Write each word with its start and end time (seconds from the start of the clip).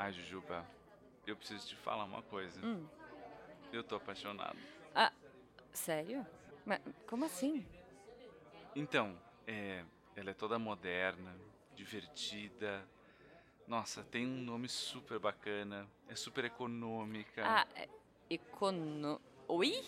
Ai, 0.00 0.14
Jujuba, 0.14 0.66
eu 1.26 1.36
preciso 1.36 1.68
te 1.68 1.76
falar 1.76 2.04
uma 2.04 2.22
coisa. 2.22 2.58
Hum. 2.64 2.86
Eu 3.70 3.84
tô 3.84 3.96
apaixonado. 3.96 4.56
Ah, 4.94 5.12
sério? 5.74 6.26
Mas 6.64 6.80
como 7.06 7.26
assim? 7.26 7.66
Então, 8.74 9.14
é, 9.46 9.84
ela 10.16 10.30
é 10.30 10.32
toda 10.32 10.58
moderna, 10.58 11.36
divertida. 11.76 12.82
Nossa, 13.68 14.02
tem 14.02 14.26
um 14.26 14.40
nome 14.40 14.70
super 14.70 15.18
bacana, 15.18 15.86
é 16.08 16.14
super 16.14 16.46
econômica. 16.46 17.42
Ah, 17.44 17.66
é 17.76 17.86
econo... 18.30 19.20
Oi? 19.48 19.84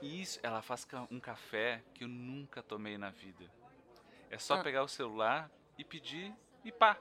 Isso, 0.00 0.38
ela 0.44 0.62
faz 0.62 0.86
um 1.10 1.18
café 1.18 1.82
que 1.92 2.04
eu 2.04 2.08
nunca 2.08 2.62
tomei 2.62 2.96
na 2.96 3.10
vida. 3.10 3.50
É 4.30 4.38
só 4.38 4.54
Ah. 4.54 4.62
pegar 4.62 4.84
o 4.84 4.88
celular 4.88 5.50
e 5.76 5.82
pedir 5.82 6.32
e 6.64 6.70
pá. 6.70 6.96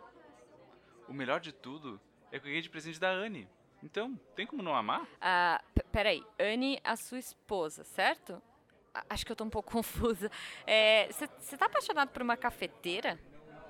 O 1.14 1.16
melhor 1.16 1.40
de 1.40 1.52
tudo 1.54 2.02
é 2.32 2.40
que 2.40 2.46
eu 2.48 2.50
ganhei 2.50 2.62
de 2.64 2.72
presente 2.72 3.00
da 3.00 3.08
Anne. 3.12 3.48
Então, 3.84 4.16
tem 4.36 4.48
como 4.48 4.64
não 4.64 4.76
amar? 4.76 5.08
Ah, 5.22 5.64
peraí. 5.92 6.26
Anne, 6.40 6.82
a 6.84 6.96
sua 6.96 7.20
esposa, 7.20 7.84
certo? 7.84 8.42
A- 8.92 9.06
Acho 9.12 9.24
que 9.24 9.32
eu 9.32 9.36
tô 9.36 9.44
um 9.44 9.50
pouco 9.50 9.70
confusa. 9.78 10.32
Você 11.40 11.56
tá 11.56 11.68
apaixonado 11.68 12.10
por 12.10 12.24
uma 12.24 12.36
cafeteira? 12.36 13.20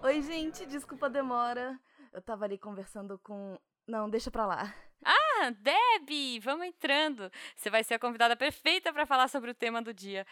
Oi, 0.02 0.22
gente, 0.22 0.66
desculpa 0.66 1.08
a 1.08 1.10
demora. 1.10 1.78
Eu 2.14 2.22
tava 2.22 2.46
ali 2.46 2.58
conversando 2.58 3.20
com. 3.20 3.60
Não, 3.86 4.10
deixa 4.10 4.32
pra 4.32 4.46
lá. 4.46 4.74
Ah, 5.04 5.50
Deb, 5.60 6.40
vamos 6.42 6.66
entrando. 6.66 7.30
Você 7.58 7.70
vai 7.70 7.84
ser 7.84 7.96
a 7.96 8.00
convidada 8.00 8.38
perfeita 8.38 8.94
para 8.94 9.06
falar 9.06 9.28
sobre 9.28 9.52
o 9.52 9.54
tema 9.54 9.82
do 9.82 9.94
dia. 9.94 10.26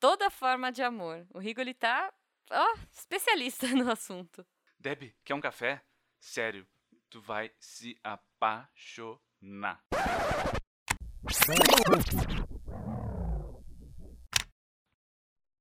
Toda 0.00 0.30
forma 0.30 0.72
de 0.72 0.82
amor. 0.82 1.24
O 1.32 1.38
Rigoli 1.38 1.74
tá, 1.74 2.12
ó, 2.50 2.74
especialista 2.90 3.68
no 3.76 3.88
assunto. 3.88 4.44
Deb, 4.80 5.12
quer 5.24 5.34
um 5.34 5.40
café? 5.40 5.80
Sério, 6.28 6.66
tu 7.08 7.20
vai 7.20 7.52
se 7.60 7.96
apaixonar. 8.02 9.80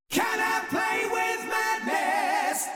Can 0.09 0.39
I 0.39 0.65
play 0.67 1.05
with 1.05 1.45
madness? 1.47 2.67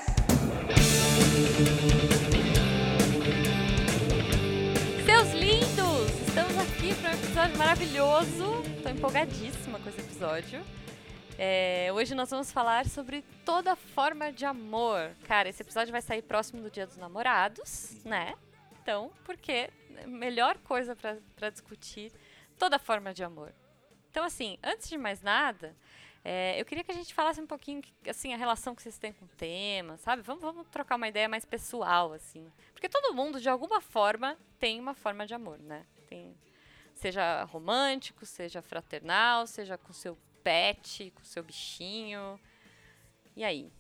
Seus 5.03 5.33
lindos! 5.33 6.11
Estamos 6.27 6.57
aqui 6.59 6.93
para 6.93 7.09
um 7.09 7.13
episódio 7.13 7.57
maravilhoso. 7.57 8.63
Tô 8.83 8.89
empolgadíssima 8.89 9.79
com 9.79 9.89
esse 9.89 9.99
episódio. 9.99 10.63
É, 11.41 11.89
hoje 11.93 12.13
nós 12.13 12.29
vamos 12.29 12.51
falar 12.51 12.85
sobre 12.85 13.21
toda 13.45 13.73
forma 13.73 14.29
de 14.29 14.43
amor. 14.43 15.15
Cara, 15.23 15.47
esse 15.47 15.61
episódio 15.61 15.89
vai 15.89 16.01
sair 16.01 16.21
próximo 16.21 16.61
do 16.61 16.69
Dia 16.69 16.85
dos 16.85 16.97
Namorados, 16.97 18.03
né? 18.03 18.35
Então, 18.81 19.09
porque 19.23 19.69
melhor 20.05 20.57
coisa 20.57 20.97
pra 20.97 21.49
discutir 21.49 22.11
toda 22.57 22.77
forma 22.77 23.13
de 23.13 23.23
amor. 23.23 23.53
Então, 24.11 24.25
assim, 24.25 24.57
antes 24.61 24.89
de 24.89 24.97
mais 24.97 25.21
nada, 25.21 25.73
é, 26.25 26.59
eu 26.59 26.65
queria 26.65 26.83
que 26.83 26.91
a 26.91 26.95
gente 26.95 27.13
falasse 27.13 27.39
um 27.39 27.47
pouquinho, 27.47 27.81
assim, 28.09 28.33
a 28.33 28.37
relação 28.37 28.75
que 28.75 28.83
vocês 28.83 28.97
têm 28.97 29.13
com 29.13 29.23
o 29.23 29.29
tema, 29.37 29.95
sabe? 29.95 30.21
Vamos, 30.21 30.41
vamos 30.41 30.67
trocar 30.67 30.97
uma 30.97 31.07
ideia 31.07 31.29
mais 31.29 31.45
pessoal, 31.45 32.11
assim. 32.11 32.51
Porque 32.73 32.89
todo 32.89 33.15
mundo, 33.15 33.39
de 33.39 33.47
alguma 33.47 33.79
forma, 33.79 34.37
tem 34.59 34.77
uma 34.77 34.93
forma 34.93 35.25
de 35.25 35.33
amor, 35.33 35.57
né? 35.57 35.85
Tem, 36.05 36.35
seja 36.93 37.45
romântico, 37.45 38.25
seja 38.25 38.61
fraternal, 38.61 39.47
seja 39.47 39.77
com 39.77 39.93
seu 39.93 40.17
pet, 40.43 41.11
com 41.15 41.23
seu 41.23 41.43
bichinho. 41.43 42.39
E 43.35 43.43
aí? 43.43 43.71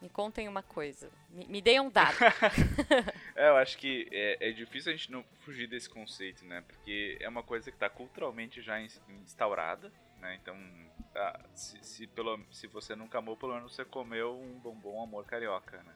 Me 0.00 0.08
contem 0.10 0.46
uma 0.48 0.62
coisa. 0.62 1.10
Me, 1.30 1.46
me 1.46 1.62
deem 1.62 1.80
um 1.80 1.90
dado. 1.90 2.16
É, 3.36 3.48
eu 3.48 3.56
acho 3.56 3.76
que 3.78 4.06
é, 4.12 4.48
é 4.50 4.52
difícil 4.52 4.92
a 4.92 4.96
gente 4.96 5.10
não 5.10 5.24
fugir 5.40 5.66
desse 5.66 5.90
conceito, 5.90 6.44
né? 6.44 6.60
Porque 6.68 7.16
é 7.20 7.28
uma 7.28 7.42
coisa 7.42 7.68
que 7.72 7.76
tá 7.76 7.88
culturalmente 7.90 8.62
já 8.62 8.80
ins- 8.80 9.00
instaurada, 9.08 9.90
né? 10.20 10.38
Então, 10.40 10.56
ah, 11.14 11.40
se, 11.54 11.78
se, 11.84 12.06
pelo, 12.08 12.40
se 12.50 12.66
você 12.66 12.94
nunca 12.96 13.18
amou, 13.18 13.36
pelo 13.36 13.54
menos 13.54 13.74
você 13.74 13.84
comeu 13.84 14.38
um 14.38 14.58
bombom 14.58 15.02
amor 15.02 15.24
carioca, 15.24 15.76
né? 15.82 15.94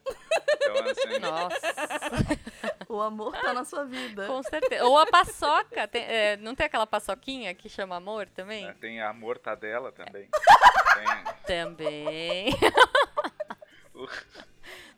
Então, 0.55 0.85
assim, 0.91 1.19
Nossa, 1.21 2.87
O 2.89 3.01
amor 3.01 3.33
tá 3.33 3.53
na 3.53 3.65
sua 3.65 3.85
vida. 3.85 4.27
com 4.27 4.43
certeza. 4.43 4.85
Ou 4.85 4.97
a 4.99 5.07
paçoca. 5.07 5.87
tem- 5.89 6.05
é, 6.05 6.37
não 6.37 6.55
tem 6.55 6.67
aquela 6.67 6.87
paçoquinha 6.87 7.55
que 7.55 7.69
chama 7.69 7.97
amor 7.97 8.29
também? 8.29 8.65
né, 8.67 8.77
tem 8.81 9.01
a 9.01 9.13
mortadela 9.13 9.91
também. 9.93 10.29
Tem 10.29 11.35
Também. 11.47 12.51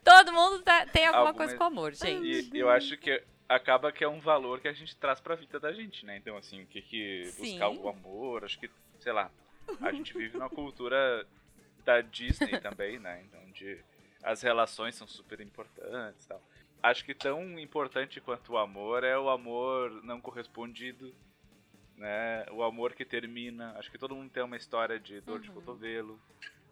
Todo 0.05 0.33
mundo 0.33 0.63
tá- 0.63 0.87
tem 0.87 1.07
alguma 1.07 1.29
Alguma- 1.29 1.35
coisa 1.45 1.57
com 1.57 1.65
amor, 1.65 1.93
gente. 1.95 2.51
E 2.55 2.59
eu 2.59 2.69
acho 2.71 2.97
que 2.97 3.23
acaba 3.49 3.93
que 3.93 4.03
é 4.05 4.09
um 4.09 4.21
valor 4.21 4.61
que 4.61 4.69
a 4.69 4.73
gente 4.73 4.97
traz 4.97 5.21
pra 5.21 5.35
vida 5.35 5.59
da 5.61 5.73
gente, 5.73 6.05
né? 6.05 6.17
Então, 6.17 6.37
assim, 6.37 6.63
o 6.63 6.67
que 6.67 6.81
que 6.83 7.33
buscar 7.39 7.69
o 7.69 7.89
amor, 7.89 8.45
acho 8.45 8.59
que, 8.59 8.71
sei 8.99 9.13
lá, 9.13 9.31
a 9.81 9.93
gente 9.93 10.13
vive 10.17 10.37
numa 10.37 10.49
cultura 10.51 11.27
da 11.85 12.01
Disney 12.01 12.59
também, 12.61 12.99
né? 12.99 13.23
Então, 13.25 13.41
de 13.53 13.83
as 14.23 14.43
relações 14.43 14.95
são 14.95 15.07
super 15.07 15.41
importantes, 15.41 16.27
tal. 16.27 16.43
Acho 16.83 17.05
que 17.05 17.15
tão 17.15 17.59
importante 17.59 18.21
quanto 18.21 18.53
o 18.53 18.59
amor 18.59 19.05
é 19.05 19.19
o 19.19 19.29
amor 19.31 19.91
não 20.03 20.21
correspondido, 20.21 21.15
né? 21.97 22.45
O 22.53 22.63
amor 22.63 22.95
que 22.95 23.05
termina. 23.05 23.73
Acho 23.79 23.91
que 23.91 23.99
todo 23.99 24.15
mundo 24.15 24.31
tem 24.31 24.43
uma 24.43 24.57
história 24.57 24.99
de 24.99 25.21
dor 25.21 25.41
de 25.41 25.49
Uhum. 25.49 25.55
cotovelo. 25.57 26.21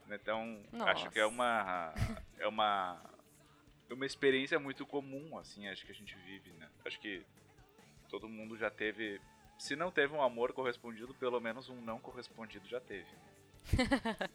né? 0.06 0.18
Então, 0.22 0.62
acho 0.86 1.10
que 1.10 1.18
é 1.18 1.22
Nossa. 1.22 1.34
uma 1.34 1.94
é 2.38 2.46
uma 2.48 3.00
é 3.90 3.94
uma 3.94 4.06
experiência 4.06 4.58
muito 4.58 4.86
comum, 4.86 5.36
assim, 5.38 5.66
acho 5.68 5.84
que 5.86 5.92
a 5.92 5.94
gente 5.94 6.14
vive, 6.18 6.50
né? 6.52 6.68
Acho 6.84 6.98
que 7.00 7.24
todo 8.10 8.28
mundo 8.28 8.56
já 8.56 8.70
teve, 8.70 9.18
se 9.58 9.74
não 9.76 9.90
teve 9.90 10.14
um 10.14 10.22
amor 10.22 10.52
correspondido, 10.52 11.12
pelo 11.14 11.40
menos 11.40 11.68
um 11.68 11.80
não 11.80 11.98
correspondido 11.98 12.66
já 12.68 12.80
teve. 12.80 13.08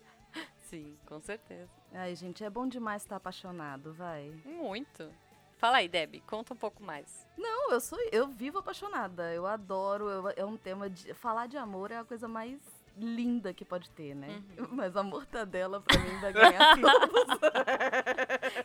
Sim, 0.61 0.97
com 1.05 1.19
certeza. 1.21 1.69
Ai, 1.93 2.15
gente, 2.15 2.43
é 2.43 2.49
bom 2.49 2.67
demais 2.67 3.03
estar 3.03 3.15
apaixonado, 3.17 3.93
vai. 3.93 4.31
Muito. 4.43 5.09
Fala 5.57 5.77
aí, 5.77 5.87
Deb, 5.87 6.15
conta 6.27 6.53
um 6.53 6.57
pouco 6.57 6.83
mais. 6.83 7.25
Não, 7.37 7.71
eu 7.71 7.79
sou, 7.79 7.97
eu 8.11 8.27
vivo 8.27 8.57
apaixonada. 8.57 9.31
Eu 9.33 9.45
adoro, 9.45 10.09
eu- 10.09 10.29
é 10.35 10.43
um 10.45 10.57
tema 10.57 10.89
de 10.89 11.13
falar 11.13 11.47
de 11.47 11.57
amor 11.57 11.91
é 11.91 11.97
a 11.97 12.03
coisa 12.03 12.27
mais 12.27 12.59
linda 12.97 13.53
que 13.53 13.63
pode 13.63 13.89
ter, 13.91 14.13
né? 14.15 14.41
Uhum. 14.57 14.67
Mas 14.75 14.97
a 14.97 15.03
mortadela 15.03 15.79
pra 15.81 15.97
mim 15.99 16.19
vai 16.19 16.33
ganhar 16.33 16.75
todos, 16.81 17.39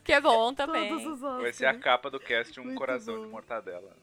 Que 0.03 0.13
é 0.15 0.21
bom 0.21 0.53
todos 0.53 0.57
também. 0.57 0.93
os 0.93 1.07
Oscars. 1.23 1.43
Vai 1.43 1.53
ser 1.53 1.67
a 1.67 1.79
capa 1.79 2.11
do 2.11 2.19
cast 2.19 2.59
um 2.59 2.65
Muito 2.65 2.79
coração 2.79 3.15
bom. 3.17 3.25
de 3.27 3.29
mortadela. 3.31 3.95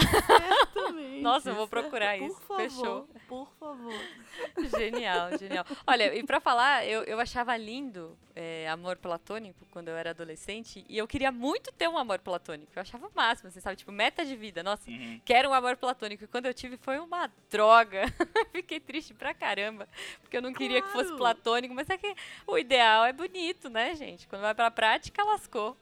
Exatamente. 0.00 1.20
Nossa, 1.22 1.50
eu 1.50 1.54
vou 1.54 1.68
procurar 1.68 2.18
Por 2.18 2.26
isso. 2.26 2.40
favor, 2.40 2.56
Fechou. 2.62 3.08
Por 3.28 3.48
favor. 3.60 3.92
Genial, 4.78 5.36
genial. 5.38 5.64
Olha, 5.86 6.14
e 6.14 6.22
pra 6.24 6.40
falar, 6.40 6.86
eu, 6.86 7.02
eu 7.04 7.20
achava 7.20 7.56
lindo 7.56 8.16
é, 8.34 8.68
amor 8.68 8.96
platônico 8.96 9.66
quando 9.70 9.88
eu 9.88 9.96
era 9.96 10.10
adolescente. 10.10 10.84
E 10.88 10.96
eu 10.96 11.06
queria 11.06 11.30
muito 11.30 11.70
ter 11.72 11.88
um 11.88 11.98
amor 11.98 12.18
platônico. 12.20 12.72
Eu 12.74 12.80
achava 12.82 13.06
o 13.06 13.10
máximo, 13.14 13.50
você 13.50 13.60
sabe? 13.60 13.76
Tipo, 13.76 13.92
meta 13.92 14.24
de 14.24 14.34
vida. 14.34 14.62
Nossa, 14.62 14.90
Uhum. 14.90 15.20
quero 15.24 15.50
um 15.50 15.54
amor 15.54 15.76
platônico. 15.76 16.24
E 16.24 16.26
quando 16.26 16.46
eu 16.46 16.54
tive 16.54 16.76
foi 16.78 16.98
uma 16.98 17.30
droga. 17.50 18.02
Fiquei 18.52 18.80
triste 18.80 19.12
pra 19.14 19.34
caramba. 19.34 19.86
Porque 20.22 20.36
eu 20.36 20.42
não 20.42 20.52
queria 20.52 20.80
que 20.82 20.88
fosse 20.88 21.08
Claro. 21.14 21.18
platônico. 21.18 21.74
Mas 21.74 21.88
é 21.90 21.98
que 21.98 22.14
o 22.46 22.56
ideal 22.58 23.04
é 23.04 23.12
bonito, 23.12 23.68
né, 23.68 23.94
gente? 23.94 24.26
Quando 24.26 24.42
vai 24.42 24.54
pra 24.54 24.70
prática, 24.70 25.22
lascou. 25.22 25.76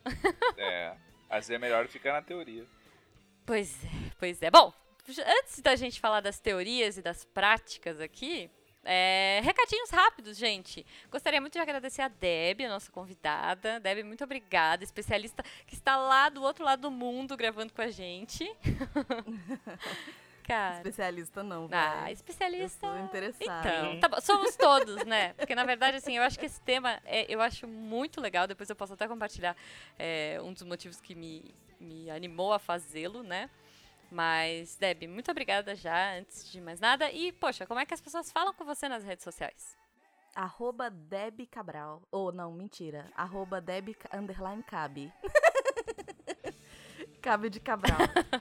É, 0.57 0.95
às 1.31 1.47
vezes 1.47 1.51
é 1.51 1.59
melhor 1.59 1.87
ficar 1.87 2.13
na 2.13 2.23
teoria. 2.23 2.65
Pois 3.47 3.83
é, 3.85 4.08
pois 4.19 4.43
é. 4.43 4.51
Bom, 4.51 4.73
antes 5.09 5.61
da 5.61 5.77
gente 5.77 6.01
falar 6.01 6.21
das 6.21 6.39
teorias 6.39 6.99
e 6.99 7.03
das 7.03 7.25
práticas 7.25 8.01
aqui, 8.01 8.51
é, 8.85 9.41
recadinhos 9.43 9.91
rápidos, 9.91 10.37
gente. 10.37 10.85
Gostaria 11.11 11.41
muito 11.41 11.53
de 11.53 11.59
agradecer 11.59 12.03
a 12.03 12.09
Deb, 12.09 12.63
a 12.63 12.69
nossa 12.69 12.91
convidada. 12.91 13.81
Deb, 13.81 14.03
muito 14.05 14.25
obrigada, 14.25 14.85
especialista 14.85 15.43
que 15.67 15.75
está 15.75 15.97
lá 15.97 16.29
do 16.29 16.43
outro 16.43 16.65
lado 16.65 16.83
do 16.83 16.91
mundo 16.91 17.37
gravando 17.37 17.73
com 17.73 17.83
a 17.83 17.91
gente. 17.91 18.51
Cara, 20.49 20.77
Especialista 20.77 21.43
não, 21.43 21.69
ah. 21.71 22.05
Eu 22.07 22.15
especialista. 22.15 22.87
sou 22.87 22.99
interessada. 23.01 23.69
Então, 23.69 24.01
tá 24.01 24.09
bom, 24.09 24.19
somos 24.23 24.57
todos, 24.57 25.05
né? 25.05 25.35
Porque 25.35 25.55
na 25.55 25.63
verdade, 25.63 25.99
assim, 25.99 26.17
eu 26.17 26.23
acho 26.23 26.39
que 26.39 26.47
esse 26.47 26.59
tema 26.63 26.99
é, 27.05 27.27
eu 27.29 27.43
acho 27.43 27.69
muito 27.69 28.19
legal. 28.19 28.47
Depois 28.47 28.71
eu 28.71 28.75
posso 28.75 28.95
até 28.95 29.07
compartilhar 29.07 29.55
é, 29.99 30.41
um 30.43 30.55
dos 30.55 30.63
motivos 30.63 31.03
que 31.03 31.15
me, 31.15 31.55
me 31.79 32.09
animou 32.11 32.55
a 32.55 32.59
fazê-lo, 32.59 33.23
né? 33.23 33.51
Mas, 34.11 34.77
Deb, 34.77 35.07
muito 35.07 35.31
obrigada 35.31 35.75
já, 35.75 36.15
antes 36.17 36.51
de 36.51 36.61
mais 36.61 36.81
nada. 36.81 37.11
E, 37.11 37.33
poxa, 37.33 37.67
como 37.67 37.81
é 37.81 37.87
que 37.87 37.93
as 37.95 38.01
pessoas 38.01 38.33
falam 38.33 38.55
com 38.55 38.65
você 38.65 38.89
nas 38.89 39.05
redes 39.05 39.23
sociais? 39.25 39.77
Arroba 40.35 40.89
Deb 40.91 41.47
Cabral. 41.51 42.03
Ou, 42.11 42.33
não, 42.33 42.53
mentira. 42.53 43.11
Arroba 43.15 43.61
Deb 43.61 43.97
underline 44.13 44.63
Cabe. 44.63 45.13
Cabe 47.21 47.51
de 47.51 47.61
Cabral. 47.61 47.99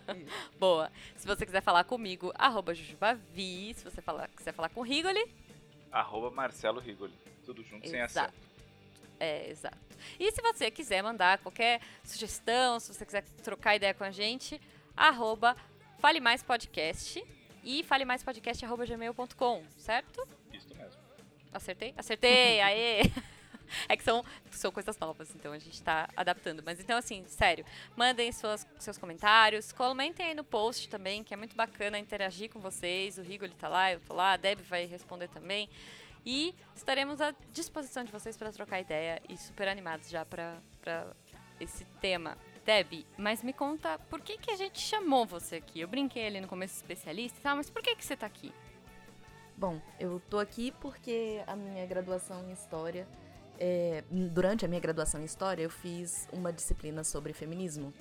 Boa. 0.60 0.92
Se 1.16 1.28
você 1.28 1.46
quiser 1.46 1.62
falar 1.62 1.84
comigo, 1.84 2.32
arroba 2.36 2.74
Jujubavi. 2.74 3.74
Se 3.74 3.84
você 3.84 4.02
falar, 4.02 4.28
quiser 4.30 4.54
falar 4.54 4.70
com 4.70 4.82
o 4.82 4.84
Rigoli, 4.84 5.26
Arroba 5.92 6.30
Marcelo 6.30 6.80
Rigoli. 6.80 7.14
Tudo 7.46 7.64
junto 7.64 7.88
sem 7.88 8.00
Exato. 8.00 8.30
acento. 8.30 8.48
É, 9.20 9.50
exato. 9.50 9.78
E 10.20 10.32
se 10.32 10.42
você 10.42 10.70
quiser 10.70 11.02
mandar 11.02 11.40
qualquer 11.40 11.82
sugestão, 12.04 12.80
se 12.80 12.94
você 12.94 13.06
quiser 13.06 13.24
trocar 13.44 13.76
ideia 13.76 13.94
com 13.94 14.04
a 14.04 14.12
gente, 14.12 14.62
arroba 14.98 15.56
Fale 16.00 16.20
Mais 16.20 16.42
Podcast 16.42 17.24
e 17.64 17.84
falemaispodcast.gmail.com, 17.84 19.64
certo? 19.78 20.28
Isso 20.52 20.76
mesmo. 20.76 21.02
Acertei? 21.54 21.94
Acertei! 21.96 22.60
Aê! 22.62 23.02
É 23.90 23.98
que 23.98 24.04
são, 24.04 24.24
são 24.50 24.72
coisas 24.72 24.98
novas, 24.98 25.36
então 25.36 25.52
a 25.52 25.60
gente 25.60 25.84
tá 25.84 26.10
adaptando. 26.16 26.64
Mas 26.66 26.80
então, 26.80 26.98
assim, 26.98 27.26
sério, 27.28 27.66
mandem 27.98 28.32
suas, 28.32 28.66
seus 28.80 28.98
comentários, 28.98 29.74
comentem 29.74 30.28
aí 30.28 30.34
no 30.34 30.44
post 30.46 30.88
também, 30.88 31.22
que 31.22 31.34
é 31.34 31.38
muito 31.38 31.54
bacana 31.54 32.00
interagir 32.00 32.50
com 32.50 32.62
vocês. 32.62 33.18
O 33.18 33.22
Rigo 33.22 33.44
ele 33.44 33.56
tá 33.56 33.68
lá, 33.68 33.92
eu 33.92 34.00
tô 34.00 34.14
lá, 34.14 34.32
a 34.32 34.38
Deb 34.38 34.62
vai 34.62 34.86
responder 34.86 35.28
também. 35.28 35.70
E 36.26 36.56
estaremos 36.74 37.20
à 37.20 37.36
disposição 37.52 38.06
de 38.06 38.12
vocês 38.12 38.38
para 38.38 38.54
trocar 38.54 38.80
ideia 38.80 39.22
e 39.28 39.38
super 39.38 39.68
animados 39.68 40.10
já 40.10 40.26
para 40.26 40.62
esse 41.60 41.84
tema. 42.00 42.38
Deb, 42.68 43.06
mas 43.18 43.42
me 43.42 43.54
conta, 43.54 43.98
por 44.10 44.20
que, 44.20 44.38
que 44.38 44.52
a 44.52 44.58
gente 44.58 44.78
chamou 44.78 45.26
você 45.26 45.56
aqui? 45.56 45.80
Eu 45.80 45.88
brinquei 45.88 46.28
ali 46.28 46.42
no 46.42 46.50
começo 46.50 46.76
especialista, 46.76 47.40
tá? 47.42 47.56
mas 47.56 47.70
por 47.70 47.82
que, 47.82 47.96
que 47.96 48.04
você 48.04 48.18
tá 48.18 48.26
aqui? 48.26 48.54
Bom, 49.56 49.82
eu 49.98 50.22
tô 50.30 50.38
aqui 50.38 50.74
porque 50.82 51.42
a 51.48 51.56
minha 51.56 51.86
graduação 51.86 52.44
em 52.44 52.52
História 52.52 53.08
é, 53.58 54.04
durante 54.12 54.66
a 54.66 54.68
minha 54.68 54.82
graduação 54.82 55.22
em 55.22 55.24
História, 55.24 55.64
eu 55.64 55.70
fiz 55.70 56.28
uma 56.34 56.52
disciplina 56.52 57.06
sobre 57.06 57.32
feminismo 57.32 57.94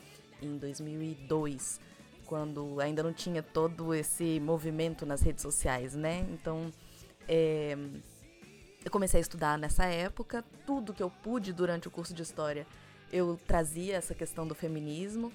em 0.42 0.58
2002, 0.58 1.80
quando 2.24 2.80
ainda 2.80 3.04
não 3.04 3.12
tinha 3.12 3.44
todo 3.44 3.94
esse 3.94 4.40
movimento 4.40 5.06
nas 5.06 5.22
redes 5.22 5.42
sociais, 5.42 5.94
né? 5.94 6.26
Então, 6.32 6.72
é, 7.28 7.78
eu 8.84 8.90
comecei 8.90 9.18
a 9.18 9.20
estudar 9.20 9.56
nessa 9.56 9.84
época. 9.84 10.44
Tudo 10.66 10.92
que 10.92 11.04
eu 11.04 11.08
pude 11.10 11.52
durante 11.52 11.86
o 11.86 11.90
curso 11.90 12.12
de 12.12 12.22
História, 12.22 12.66
eu 13.12 13.38
trazia 13.46 13.96
essa 13.96 14.14
questão 14.14 14.46
do 14.46 14.54
feminismo. 14.54 15.32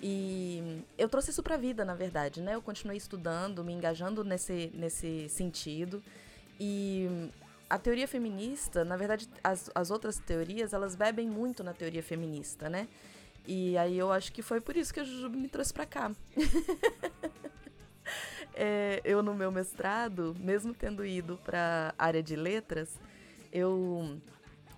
E 0.00 0.82
eu 0.98 1.08
trouxe 1.08 1.30
isso 1.30 1.42
para 1.42 1.54
a 1.54 1.58
vida, 1.58 1.84
na 1.84 1.94
verdade, 1.94 2.42
né? 2.42 2.54
Eu 2.54 2.62
continuei 2.62 2.98
estudando, 2.98 3.64
me 3.64 3.72
engajando 3.72 4.22
nesse, 4.22 4.70
nesse 4.74 5.28
sentido. 5.28 6.02
E 6.60 7.30
a 7.68 7.78
teoria 7.78 8.06
feminista, 8.06 8.84
na 8.84 8.96
verdade, 8.96 9.28
as, 9.42 9.70
as 9.74 9.90
outras 9.90 10.18
teorias, 10.18 10.72
elas 10.72 10.94
bebem 10.94 11.28
muito 11.28 11.64
na 11.64 11.72
teoria 11.72 12.02
feminista, 12.02 12.68
né? 12.68 12.88
E 13.46 13.76
aí 13.76 13.98
eu 13.98 14.12
acho 14.12 14.32
que 14.32 14.42
foi 14.42 14.60
por 14.60 14.76
isso 14.76 14.92
que 14.92 15.00
a 15.00 15.04
Jujuba 15.04 15.36
me 15.36 15.48
trouxe 15.48 15.72
pra 15.72 15.86
cá. 15.86 16.12
é, 18.54 19.00
eu, 19.04 19.22
no 19.22 19.34
meu 19.34 19.50
mestrado, 19.50 20.34
mesmo 20.38 20.74
tendo 20.74 21.04
ido 21.04 21.38
pra 21.44 21.94
área 21.98 22.22
de 22.22 22.36
letras, 22.36 23.00
eu 23.52 24.18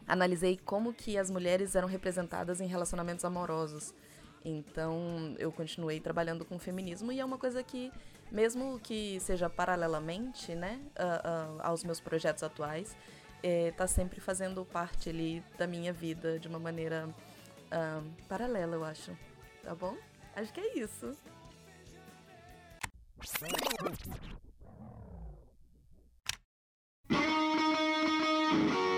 analisei 0.06 0.56
como 0.56 0.92
que 0.92 1.18
as 1.18 1.30
mulheres 1.30 1.74
eram 1.74 1.88
representadas 1.88 2.60
em 2.60 2.66
relacionamentos 2.66 3.24
amorosos. 3.24 3.94
Então, 4.44 5.34
eu 5.38 5.50
continuei 5.50 5.98
trabalhando 5.98 6.44
com 6.44 6.58
feminismo 6.58 7.10
e 7.10 7.18
é 7.18 7.24
uma 7.24 7.38
coisa 7.38 7.62
que 7.62 7.90
mesmo 8.30 8.78
que 8.80 9.18
seja 9.20 9.48
paralelamente, 9.48 10.54
né, 10.54 10.80
uh, 10.98 11.56
uh, 11.56 11.60
aos 11.62 11.84
meus 11.84 12.00
projetos 12.00 12.42
atuais, 12.42 12.96
está 13.42 13.84
é, 13.84 13.86
sempre 13.86 14.20
fazendo 14.20 14.64
parte 14.64 15.10
ali 15.10 15.42
da 15.56 15.66
minha 15.66 15.92
vida 15.92 16.38
de 16.38 16.48
uma 16.48 16.58
maneira 16.58 17.08
uh, 17.08 18.26
paralela, 18.28 18.74
eu 18.74 18.84
acho. 18.84 19.16
Tá 19.62 19.74
bom? 19.74 19.96
Acho 20.34 20.52
que 20.52 20.60
é 20.60 20.78
isso. 20.78 21.16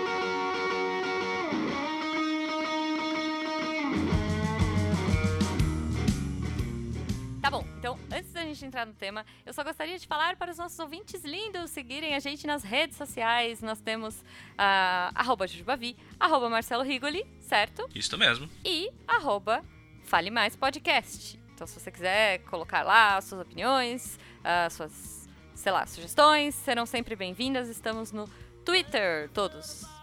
gente 8.53 8.65
entrar 8.65 8.85
no 8.85 8.93
tema, 8.93 9.25
eu 9.45 9.53
só 9.53 9.63
gostaria 9.63 9.97
de 9.97 10.07
falar 10.07 10.35
para 10.35 10.51
os 10.51 10.57
nossos 10.57 10.77
ouvintes 10.79 11.23
lindos 11.23 11.71
seguirem 11.71 12.15
a 12.15 12.19
gente 12.19 12.45
nas 12.45 12.63
redes 12.63 12.97
sociais. 12.97 13.61
Nós 13.61 13.79
temos 13.81 14.15
uh, 14.19 15.13
arroba 15.15 15.47
Jujubavi, 15.47 15.95
arroba 16.19 16.49
Marcelo 16.49 16.83
Rigoli, 16.83 17.25
certo? 17.39 17.87
Isso 17.93 18.17
mesmo. 18.17 18.49
E 18.65 18.91
arroba 19.07 19.63
Fale 20.03 20.31
Mais 20.31 20.55
Podcast. 20.55 21.39
Então, 21.53 21.67
se 21.67 21.79
você 21.79 21.91
quiser 21.91 22.39
colocar 22.45 22.83
lá 22.83 23.17
as 23.17 23.25
suas 23.25 23.41
opiniões, 23.41 24.17
uh, 24.39 24.71
suas, 24.71 25.29
sei 25.53 25.71
lá, 25.71 25.85
sugestões, 25.85 26.55
serão 26.55 26.85
sempre 26.85 27.15
bem-vindas. 27.15 27.67
Estamos 27.67 28.11
no 28.11 28.29
Twitter, 28.63 29.29
todos 29.33 29.98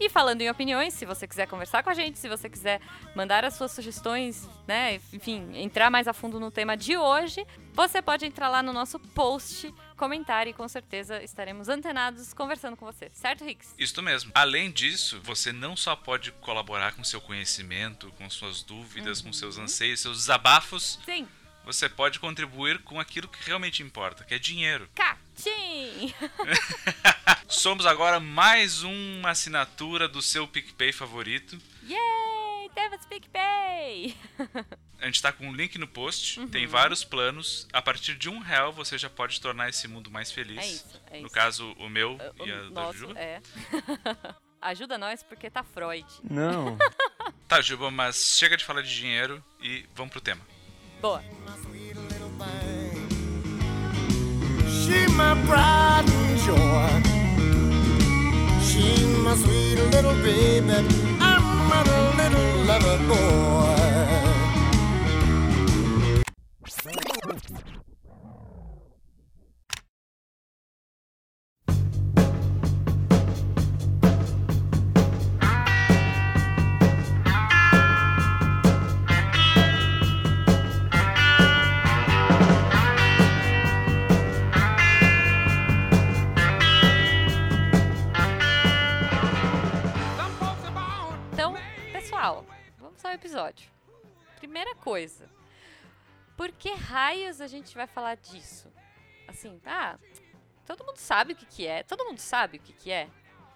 e 0.00 0.08
falando 0.08 0.40
em 0.40 0.48
opiniões, 0.48 0.94
se 0.94 1.04
você 1.04 1.28
quiser 1.28 1.46
conversar 1.46 1.82
com 1.82 1.90
a 1.90 1.94
gente, 1.94 2.18
se 2.18 2.28
você 2.28 2.48
quiser 2.48 2.80
mandar 3.14 3.44
as 3.44 3.54
suas 3.54 3.70
sugestões, 3.70 4.48
né, 4.66 4.94
enfim, 5.12 5.50
entrar 5.54 5.90
mais 5.90 6.08
a 6.08 6.14
fundo 6.14 6.40
no 6.40 6.50
tema 6.50 6.74
de 6.74 6.96
hoje, 6.96 7.46
você 7.74 8.00
pode 8.00 8.24
entrar 8.24 8.48
lá 8.48 8.62
no 8.62 8.72
nosso 8.72 8.98
post, 8.98 9.72
comentar 9.98 10.48
e 10.48 10.54
com 10.54 10.66
certeza 10.66 11.22
estaremos 11.22 11.68
antenados 11.68 12.32
conversando 12.32 12.76
com 12.76 12.86
você, 12.86 13.10
certo, 13.12 13.44
Rix? 13.44 13.74
Isso 13.78 14.02
mesmo. 14.02 14.32
Além 14.34 14.70
disso, 14.70 15.20
você 15.22 15.52
não 15.52 15.76
só 15.76 15.94
pode 15.94 16.32
colaborar 16.32 16.92
com 16.92 17.04
seu 17.04 17.20
conhecimento, 17.20 18.10
com 18.16 18.28
suas 18.30 18.62
dúvidas, 18.62 19.20
uhum. 19.20 19.26
com 19.26 19.32
seus 19.34 19.58
anseios, 19.58 20.00
seus 20.00 20.16
desabafos. 20.16 20.98
Sim 21.04 21.28
você 21.64 21.88
pode 21.88 22.18
contribuir 22.18 22.78
com 22.82 22.98
aquilo 22.98 23.28
que 23.28 23.44
realmente 23.44 23.82
importa, 23.82 24.24
que 24.24 24.34
é 24.34 24.38
dinheiro. 24.38 24.88
Catim! 24.94 26.14
Somos 27.48 27.86
agora 27.86 28.20
mais 28.20 28.82
uma 28.82 29.30
assinatura 29.30 30.08
do 30.08 30.22
seu 30.22 30.46
PicPay 30.46 30.92
favorito. 30.92 31.58
Yay! 31.84 32.70
Temos 32.74 33.04
PicPay! 33.06 34.16
A 35.00 35.06
gente 35.06 35.16
está 35.16 35.32
com 35.32 35.48
um 35.48 35.52
link 35.52 35.78
no 35.78 35.88
post, 35.88 36.38
uhum. 36.38 36.48
tem 36.48 36.66
vários 36.66 37.02
planos. 37.02 37.66
A 37.72 37.80
partir 37.80 38.14
de 38.14 38.28
um 38.28 38.38
real 38.38 38.72
você 38.72 38.98
já 38.98 39.08
pode 39.08 39.40
tornar 39.40 39.68
esse 39.68 39.88
mundo 39.88 40.10
mais 40.10 40.30
feliz. 40.30 40.58
É 40.58 40.66
isso, 40.66 41.02
é 41.10 41.20
no 41.20 41.26
isso. 41.26 41.34
caso, 41.34 41.72
o 41.78 41.88
meu 41.88 42.16
o, 42.38 42.46
e 42.46 42.52
a 42.52 42.56
o 42.62 42.70
nosso, 42.70 42.98
Juba. 42.98 43.18
É. 43.18 43.40
Ajuda 44.60 44.98
nós 44.98 45.22
porque 45.22 45.48
tá 45.48 45.64
Freud. 45.64 46.06
Não. 46.22 46.76
tá, 47.48 47.62
Juba, 47.62 47.90
mas 47.90 48.36
chega 48.38 48.56
de 48.56 48.64
falar 48.64 48.82
de 48.82 48.94
dinheiro 48.94 49.42
e 49.60 49.86
vamos 49.94 50.12
pro 50.12 50.20
tema. 50.20 50.46
Boa. 51.00 51.22
She 54.68 55.06
my 55.16 55.34
pride 55.46 56.04
and 56.06 56.38
joy. 56.44 56.90
She 58.60 59.06
my 59.24 59.34
sweet 59.34 59.78
little 59.92 60.14
baby. 60.22 60.86
I'm 61.18 61.72
a 61.72 61.82
little 62.18 62.64
lover 62.66 62.98
boy. 63.08 63.80
Episódio. 93.12 93.70
Primeira 94.36 94.74
coisa, 94.74 95.28
por 96.36 96.50
que 96.52 96.72
raios 96.72 97.40
a 97.40 97.46
gente 97.46 97.74
vai 97.74 97.86
falar 97.86 98.16
disso? 98.16 98.72
Assim, 99.28 99.58
tá? 99.58 99.98
Todo 100.66 100.84
mundo 100.84 100.96
sabe 100.96 101.32
o 101.32 101.36
que, 101.36 101.46
que 101.46 101.66
é. 101.66 101.82
Todo 101.82 102.04
mundo 102.04 102.18
sabe 102.18 102.56
o 102.56 102.60
que, 102.60 102.72
que 102.72 102.90
é. 102.90 103.08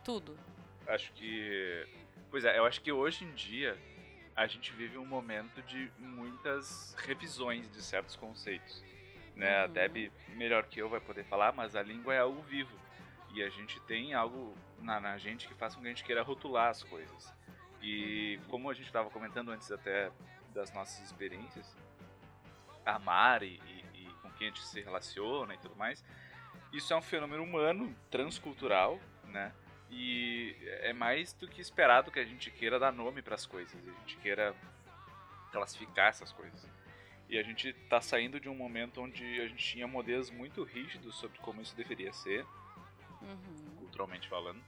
Tudo. 0.05 0.39
Acho 0.87 1.13
que. 1.13 1.87
Pois 2.31 2.45
é, 2.45 2.59
eu 2.59 2.67
acho 2.67 2.81
que 2.81 2.93
hoje 2.93 3.25
em 3.25 3.33
dia 3.33 3.79
a 4.37 4.47
gente 4.47 4.73
vive 4.73 4.99
um 4.99 5.07
momento 5.07 5.63
de 5.63 5.91
muitas 5.99 6.95
revisões 6.99 7.71
de 7.71 7.81
certos 7.83 8.17
conceitos. 8.17 8.83
Né? 9.37 9.59
Uhum. 9.59 9.65
A 9.65 9.67
Deb, 9.69 10.13
melhor 10.31 10.65
que 10.65 10.81
eu, 10.81 10.89
vai 10.89 11.01
poder 11.01 11.25
falar, 11.25 11.53
mas 11.53 11.77
a 11.77 11.83
língua 11.83 12.15
é 12.15 12.19
algo 12.19 12.43
vivo. 12.43 12.77
E 13.33 13.43
a 13.43 13.49
gente 13.49 13.81
tem 13.81 14.15
algo 14.15 14.57
na, 14.81 15.01
na 15.01 15.19
gente 15.19 15.49
que 15.49 15.55
faz 15.55 15.75
com 15.75 15.81
que 15.81 15.87
a 15.87 15.91
gente 15.91 16.05
queira 16.05 16.23
rotular 16.23 16.69
as 16.69 16.83
coisas. 16.83 17.33
E 17.85 18.41
como 18.49 18.71
a 18.71 18.75
gente 18.75 18.87
estava 18.87 19.11
comentando 19.11 19.51
antes 19.51 19.71
até 19.71 20.11
das 20.55 20.73
nossas 20.73 21.05
experiências, 21.05 21.77
amar 22.85 23.43
e, 23.43 23.61
e, 23.67 23.85
e, 23.95 24.09
com 24.23 24.31
quem 24.31 24.49
a 24.49 24.51
gente 24.51 24.65
se 24.65 24.81
relaciona 24.81 25.55
e 25.55 25.59
tudo 25.59 25.77
mais, 25.77 26.03
isso 26.73 26.95
é 26.95 26.97
um 26.97 27.03
fenômeno 27.03 27.43
humano, 27.43 27.95
transcultural, 28.11 28.99
né? 29.27 29.53
E 29.91 30.57
é 30.81 30.95
mais 30.95 31.35
do 31.35 31.47
que 31.47 31.61
esperado 31.61 32.11
que 32.11 32.19
a 32.19 32.25
gente 32.25 32.51
queira 32.51 32.79
dar 32.79 32.91
nome 32.91 33.21
para 33.21 33.35
as 33.35 33.45
coisas, 33.45 33.77
a 33.87 34.01
gente 34.01 34.17
queira 34.17 34.55
classificar 35.53 36.09
essas 36.09 36.33
coisas. 36.33 36.67
E 37.29 37.39
a 37.39 37.43
gente 37.43 37.69
está 37.69 38.01
saindo 38.01 38.41
de 38.41 38.49
um 38.49 38.55
momento 38.55 39.03
onde 39.03 39.23
a 39.43 39.47
gente 39.47 39.63
tinha 39.63 39.87
modelos 39.87 40.31
muito 40.31 40.65
rígidos 40.65 41.17
sobre 41.17 41.39
como 41.41 41.61
isso 41.61 41.77
deveria 41.77 42.15
ser, 42.15 42.47
uhum. 43.21 43.77
culturalmente 43.77 44.27
falando 44.27 44.63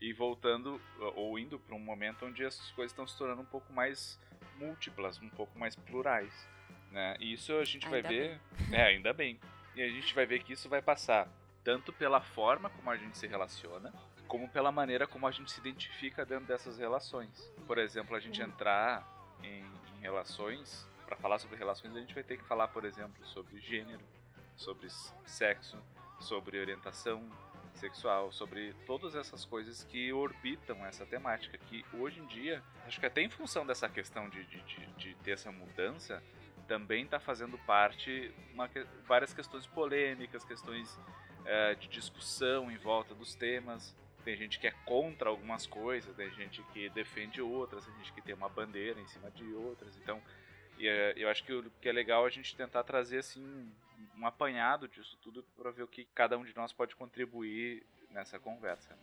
e 0.00 0.12
voltando 0.12 0.80
ou 1.14 1.38
indo 1.38 1.58
para 1.58 1.74
um 1.74 1.80
momento 1.80 2.24
onde 2.24 2.44
as 2.44 2.58
coisas 2.72 2.92
estão 2.92 3.06
se 3.06 3.16
tornando 3.18 3.42
um 3.42 3.46
pouco 3.46 3.72
mais 3.72 4.18
múltiplas, 4.56 5.20
um 5.20 5.28
pouco 5.28 5.58
mais 5.58 5.76
plurais. 5.76 6.48
Né? 6.90 7.16
E 7.20 7.32
isso 7.34 7.54
a 7.56 7.64
gente 7.64 7.88
vai 7.88 7.98
Ainda 7.98 8.08
ver. 8.08 8.40
É, 8.72 8.82
ainda 8.82 9.12
bem. 9.12 9.38
E 9.74 9.82
a 9.82 9.88
gente 9.88 10.14
vai 10.14 10.26
ver 10.26 10.42
que 10.42 10.52
isso 10.52 10.68
vai 10.68 10.82
passar 10.82 11.28
tanto 11.62 11.92
pela 11.92 12.20
forma 12.20 12.70
como 12.70 12.90
a 12.90 12.96
gente 12.96 13.18
se 13.18 13.26
relaciona, 13.26 13.92
como 14.26 14.48
pela 14.48 14.72
maneira 14.72 15.06
como 15.06 15.26
a 15.26 15.30
gente 15.30 15.52
se 15.52 15.60
identifica 15.60 16.24
dentro 16.24 16.46
dessas 16.46 16.78
relações. 16.78 17.52
Por 17.66 17.78
exemplo, 17.78 18.16
a 18.16 18.20
gente 18.20 18.40
entrar 18.40 19.06
em, 19.42 19.64
em 19.96 20.00
relações, 20.00 20.88
para 21.06 21.16
falar 21.16 21.38
sobre 21.38 21.56
relações, 21.56 21.94
a 21.94 22.00
gente 22.00 22.14
vai 22.14 22.22
ter 22.22 22.38
que 22.38 22.44
falar, 22.44 22.68
por 22.68 22.84
exemplo, 22.84 23.24
sobre 23.26 23.58
gênero, 23.60 24.00
sobre 24.56 24.88
sexo, 25.26 25.76
sobre 26.20 26.58
orientação 26.58 27.28
sexual, 27.74 28.32
sobre 28.32 28.74
todas 28.86 29.14
essas 29.14 29.44
coisas 29.44 29.84
que 29.84 30.12
orbitam 30.12 30.84
essa 30.84 31.06
temática, 31.06 31.58
que 31.58 31.84
hoje 31.94 32.20
em 32.20 32.26
dia, 32.26 32.62
acho 32.86 33.00
que 33.00 33.06
até 33.06 33.22
em 33.22 33.30
função 33.30 33.66
dessa 33.66 33.88
questão 33.88 34.28
de, 34.28 34.44
de, 34.44 34.60
de, 34.62 34.86
de 34.96 35.14
ter 35.16 35.32
essa 35.32 35.50
mudança, 35.50 36.22
também 36.70 37.04
está 37.04 37.18
fazendo 37.18 37.58
parte 37.58 38.32
uma, 38.54 38.70
várias 39.04 39.34
questões 39.34 39.66
polêmicas, 39.66 40.44
questões 40.44 40.96
eh, 41.44 41.74
de 41.74 41.88
discussão 41.88 42.70
em 42.70 42.76
volta 42.76 43.12
dos 43.12 43.34
temas. 43.34 43.96
Tem 44.24 44.36
gente 44.36 44.60
que 44.60 44.68
é 44.68 44.70
contra 44.84 45.30
algumas 45.30 45.66
coisas, 45.66 46.14
tem 46.14 46.30
gente 46.30 46.62
que 46.72 46.88
defende 46.90 47.42
outras, 47.42 47.84
tem 47.86 47.94
gente 47.96 48.12
que 48.12 48.22
tem 48.22 48.36
uma 48.36 48.48
bandeira 48.48 49.00
em 49.00 49.06
cima 49.08 49.30
de 49.32 49.52
outras. 49.52 49.96
Então, 49.96 50.22
e, 50.78 50.86
eh, 50.86 51.14
eu 51.16 51.28
acho 51.28 51.42
que 51.42 51.52
o 51.52 51.70
que 51.80 51.88
é 51.88 51.92
legal 51.92 52.24
é 52.24 52.28
a 52.28 52.30
gente 52.30 52.54
tentar 52.54 52.84
trazer 52.84 53.18
assim 53.18 53.68
um- 54.18 54.26
apanhado 54.26 54.88
disso 54.88 55.16
tudo 55.22 55.42
para 55.56 55.70
ver 55.70 55.82
o 55.82 55.88
que 55.88 56.04
cada 56.14 56.36
um 56.38 56.44
de 56.44 56.54
nós 56.56 56.72
pode 56.72 56.94
contribuir 56.96 57.84
nessa 58.10 58.38
conversa. 58.38 58.96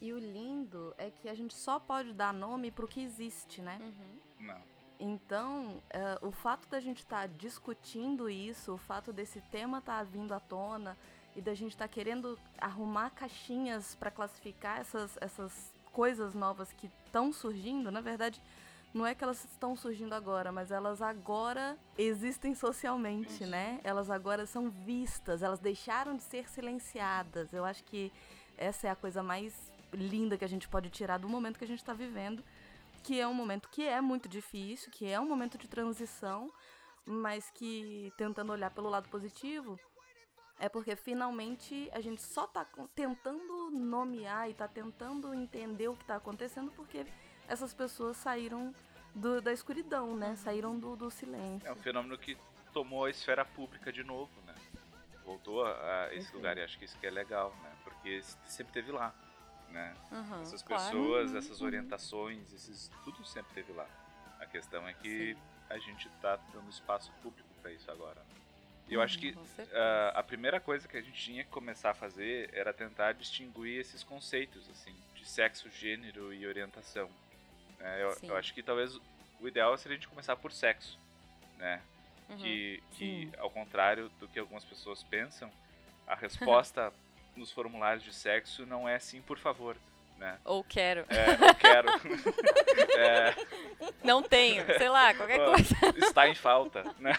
E 0.00 0.12
o 0.12 0.18
lindo 0.18 0.94
é 0.96 1.10
que 1.10 1.28
a 1.28 1.34
gente 1.34 1.54
só 1.54 1.78
pode 1.78 2.12
dar 2.12 2.32
nome 2.32 2.70
pro 2.70 2.88
que 2.88 3.02
existe, 3.02 3.60
né? 3.60 3.78
Uhum. 3.80 4.46
Não. 4.46 4.62
Então, 4.98 5.82
eh, 5.90 6.18
o 6.22 6.30
fato 6.30 6.68
da 6.68 6.78
gente 6.80 6.98
estar 6.98 7.26
discutindo 7.28 8.28
isso, 8.28 8.74
o 8.74 8.78
fato 8.78 9.12
desse 9.12 9.40
tema 9.50 9.78
estar 9.78 10.02
vindo 10.04 10.32
à 10.32 10.40
tona 10.40 10.96
e 11.34 11.40
da 11.40 11.54
gente 11.54 11.72
estar 11.72 11.88
querendo 11.88 12.38
arrumar 12.58 13.10
caixinhas 13.10 13.94
para 13.94 14.10
classificar 14.10 14.78
essas, 14.80 15.16
essas 15.20 15.72
coisas 15.92 16.34
novas 16.34 16.72
que 16.72 16.90
estão 17.06 17.32
surgindo, 17.32 17.90
na 17.90 18.00
verdade, 18.00 18.40
não 18.92 19.06
é 19.06 19.14
que 19.14 19.22
elas 19.22 19.44
estão 19.44 19.76
surgindo 19.76 20.14
agora, 20.14 20.50
mas 20.50 20.70
elas 20.70 21.00
agora 21.00 21.78
existem 21.96 22.54
socialmente, 22.54 23.44
né? 23.46 23.80
Elas 23.84 24.10
agora 24.10 24.46
são 24.46 24.68
vistas, 24.70 25.42
elas 25.42 25.60
deixaram 25.60 26.16
de 26.16 26.22
ser 26.22 26.48
silenciadas. 26.48 27.52
Eu 27.52 27.64
acho 27.64 27.84
que 27.84 28.12
essa 28.56 28.88
é 28.88 28.90
a 28.90 28.96
coisa 28.96 29.22
mais 29.22 29.70
linda 29.92 30.36
que 30.36 30.44
a 30.44 30.48
gente 30.48 30.68
pode 30.68 30.90
tirar 30.90 31.18
do 31.18 31.28
momento 31.28 31.58
que 31.58 31.64
a 31.64 31.68
gente 31.68 31.80
está 31.80 31.92
vivendo 31.92 32.44
que 33.02 33.18
é 33.18 33.26
um 33.26 33.32
momento 33.32 33.66
que 33.70 33.82
é 33.82 33.98
muito 33.98 34.28
difícil, 34.28 34.92
que 34.92 35.06
é 35.06 35.18
um 35.18 35.26
momento 35.26 35.56
de 35.56 35.66
transição, 35.66 36.52
mas 37.06 37.50
que 37.50 38.12
tentando 38.18 38.52
olhar 38.52 38.70
pelo 38.72 38.90
lado 38.90 39.08
positivo, 39.08 39.80
é 40.58 40.68
porque 40.68 40.94
finalmente 40.94 41.88
a 41.94 42.00
gente 42.02 42.20
só 42.20 42.46
tá 42.46 42.62
com- 42.62 42.86
tentando 42.88 43.70
nomear 43.70 44.50
e 44.50 44.54
tá 44.54 44.68
tentando 44.68 45.32
entender 45.32 45.88
o 45.88 45.96
que 45.96 46.04
tá 46.04 46.16
acontecendo 46.16 46.70
porque 46.72 47.06
essas 47.50 47.74
pessoas 47.74 48.16
saíram 48.16 48.72
do- 49.14 49.40
da 49.42 49.52
escuridão, 49.52 50.16
né? 50.16 50.36
Saíram 50.36 50.78
do, 50.78 50.94
do 50.94 51.10
silêncio. 51.10 51.66
É 51.68 51.72
um 51.72 51.76
fenômeno 51.76 52.16
que 52.16 52.36
tomou 52.72 53.04
a 53.04 53.10
esfera 53.10 53.44
pública 53.44 53.92
de 53.92 54.04
novo, 54.04 54.30
né? 54.46 54.54
Voltou 55.24 55.64
a, 55.64 56.04
a 56.06 56.14
esse 56.14 56.30
Uhum. 56.30 56.36
lugar 56.36 56.56
e 56.56 56.62
acho 56.62 56.78
que 56.78 56.84
isso 56.84 56.96
que 56.98 57.06
é 57.06 57.10
legal, 57.10 57.54
né? 57.62 57.72
Porque 57.82 58.22
sempre 58.46 58.72
teve 58.72 58.92
lá, 58.92 59.12
né? 59.68 59.94
Uhum, 60.12 60.42
Essas 60.42 60.62
claro. 60.62 60.84
pessoas, 60.84 61.32
Uhum, 61.32 61.38
essas 61.38 61.60
uhum. 61.60 61.66
orientações, 61.66 62.52
esses 62.52 62.88
tudo 63.04 63.24
sempre 63.24 63.52
teve 63.52 63.72
lá. 63.72 63.86
A 64.38 64.46
questão 64.46 64.86
é 64.88 64.94
que 64.94 65.36
a 65.68 65.78
gente 65.78 66.08
tá 66.22 66.38
dando 66.52 66.70
espaço 66.70 67.10
público 67.22 67.48
para 67.60 67.72
isso 67.72 67.90
agora. 67.90 68.20
E 68.88 68.94
eu 68.94 69.02
acho 69.02 69.18
que 69.18 69.32
Com 69.32 69.44
certeza. 69.44 69.78
ah, 69.78 70.12
a 70.16 70.22
primeira 70.22 70.58
coisa 70.60 70.88
que 70.88 70.96
a 70.96 71.00
gente 71.00 71.20
tinha 71.20 71.44
que 71.44 71.50
começar 71.50 71.90
a 71.90 71.94
fazer 71.94 72.50
era 72.52 72.72
tentar 72.72 73.12
distinguir 73.12 73.78
esses 73.80 74.02
conceitos, 74.02 74.68
assim, 74.70 74.94
de 75.14 75.24
sexo, 75.28 75.68
gênero 75.70 76.32
e 76.32 76.46
orientação. 76.46 77.08
É, 77.80 78.02
eu, 78.02 78.30
eu 78.30 78.36
acho 78.36 78.52
que 78.52 78.62
talvez 78.62 78.98
o 79.40 79.48
ideal 79.48 79.76
seria 79.78 79.96
a 79.96 80.00
gente 80.00 80.08
começar 80.08 80.36
por 80.36 80.52
sexo, 80.52 80.98
né? 81.58 81.80
Uhum. 82.28 82.36
Que, 82.36 82.82
que 82.92 83.30
ao 83.38 83.50
contrário 83.50 84.08
do 84.20 84.28
que 84.28 84.38
algumas 84.38 84.64
pessoas 84.64 85.02
pensam, 85.02 85.50
a 86.06 86.14
resposta 86.14 86.92
nos 87.34 87.50
formulários 87.50 88.04
de 88.04 88.12
sexo 88.12 88.66
não 88.66 88.88
é 88.88 88.98
sim, 88.98 89.20
por 89.22 89.38
favor, 89.38 89.76
né? 90.18 90.38
Ou 90.44 90.62
quero. 90.62 91.06
É, 91.08 91.50
eu 91.50 91.54
quero. 91.54 91.88
É, 92.92 93.34
Não 94.04 94.22
tenho, 94.22 94.66
sei 94.76 94.88
lá, 94.90 95.14
qualquer 95.14 95.38
coisa. 95.38 95.74
está 95.96 96.28
em 96.28 96.34
falta, 96.34 96.84
né? 96.98 97.12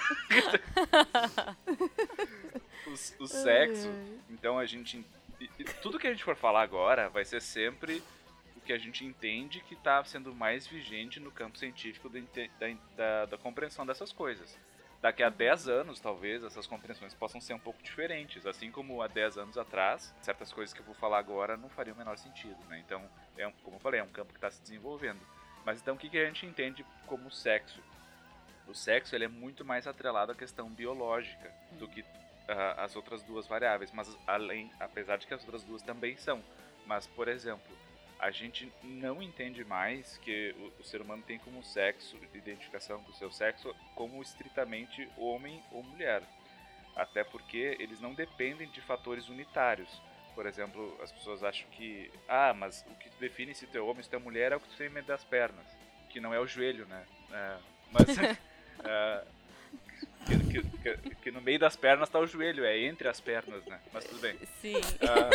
o, 2.86 3.24
o 3.24 3.28
sexo, 3.28 3.90
então 4.30 4.60
a 4.60 4.66
gente. 4.66 5.04
Tudo 5.82 5.98
que 5.98 6.06
a 6.06 6.12
gente 6.12 6.24
for 6.24 6.36
falar 6.36 6.62
agora 6.62 7.10
vai 7.10 7.26
ser 7.26 7.42
sempre 7.42 8.04
que 8.72 8.76
a 8.76 8.78
gente 8.78 9.04
entende 9.04 9.60
que 9.60 9.74
está 9.74 10.02
sendo 10.06 10.34
mais 10.34 10.66
vigente 10.66 11.20
no 11.20 11.30
campo 11.30 11.58
científico 11.58 12.08
da, 12.10 12.20
da, 12.96 13.26
da- 13.26 13.38
compreensão 13.38 13.86
dessas 13.86 14.14
coisas. 14.14 14.58
Daqui 15.02 15.22
a 15.24 15.30
10 15.30 15.68
anos, 15.68 16.00
talvez, 16.00 16.42
essas 16.42 16.66
compreensões 16.68 17.14
possam 17.14 17.42
ser 17.42 17.54
um 17.54 17.60
pouco 17.60 17.84
diferentes. 17.84 18.46
Assim 18.46 18.72
como 18.72 19.02
há 19.02 19.08
10 19.08 19.38
anos 19.40 19.58
atrás, 19.58 20.14
certas 20.22 20.54
coisas 20.54 20.74
que 20.74 20.80
eu 20.80 20.86
vou 20.86 20.96
falar 20.96 21.18
agora 21.20 21.58
não 21.58 21.68
fariam 21.68 21.96
o 21.96 21.98
menor 21.98 22.18
sentido, 22.18 22.56
né? 22.70 22.80
Então, 22.86 23.04
é 23.38 23.46
um- 23.46 23.52
como 23.64 23.76
eu 23.76 23.80
falei, 23.82 24.00
é 24.00 24.04
um 24.04 24.10
campo 24.10 24.32
que 24.32 24.38
está 24.38 24.50
se 24.50 24.62
desenvolvendo. 24.62 25.20
Mas 25.66 25.82
então, 25.82 25.96
o 25.96 25.98
que, 25.98 26.10
que 26.10 26.18
a 26.18 26.26
gente 26.28 26.46
entende 26.46 26.86
como 27.08 27.30
sexo? 27.30 27.84
O 28.68 28.74
sexo 28.74 29.14
ele 29.16 29.26
é 29.26 29.28
muito 29.28 29.66
mais 29.66 29.86
atrelado 29.86 30.32
à 30.32 30.36
questão 30.36 30.70
biológica 30.70 31.52
do 31.74 31.90
que 31.90 32.06
ah, 32.48 32.84
as 32.86 32.96
outras 32.96 33.22
duas 33.24 33.48
variáveis. 33.48 33.92
Mas 33.92 34.18
além, 34.26 34.72
apesar 34.80 35.18
de 35.18 35.28
que 35.28 35.34
as 35.34 35.42
outras 35.42 35.64
duas 35.64 35.82
também 35.82 36.16
são. 36.16 36.42
Mas, 36.86 37.06
por 37.08 37.28
exemplo, 37.28 37.76
a 38.22 38.30
gente 38.32 38.72
não 38.84 39.22
entende 39.22 39.66
mais 39.66 40.18
que 40.20 40.56
o, 40.58 40.82
o 40.82 40.84
ser 40.84 41.02
humano 41.02 41.24
tem 41.26 41.40
como 41.40 41.64
sexo, 41.64 42.16
identificação 42.34 43.02
com 43.04 43.12
o 43.12 43.16
seu 43.16 43.32
sexo, 43.32 43.76
como 43.96 44.22
estritamente 44.22 45.10
homem 45.18 45.62
ou 45.72 45.82
mulher. 45.84 46.22
Até 46.96 47.24
porque 47.24 47.76
eles 47.80 48.00
não 48.00 48.14
dependem 48.14 48.70
de 48.70 48.80
fatores 48.82 49.28
unitários. 49.28 49.90
Por 50.36 50.46
exemplo, 50.46 50.98
as 51.02 51.12
pessoas 51.12 51.44
acham 51.44 51.68
que, 51.72 52.12
ah, 52.28 52.54
mas 52.54 52.86
o 52.88 52.96
que 52.96 53.10
define 53.20 53.54
se 53.56 53.66
tu 53.68 53.78
é 53.78 53.82
homem, 53.82 54.04
se 54.04 54.10
tu 54.10 54.16
é 54.16 54.20
mulher 54.20 54.52
é 54.52 54.56
o 54.56 54.60
que 54.60 54.70
tu 54.70 54.78
tem 54.78 54.88
no 54.88 54.94
meio 54.94 55.06
das 55.06 55.24
pernas. 55.24 55.66
Que 56.10 56.20
não 56.20 56.34
é 56.34 56.40
o 56.40 56.46
joelho, 56.48 56.86
né? 56.86 57.04
É, 57.32 57.58
mas 57.92 58.06
é, 58.86 59.24
que, 60.26 60.62
que- 60.80 61.16
que- 61.16 61.32
no 61.32 61.42
meio 61.42 61.58
das 61.60 61.76
pernas 61.76 62.10
tá 62.10 62.20
o 62.20 62.28
joelho, 62.28 62.64
é 62.66 62.78
entre 62.78 63.08
as 63.08 63.20
pernas, 63.20 63.66
né? 63.66 63.80
Mas 63.92 64.06
tudo 64.06 64.20
bem. 64.22 64.38
Sim, 64.62 64.76
Ah, 65.02 65.30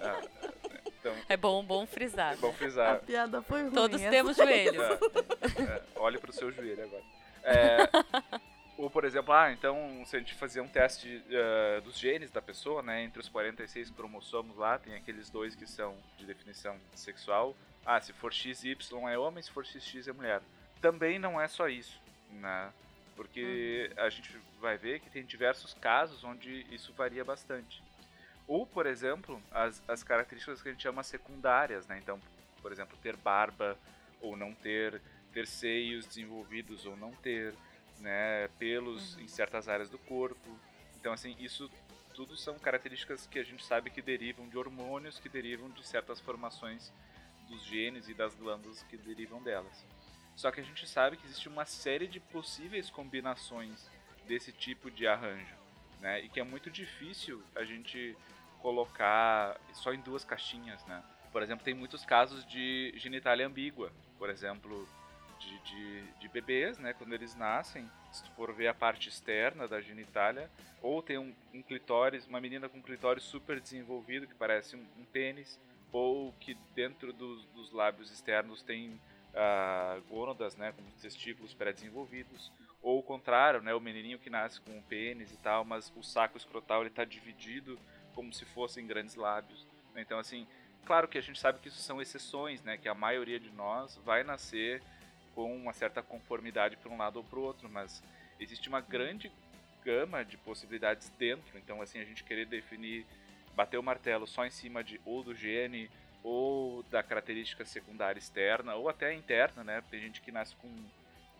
ah, 0.00 0.52
então, 1.00 1.14
é 1.28 1.36
bom, 1.36 1.64
bom 1.64 1.82
é 1.82 1.86
frisar. 1.86 2.36
bom 2.36 2.50
A 2.50 2.52
frisar. 2.52 3.00
piada 3.00 3.42
foi 3.42 3.62
ruim. 3.62 3.72
Todos 3.72 4.00
temos 4.00 4.36
joelhos. 4.36 4.82
É, 4.82 5.62
é, 5.62 5.82
olhe 5.96 6.18
pro 6.18 6.32
seu 6.32 6.52
joelho 6.52 6.84
agora. 6.84 7.02
É, 7.42 7.88
ou, 8.76 8.90
por 8.90 9.04
exemplo, 9.04 9.32
ah, 9.32 9.50
então 9.50 10.02
se 10.06 10.16
a 10.16 10.18
gente 10.18 10.34
fazer 10.34 10.60
um 10.60 10.68
teste 10.68 11.22
eh, 11.30 11.80
dos 11.82 11.98
genes 11.98 12.30
da 12.30 12.40
pessoa, 12.40 12.82
né? 12.82 13.02
Entre 13.02 13.20
os 13.20 13.28
46 13.28 13.90
cromossomos 13.90 14.56
lá, 14.56 14.78
tem 14.78 14.94
aqueles 14.94 15.28
dois 15.30 15.54
que 15.54 15.66
são 15.66 15.96
de 16.18 16.24
definição 16.24 16.76
sexual. 16.94 17.56
Ah, 17.84 18.00
se 18.00 18.12
for 18.12 18.32
XY 18.32 18.76
é 19.10 19.18
homem, 19.18 19.42
se 19.42 19.50
for 19.50 19.64
XX 19.64 20.08
é 20.08 20.12
mulher. 20.12 20.42
Também 20.80 21.18
não 21.18 21.40
é 21.40 21.48
só 21.48 21.68
isso, 21.68 22.00
né? 22.30 22.72
Porque 23.16 23.90
a 23.96 24.08
gente 24.08 24.34
vai 24.60 24.78
ver 24.78 25.00
que 25.00 25.10
tem 25.10 25.24
diversos 25.24 25.74
casos 25.74 26.24
onde 26.24 26.66
isso 26.70 26.92
varia 26.94 27.24
bastante. 27.24 27.82
Ou, 28.50 28.66
por 28.66 28.84
exemplo, 28.84 29.40
as, 29.52 29.80
as 29.86 30.02
características 30.02 30.60
que 30.60 30.68
a 30.68 30.72
gente 30.72 30.82
chama 30.82 31.04
secundárias, 31.04 31.86
né? 31.86 32.00
Então, 32.02 32.20
por 32.60 32.72
exemplo, 32.72 32.98
ter 33.00 33.14
barba 33.14 33.78
ou 34.20 34.36
não 34.36 34.52
ter, 34.52 35.00
ter 35.32 35.46
seios 35.46 36.04
desenvolvidos 36.04 36.84
ou 36.84 36.96
não 36.96 37.12
ter, 37.12 37.54
né? 38.00 38.48
Pelos 38.58 39.16
em 39.18 39.28
certas 39.28 39.68
áreas 39.68 39.88
do 39.88 39.98
corpo. 39.98 40.58
Então, 40.98 41.12
assim, 41.12 41.36
isso 41.38 41.70
tudo 42.12 42.36
são 42.36 42.58
características 42.58 43.24
que 43.24 43.38
a 43.38 43.44
gente 43.44 43.64
sabe 43.64 43.88
que 43.88 44.02
derivam 44.02 44.48
de 44.48 44.58
hormônios, 44.58 45.20
que 45.20 45.28
derivam 45.28 45.70
de 45.70 45.86
certas 45.86 46.18
formações 46.18 46.92
dos 47.48 47.62
genes 47.62 48.08
e 48.08 48.14
das 48.14 48.34
glândulas 48.34 48.82
que 48.82 48.96
derivam 48.96 49.40
delas. 49.40 49.86
Só 50.34 50.50
que 50.50 50.60
a 50.60 50.64
gente 50.64 50.88
sabe 50.88 51.16
que 51.16 51.24
existe 51.24 51.48
uma 51.48 51.66
série 51.66 52.08
de 52.08 52.18
possíveis 52.18 52.90
combinações 52.90 53.88
desse 54.26 54.50
tipo 54.50 54.90
de 54.90 55.06
arranjo, 55.06 55.54
né? 56.00 56.20
E 56.20 56.28
que 56.28 56.40
é 56.40 56.42
muito 56.42 56.68
difícil 56.68 57.40
a 57.54 57.62
gente 57.62 58.16
colocar 58.62 59.58
só 59.72 59.92
em 59.92 60.00
duas 60.00 60.24
caixinhas, 60.24 60.84
né? 60.86 61.02
Por 61.32 61.42
exemplo, 61.42 61.64
tem 61.64 61.74
muitos 61.74 62.04
casos 62.04 62.44
de 62.44 62.92
genitália 62.96 63.46
ambígua, 63.46 63.92
por 64.18 64.28
exemplo, 64.30 64.88
de, 65.38 65.58
de, 65.60 66.02
de 66.18 66.28
bebês, 66.28 66.78
né? 66.78 66.92
Quando 66.92 67.12
eles 67.12 67.34
nascem, 67.34 67.88
se 68.12 68.22
tu 68.24 68.30
for 68.32 68.52
ver 68.52 68.68
a 68.68 68.74
parte 68.74 69.08
externa 69.08 69.66
da 69.68 69.80
genitália, 69.80 70.50
ou 70.82 71.02
tem 71.02 71.18
um, 71.18 71.34
um 71.54 71.62
clitóris, 71.62 72.26
uma 72.26 72.40
menina 72.40 72.68
com 72.68 72.78
um 72.78 72.82
clitóris 72.82 73.22
super 73.22 73.60
desenvolvido, 73.60 74.26
que 74.26 74.34
parece 74.34 74.76
um, 74.76 74.84
um 74.98 75.04
pênis, 75.04 75.58
ou 75.92 76.32
que 76.40 76.54
dentro 76.74 77.12
dos, 77.12 77.44
dos 77.46 77.72
lábios 77.72 78.10
externos 78.10 78.62
tem 78.62 79.00
ah, 79.34 79.98
gônadas, 80.08 80.56
né, 80.56 80.72
com 80.72 80.82
testículos 81.00 81.54
pré-desenvolvidos, 81.54 82.52
Ou 82.82 82.98
o 82.98 83.02
contrário, 83.02 83.60
né? 83.60 83.74
O 83.74 83.80
menininho 83.80 84.18
que 84.18 84.30
nasce 84.30 84.60
com 84.60 84.72
um 84.72 84.82
pênis 84.82 85.30
e 85.32 85.36
tal, 85.36 85.64
mas 85.64 85.92
o 85.94 86.02
saco 86.02 86.38
escrotal 86.38 86.80
ele 86.80 86.90
tá 86.90 87.04
dividido 87.04 87.78
como 88.20 88.34
se 88.34 88.44
fossem 88.44 88.86
grandes 88.86 89.14
lábios. 89.14 89.66
Então, 89.96 90.18
assim, 90.18 90.46
claro 90.84 91.08
que 91.08 91.16
a 91.16 91.22
gente 91.22 91.40
sabe 91.40 91.58
que 91.58 91.68
isso 91.68 91.80
são 91.80 92.02
exceções, 92.02 92.62
né? 92.62 92.76
Que 92.76 92.86
a 92.86 92.94
maioria 92.94 93.40
de 93.40 93.50
nós 93.50 93.98
vai 94.04 94.22
nascer 94.22 94.82
com 95.34 95.56
uma 95.56 95.72
certa 95.72 96.02
conformidade 96.02 96.76
para 96.76 96.92
um 96.92 96.98
lado 96.98 97.16
ou 97.16 97.24
para 97.24 97.38
o 97.38 97.42
outro, 97.42 97.66
mas 97.70 98.02
existe 98.38 98.68
uma 98.68 98.82
grande 98.82 99.32
gama 99.82 100.22
de 100.22 100.36
possibilidades 100.36 101.08
dentro. 101.18 101.56
Então, 101.56 101.80
assim, 101.80 101.98
a 101.98 102.04
gente 102.04 102.22
querer 102.22 102.44
definir, 102.44 103.06
bater 103.56 103.78
o 103.78 103.82
martelo 103.82 104.26
só 104.26 104.44
em 104.44 104.50
cima 104.50 104.84
de 104.84 105.00
ou 105.06 105.24
do 105.24 105.34
gene 105.34 105.90
ou 106.22 106.82
da 106.90 107.02
característica 107.02 107.64
secundária 107.64 108.18
externa 108.18 108.74
ou 108.74 108.90
até 108.90 109.14
interna, 109.14 109.64
né? 109.64 109.82
Tem 109.90 109.98
gente 109.98 110.20
que 110.20 110.30
nasce 110.30 110.54
com 110.56 110.68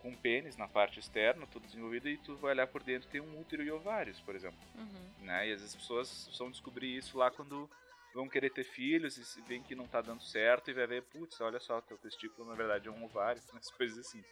com 0.03 0.15
pênis 0.15 0.57
na 0.57 0.67
parte 0.67 0.99
externa, 0.99 1.47
tudo 1.47 1.67
desenvolvido, 1.67 2.09
e 2.09 2.17
tu 2.19 2.37
vai 2.37 2.53
olhar 2.53 2.67
por 2.67 2.83
dentro 2.83 3.09
tem 3.09 3.21
um 3.21 3.41
útero 3.41 3.63
e 3.63 3.71
ovários, 3.71 4.21
por 4.21 4.35
exemplo. 4.35 4.59
Uhum. 4.75 5.25
Né? 5.25 5.49
E 5.49 5.53
às 5.53 5.61
vezes 5.61 5.75
as 5.75 5.81
pessoas 5.81 6.37
vão 6.39 6.51
descobrir 6.51 6.97
isso 6.97 7.19
lá 7.19 7.31
quando 7.31 7.69
vão 8.15 8.29
querer 8.29 8.51
ter 8.51 8.65
filhos 8.65 9.17
e 9.17 9.25
se 9.25 9.41
veem 9.43 9.63
que 9.63 9.75
não 9.75 9.87
tá 9.87 10.01
dando 10.01 10.23
certo 10.23 10.71
e 10.71 10.75
vai 10.75 10.87
ver, 10.87 11.03
putz, 11.03 11.41
olha 11.41 11.61
só, 11.61 11.81
teu 11.81 11.97
testículo 11.99 12.49
na 12.49 12.55
verdade 12.55 12.89
é 12.89 12.91
um 12.91 13.05
ovário, 13.05 13.41
umas 13.53 13.71
coisas 13.71 13.99
assim. 13.99 14.25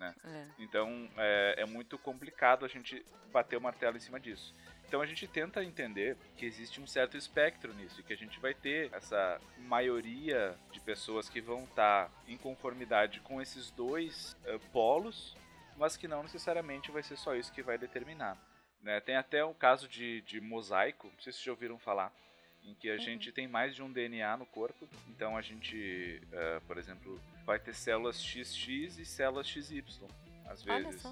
É. 0.00 0.46
Então 0.58 1.08
é, 1.16 1.54
é 1.58 1.66
muito 1.66 1.96
complicado 1.98 2.64
a 2.64 2.68
gente 2.68 3.04
bater 3.32 3.56
o 3.56 3.60
martelo 3.60 3.96
em 3.96 4.00
cima 4.00 4.18
disso. 4.18 4.54
Então 4.86 5.00
a 5.00 5.06
gente 5.06 5.26
tenta 5.26 5.64
entender 5.64 6.16
que 6.36 6.44
existe 6.46 6.80
um 6.80 6.86
certo 6.86 7.16
espectro 7.16 7.72
nisso 7.74 8.00
e 8.00 8.02
que 8.04 8.12
a 8.12 8.16
gente 8.16 8.38
vai 8.38 8.54
ter 8.54 8.92
essa 8.92 9.40
maioria 9.58 10.56
de 10.70 10.80
pessoas 10.80 11.28
que 11.28 11.40
vão 11.40 11.64
estar 11.64 12.10
em 12.28 12.36
conformidade 12.36 13.20
com 13.20 13.40
esses 13.40 13.70
dois 13.70 14.36
eh, 14.44 14.58
polos, 14.72 15.36
mas 15.76 15.96
que 15.96 16.06
não 16.06 16.22
necessariamente 16.22 16.90
vai 16.92 17.02
ser 17.02 17.16
só 17.16 17.34
isso 17.34 17.52
que 17.52 17.62
vai 17.62 17.78
determinar. 17.78 18.36
né? 18.80 19.00
Tem 19.00 19.16
até 19.16 19.42
o 19.44 19.54
caso 19.54 19.88
de, 19.88 20.20
de 20.22 20.40
mosaico, 20.40 21.08
não 21.08 21.20
sei 21.20 21.32
se 21.32 21.38
vocês 21.38 21.44
já 21.46 21.52
ouviram 21.52 21.78
falar, 21.78 22.12
em 22.64 22.74
que 22.74 22.88
a 22.90 22.96
gente 22.96 23.30
tem 23.30 23.46
mais 23.46 23.74
de 23.74 23.82
um 23.82 23.92
DNA 23.92 24.36
no 24.36 24.46
corpo. 24.46 24.88
Então 25.08 25.36
a 25.36 25.42
gente, 25.42 26.20
eh, 26.32 26.60
por 26.66 26.78
exemplo, 26.78 27.20
vai 27.44 27.58
ter 27.58 27.74
células 27.74 28.16
XX 28.22 28.98
e 28.98 29.04
células 29.04 29.46
XY, 29.46 29.84
às 30.46 30.62
vezes. 30.62 31.02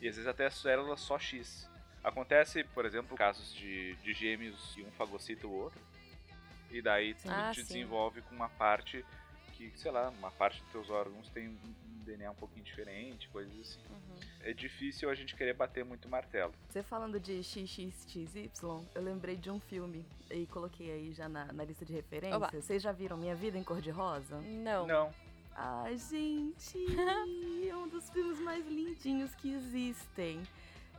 E 0.00 0.08
às 0.08 0.16
vezes 0.16 0.26
até 0.26 0.48
células 0.50 1.00
só 1.00 1.18
X. 1.18 1.68
Acontece, 2.02 2.64
por 2.64 2.84
exemplo, 2.84 3.16
casos 3.16 3.54
de, 3.54 3.94
de 3.96 4.12
gêmeos 4.12 4.76
e 4.76 4.82
um 4.82 4.90
fagocita 4.92 5.46
o 5.46 5.52
outro. 5.52 5.80
E 6.70 6.82
daí 6.82 7.14
tu 7.14 7.30
Ah, 7.30 7.50
te 7.52 7.62
sim. 7.62 7.66
desenvolve 7.68 8.20
com 8.22 8.34
uma 8.34 8.48
parte 8.48 9.04
que, 9.52 9.72
sei 9.76 9.90
lá, 9.90 10.08
uma 10.10 10.30
parte 10.30 10.60
dos 10.62 10.72
teus 10.72 10.90
órgãos 10.90 11.28
tem 11.30 11.48
um 11.48 11.74
DNA 12.04 12.30
um 12.30 12.34
pouquinho 12.34 12.64
diferente, 12.64 13.28
coisas 13.30 13.52
assim. 13.58 13.80
Uhum. 13.90 14.16
É 14.42 14.52
difícil 14.52 15.08
a 15.10 15.14
gente 15.14 15.34
querer 15.34 15.54
bater 15.54 15.84
muito 15.84 16.08
martelo. 16.08 16.52
Você 16.68 16.82
falando 16.82 17.18
de 17.18 17.42
XXXY, 17.42 18.50
eu 18.94 19.02
lembrei 19.02 19.36
de 19.36 19.50
um 19.50 19.58
filme 19.58 20.04
e 20.30 20.46
coloquei 20.46 20.90
aí 20.92 21.12
já 21.12 21.28
na, 21.28 21.46
na 21.52 21.64
lista 21.64 21.84
de 21.84 21.92
referência. 21.92 22.36
Oba. 22.36 22.50
Vocês 22.52 22.82
já 22.82 22.92
viram 22.92 23.16
Minha 23.16 23.34
Vida 23.34 23.58
em 23.58 23.64
Cor-de-Rosa? 23.64 24.40
Não. 24.40 24.86
Não. 24.86 25.12
Ai, 25.56 25.96
gente, 25.98 26.78
é 27.68 27.76
um 27.76 27.88
dos 27.88 28.10
filmes 28.10 28.38
mais 28.40 28.66
lindinhos 28.66 29.34
que 29.36 29.52
existem. 29.54 30.42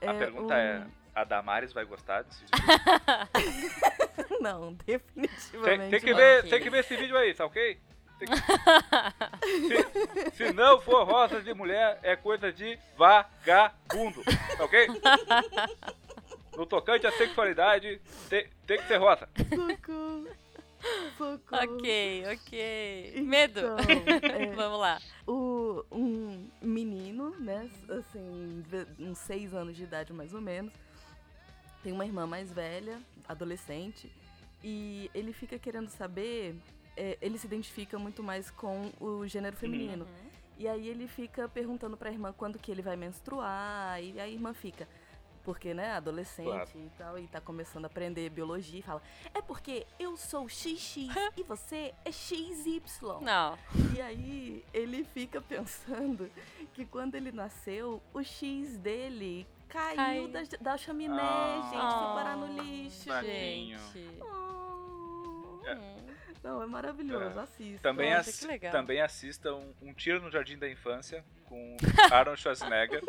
A 0.02 0.14
pergunta 0.14 0.54
um- 0.54 0.58
é: 0.58 0.88
a 1.14 1.24
Damares 1.24 1.74
vai 1.74 1.84
gostar 1.86 2.24
desse 2.24 2.44
vídeo? 2.46 2.66
Não, 4.42 4.76
tem, 4.76 4.98
definitivamente 4.98 5.90
tem 5.90 6.00
que 6.00 6.12
não. 6.12 6.18
ver, 6.18 6.40
Ok. 6.40 6.50
tem 6.52 6.62
que 6.62 6.70
ver 6.70 6.80
esse 6.80 6.96
vídeo 6.96 7.18
aí, 7.18 7.34
tá 7.34 7.46
ok? 7.46 7.80
Se, 8.20 8.26
se 10.32 10.54
não 10.54 10.80
for 10.80 11.04
rosa 11.06 11.42
de 11.42 11.54
mulher, 11.54 12.00
é 12.02 12.16
coisa 12.16 12.52
de 12.52 12.80
vagabundo, 12.98 14.24
tá 14.24 14.64
ok? 14.64 14.88
No 16.56 16.66
tocante 16.66 17.06
à 17.06 17.12
sexualidade, 17.12 18.02
tem, 18.30 18.48
tem 18.66 18.78
que 18.78 18.88
ser 18.88 18.98
rosa. 18.98 19.28
Socorro. 19.50 20.28
Socorro. 21.18 21.64
Ok, 21.64 22.24
ok. 22.34 23.22
Medo. 23.22 23.60
Então, 23.60 23.78
é, 23.78 24.46
Vamos 24.56 24.80
lá. 24.80 25.00
o, 25.28 25.84
um 25.92 26.50
menino, 26.62 27.32
né, 27.40 27.70
assim, 27.90 28.64
uns 29.00 29.18
seis 29.18 29.54
anos 29.54 29.76
de 29.76 29.84
idade 29.84 30.14
mais 30.14 30.34
ou 30.34 30.42
menos, 30.42 30.72
tem 31.84 31.92
uma 31.92 32.06
irmã 32.06 32.26
mais 32.26 32.52
velha, 32.52 33.00
adolescente, 33.28 34.10
e 34.64 35.10
ele 35.14 35.34
fica 35.34 35.60
querendo 35.60 35.90
saber, 35.90 36.56
é, 36.98 37.18
ele 37.22 37.38
se 37.38 37.46
identifica 37.48 37.98
muito 38.00 38.22
mais 38.24 38.50
com 38.52 38.92
o 39.00 39.26
gênero 39.28 39.56
feminino. 39.56 40.06
Uhum. 40.06 40.30
E 40.58 40.68
aí 40.68 40.88
ele 40.88 41.08
fica 41.08 41.50
perguntando 41.50 41.98
pra 41.98 42.10
irmã 42.12 42.34
quando 42.38 42.58
que 42.58 42.72
ele 42.72 42.82
vai 42.82 42.96
menstruar, 42.96 44.02
e 44.02 44.20
a 44.20 44.28
irmã 44.28 44.54
fica. 44.54 44.88
Porque, 45.44 45.76
né, 45.76 45.92
adolescente 45.92 46.48
Claro. 46.48 46.70
e 46.76 46.90
tal, 46.98 47.20
e 47.20 47.28
tá 47.28 47.40
começando 47.40 47.84
a 47.84 47.88
aprender 47.88 48.30
biologia 48.32 48.80
e 48.80 48.82
fala: 48.82 49.00
É 49.32 49.42
porque 49.44 49.86
eu 50.00 50.18
sou 50.18 50.50
XX 50.50 51.08
e 51.38 51.44
você 51.44 51.94
é 52.04 52.12
XY. 52.12 52.82
Não. 53.22 53.56
E 53.96 54.02
aí 54.02 54.66
ele 54.74 55.04
fica 55.04 55.40
pensando 55.42 56.32
que 56.74 56.84
quando 56.84 57.14
ele 57.14 57.32
nasceu, 57.32 58.02
o 58.12 58.24
X 58.24 58.76
dele 58.78 59.46
caiu 59.68 60.28
da, 60.30 60.40
da 60.60 60.78
chaminé, 60.78 61.22
Ah. 61.22 61.62
gente, 61.70 61.82
foi 61.82 62.16
parar 62.16 62.38
no 62.38 62.48
lixo. 62.64 63.08
Tadinho. 63.10 63.78
Gente. 63.94 64.20
Oh. 64.24 65.60
É. 65.68 66.05
Não, 66.46 66.62
é 66.62 66.68
maravilhoso, 66.68 67.40
É. 67.40 67.42
assista. 67.42 67.82
Também, 67.82 68.14
Nossa, 68.14 68.30
ass- 68.30 68.40
que 68.40 68.46
legal. 68.46 68.72
também 68.72 69.02
assista 69.02 69.52
um, 69.56 69.74
um 69.82 69.94
Tiro 69.94 70.22
no 70.22 70.30
Jardim 70.30 70.58
da 70.60 70.70
Infância 70.70 71.26
com 71.46 71.76
Arnold 72.14 72.40
Schwarzenegger, 72.40 73.02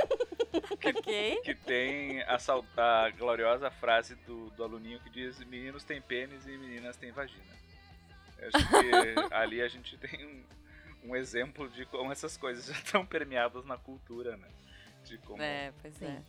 Ok. 0.84 1.40
que 1.44 1.54
tem 1.54 2.22
a, 2.22 2.36
a 2.78 3.10
gloriosa 3.10 3.70
frase 3.70 4.14
do, 4.26 4.48
do 4.50 4.64
aluninho 4.64 4.98
que 5.00 5.10
diz: 5.10 5.38
Meninos 5.44 5.84
têm 5.84 6.00
pênis 6.00 6.46
e 6.46 6.56
meninas 6.56 6.96
têm 6.96 7.12
vagina. 7.12 7.44
Eu 8.38 8.48
acho 8.54 8.68
que 8.68 8.74
ali 9.34 9.60
a 9.60 9.68
gente 9.68 9.98
tem 9.98 10.24
um, 11.04 11.10
um 11.10 11.16
exemplo 11.16 11.68
de 11.68 11.84
como 11.86 12.10
essas 12.12 12.36
coisas 12.38 12.64
já 12.72 12.72
estão 12.72 13.04
permeadas 13.04 13.66
na 13.66 13.76
cultura, 13.76 14.36
né? 14.38 14.48
De 15.04 15.18
como. 15.18 15.42
É, 15.42 15.72
pois 15.82 16.00
é. 16.00 16.22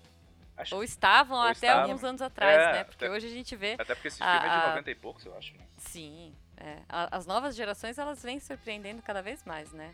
Acho- 0.58 0.76
Ou 0.76 0.84
estavam 0.84 1.38
Ou 1.38 1.44
até 1.44 1.68
estavam. 1.68 1.84
alguns 1.84 2.04
anos 2.04 2.22
atrás, 2.22 2.58
É, 2.58 2.72
né? 2.74 2.84
Porque 2.84 3.06
até- 3.06 3.14
hoje 3.14 3.28
a 3.28 3.30
gente 3.30 3.56
vê. 3.56 3.76
Até 3.80 3.96
porque 3.96 4.08
esse 4.10 4.22
a- 4.22 4.26
filme 4.42 4.46
é 4.48 4.50
de 4.60 4.66
a- 4.66 4.70
90 4.70 4.92
e 4.92 4.96
poucos, 4.96 5.26
eu 5.26 5.38
acho, 5.38 5.56
né? 5.56 5.64
Sim. 5.78 6.36
É. 6.58 6.78
As 6.90 7.26
novas 7.26 7.56
gerações, 7.56 7.98
elas 7.98 8.22
vêm 8.24 8.40
surpreendendo 8.40 9.02
cada 9.02 9.22
vez 9.22 9.44
mais, 9.46 9.72
né? 9.72 9.94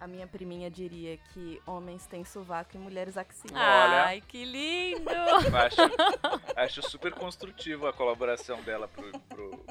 A 0.00 0.06
minha 0.06 0.26
priminha 0.26 0.70
diria 0.70 1.18
que 1.18 1.60
homens 1.66 2.06
têm 2.06 2.24
sovaco 2.24 2.74
e 2.74 2.78
mulheres 2.78 3.18
axila. 3.18 3.58
Olha. 3.58 4.04
Ai, 4.04 4.22
que 4.22 4.46
lindo! 4.46 5.10
Acho, 5.54 5.80
acho 6.56 6.90
super 6.90 7.12
construtivo 7.12 7.86
a 7.86 7.92
colaboração 7.92 8.62
dela 8.62 8.88
pro, 8.88 9.10
pro, 9.28 9.64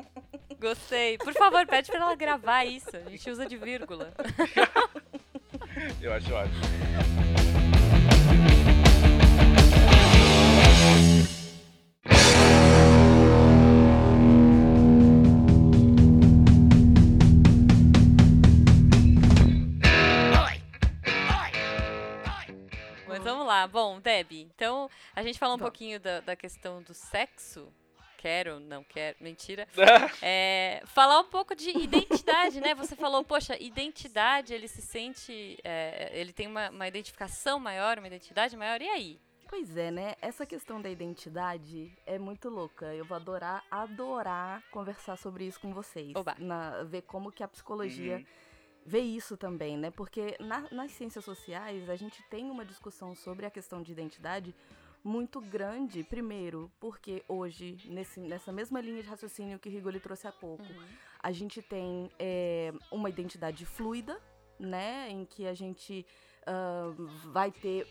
Gostei. 0.60 1.18
Por 1.18 1.34
favor, 1.34 1.66
pede 1.66 1.90
pra 1.90 2.02
ela 2.02 2.16
gravar 2.16 2.64
isso. 2.66 2.96
A 2.96 3.10
gente 3.10 3.30
usa 3.30 3.46
de 3.48 3.58
vírgula. 3.58 4.14
Eu 6.02 6.14
acho 6.14 6.34
ótimo. 6.34 6.60
Bom, 23.70 24.00
Debbie, 24.00 24.42
então 24.56 24.90
a 25.16 25.24
gente 25.24 25.40
falou 25.40 25.56
um 25.56 25.60
Bom. 25.60 25.66
pouquinho 25.66 26.00
da, 26.00 26.20
da 26.20 26.36
questão 26.36 26.82
do 26.82 26.94
sexo. 26.94 27.72
Quero, 28.18 28.60
não 28.60 28.84
quero, 28.84 29.16
mentira. 29.22 29.66
É, 30.22 30.82
falar 30.88 31.22
um 31.22 31.30
pouco 31.30 31.56
de 31.56 31.70
identidade, 31.70 32.60
né? 32.60 32.76
Você 32.76 32.94
falou, 32.96 33.24
poxa, 33.24 33.56
identidade, 33.62 34.54
ele 34.54 34.68
se 34.68 34.82
sente. 34.82 35.58
é, 35.64 36.10
ele 36.14 36.34
tem 36.34 36.48
uma, 36.48 36.70
uma 36.70 36.88
identificação 36.88 37.60
maior, 37.60 37.98
uma 37.98 38.08
identidade 38.08 38.58
maior, 38.58 38.82
e 38.82 38.90
aí? 38.90 39.20
Pois 39.48 39.76
é, 39.76 39.90
né? 39.90 40.16
Essa 40.22 40.46
questão 40.46 40.80
da 40.80 40.90
identidade 40.90 41.92
é 42.06 42.20
muito 42.20 42.50
louca. 42.50 42.94
Eu 42.94 43.04
vou 43.04 43.16
adorar, 43.16 43.64
adorar 43.72 44.62
conversar 44.70 45.18
sobre 45.18 45.46
isso 45.46 45.60
com 45.60 45.74
vocês. 45.74 46.12
Oba. 46.16 46.36
Na, 46.38 46.84
ver 46.84 47.02
como 47.02 47.32
que 47.32 47.42
a 47.42 47.48
psicologia 47.48 48.18
Uhum. 48.18 48.26
Vê 48.86 49.00
isso 49.00 49.38
também, 49.38 49.78
né? 49.78 49.92
Porque 49.92 50.36
na- 50.40 50.68
nas 50.72 50.92
ciências 50.92 51.24
sociais 51.24 51.90
a 51.90 51.96
gente 51.96 52.22
tem 52.30 52.50
uma 52.50 52.66
discussão 52.66 53.16
sobre 53.16 53.46
a 53.46 53.50
questão 53.50 53.82
de 53.82 53.92
identidade 53.92 54.56
muito 55.04 55.40
grande. 55.40 56.04
Primeiro, 56.04 56.72
porque 56.80 57.24
hoje, 57.28 57.78
nesse, 57.86 58.20
nessa 58.20 58.52
mesma 58.52 58.82
linha 58.82 59.02
de 59.02 59.10
raciocínio 59.10 59.60
que 59.60 59.70
Rigoli 59.70 60.00
trouxe 60.00 60.28
há 60.28 60.32
pouco, 60.32 60.66
a 61.22 61.32
gente 61.32 61.62
tem 61.62 62.10
é, 62.20 62.74
uma 62.92 63.10
identidade 63.10 63.66
fluida, 63.66 64.20
né? 64.60 65.10
Em 65.10 65.24
que 65.26 65.48
a 65.48 65.54
gente 65.54 66.06
ah, 66.46 66.94
vai 67.32 67.52
ter. 67.52 67.88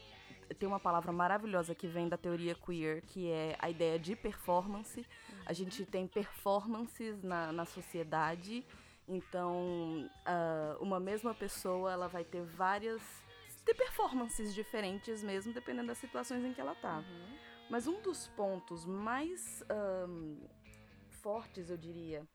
Tem 0.59 0.66
uma 0.68 0.81
palavra 0.81 1.12
maravilhosa 1.12 1.74
que 1.74 1.87
vem 1.87 2.09
da 2.09 2.16
teoria 2.16 2.55
queer, 2.55 3.03
que 3.03 3.31
é 3.31 3.57
a 3.59 3.68
ideia 3.70 3.98
de 3.98 4.16
performance. 4.16 5.07
A 5.44 5.53
gente 5.53 5.85
tem 5.85 6.07
performances 6.07 7.22
na, 7.22 7.53
na 7.53 7.64
sociedade. 7.66 8.66
Então, 9.09 10.09
ah, 10.25 10.77
uma 10.81 11.01
mesma 11.01 11.35
pessoa 11.35 11.90
ela 11.92 12.09
vai 12.09 12.25
ter 12.25 12.42
várias 12.42 13.03
ter 13.64 13.75
performances 13.75 14.55
diferentes 14.55 15.23
mesmo, 15.23 15.53
dependendo 15.53 15.88
das 15.88 15.99
situações 15.99 16.42
em 16.44 16.55
que 16.55 16.61
ela 16.61 16.75
tá. 16.75 16.99
Uhum. 16.99 17.38
Mas 17.68 17.87
um 17.87 18.01
dos 18.01 18.29
pontos 18.29 18.85
mais 18.87 19.62
ahn, 19.68 20.38
fortes, 21.23 21.68
eu 21.68 21.77
diria, 21.77 22.27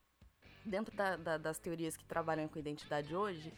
dentro 0.64 0.96
da- 0.96 1.16
da- 1.16 1.38
das 1.38 1.58
teorias 1.58 1.98
que 1.98 2.06
trabalham 2.06 2.48
com 2.48 2.60
identidade 2.60 3.16
hoje, 3.16 3.52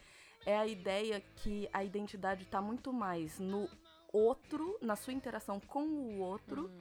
é 0.46 0.58
a 0.58 0.66
ideia 0.66 1.20
que 1.20 1.68
a 1.74 1.84
identidade 1.84 2.44
está 2.44 2.62
muito 2.62 2.94
mais 2.94 3.40
no 3.40 3.70
outro, 4.14 4.78
na 4.82 4.96
sua 4.96 5.12
interação 5.12 5.60
com 5.60 5.84
o 5.84 6.20
outro, 6.20 6.72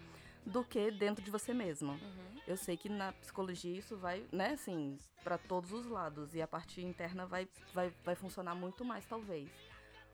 do 0.47 0.63
que 0.65 0.91
dentro 0.91 1.25
de 1.25 1.31
você 1.31 1.53
mesmo. 1.55 1.93
Uhum. 1.93 2.41
Eu 2.47 2.57
sei 2.57 2.77
que 2.77 2.89
na 2.89 3.13
psicologia 3.13 3.77
isso 3.79 3.97
vai, 3.97 4.25
né, 4.31 4.51
assim, 4.51 4.99
para 5.23 5.39
todos 5.39 5.73
os 5.73 5.87
lados. 5.87 6.35
E 6.35 6.43
a 6.43 6.47
parte 6.47 6.83
interna 6.83 7.27
vai, 7.27 7.49
vai, 7.73 7.93
vai 8.05 8.15
funcionar 8.15 8.55
muito 8.55 8.85
mais, 8.85 9.07
talvez. 9.07 9.49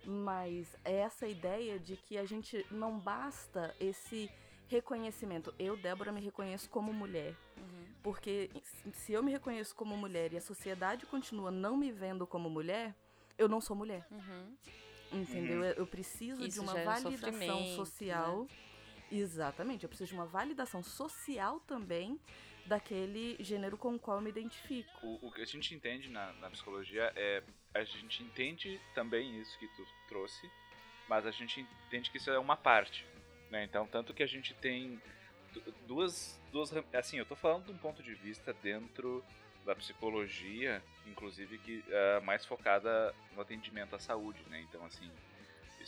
Mas 0.05 0.75
é 0.85 0.97
essa 0.99 1.27
ideia 1.27 1.79
de 1.79 1.97
que 1.97 2.17
a 2.17 2.25
gente 2.25 2.65
não 2.71 2.99
basta 2.99 3.75
esse 3.81 4.31
reconhecimento. 4.69 5.53
Eu, 5.59 5.77
Débora, 5.77 6.13
me 6.13 6.21
reconheço 6.21 6.71
como 6.71 6.93
mulher. 6.93 7.35
Uhum. 7.57 7.85
Porque 8.03 8.49
se 8.93 9.13
eu 9.13 9.23
me 9.23 9.33
reconheço 9.33 9.75
como 9.75 9.97
mulher 9.97 10.33
e 10.33 10.37
a 10.37 10.41
sociedade 10.41 11.05
continua 11.07 11.51
não 11.51 11.77
me 11.77 11.91
vendo 11.91 12.27
como 12.27 12.49
mulher, 12.49 12.95
eu 13.37 13.49
não 13.49 13.61
sou 13.61 13.77
mulher. 13.77 14.07
Uhum. 14.11 14.57
Entendeu? 15.13 15.65
Eu- 15.65 15.75
Eu 15.75 15.87
preciso 15.87 16.41
Isso 16.47 16.61
de 16.61 16.61
uma 16.61 16.79
é 16.79 16.85
validação 16.85 17.67
sofrimento, 17.75 18.43
né? 18.43 18.57
Exatamente, 19.11 19.83
eu 19.85 19.89
preciso 19.89 20.11
de 20.11 20.15
uma 20.15 20.27
validação 20.27 20.83
social 20.83 21.61
também 21.61 22.19
daquele 22.67 23.37
gênero 23.41 23.77
com 23.77 23.95
o 23.95 23.99
qual 23.99 24.19
eu 24.19 24.23
me 24.23 24.31
identifico. 24.31 24.91
O, 25.03 25.29
o 25.29 25.33
que 25.33 25.41
a 25.41 25.47
gente 25.47 25.75
entende 25.75 26.09
na, 26.09 26.33
na 26.35 26.51
psicologia 26.51 27.13
é. 27.17 27.43
A 27.73 27.85
gente 27.85 28.23
entende 28.23 28.81
também 28.95 29.41
isso 29.41 29.57
que 29.59 29.69
tu 29.69 29.87
trouxe, 30.09 30.51
mas 31.09 31.25
a 31.27 31.31
gente 31.31 31.67
entende 31.87 32.11
que 32.11 32.17
isso 32.19 32.31
é 32.31 32.39
uma 32.39 32.57
parte. 32.57 33.07
Né? 33.49 33.65
Então, 33.65 33.87
tanto 33.87 34.13
que 34.13 34.23
a 34.23 34.27
gente 34.27 34.55
tem 34.55 35.01
du- 35.53 35.75
duas, 35.87 36.41
duas. 36.53 36.73
Assim, 36.93 37.19
eu 37.19 37.27
tô 37.27 37.37
falando 37.37 37.67
de 37.67 37.73
um 37.73 37.79
ponto 37.79 38.03
de 38.03 38.15
vista 38.15 38.53
dentro 38.55 39.25
da 39.65 39.75
psicologia, 39.75 40.83
inclusive 41.07 41.59
que 41.59 41.85
é 41.89 42.21
mais 42.21 42.45
focada 42.45 43.15
no 43.35 43.43
atendimento 43.43 43.95
à 43.95 43.99
saúde, 43.99 44.41
né? 44.49 44.61
Então, 44.63 44.85
assim, 44.85 45.11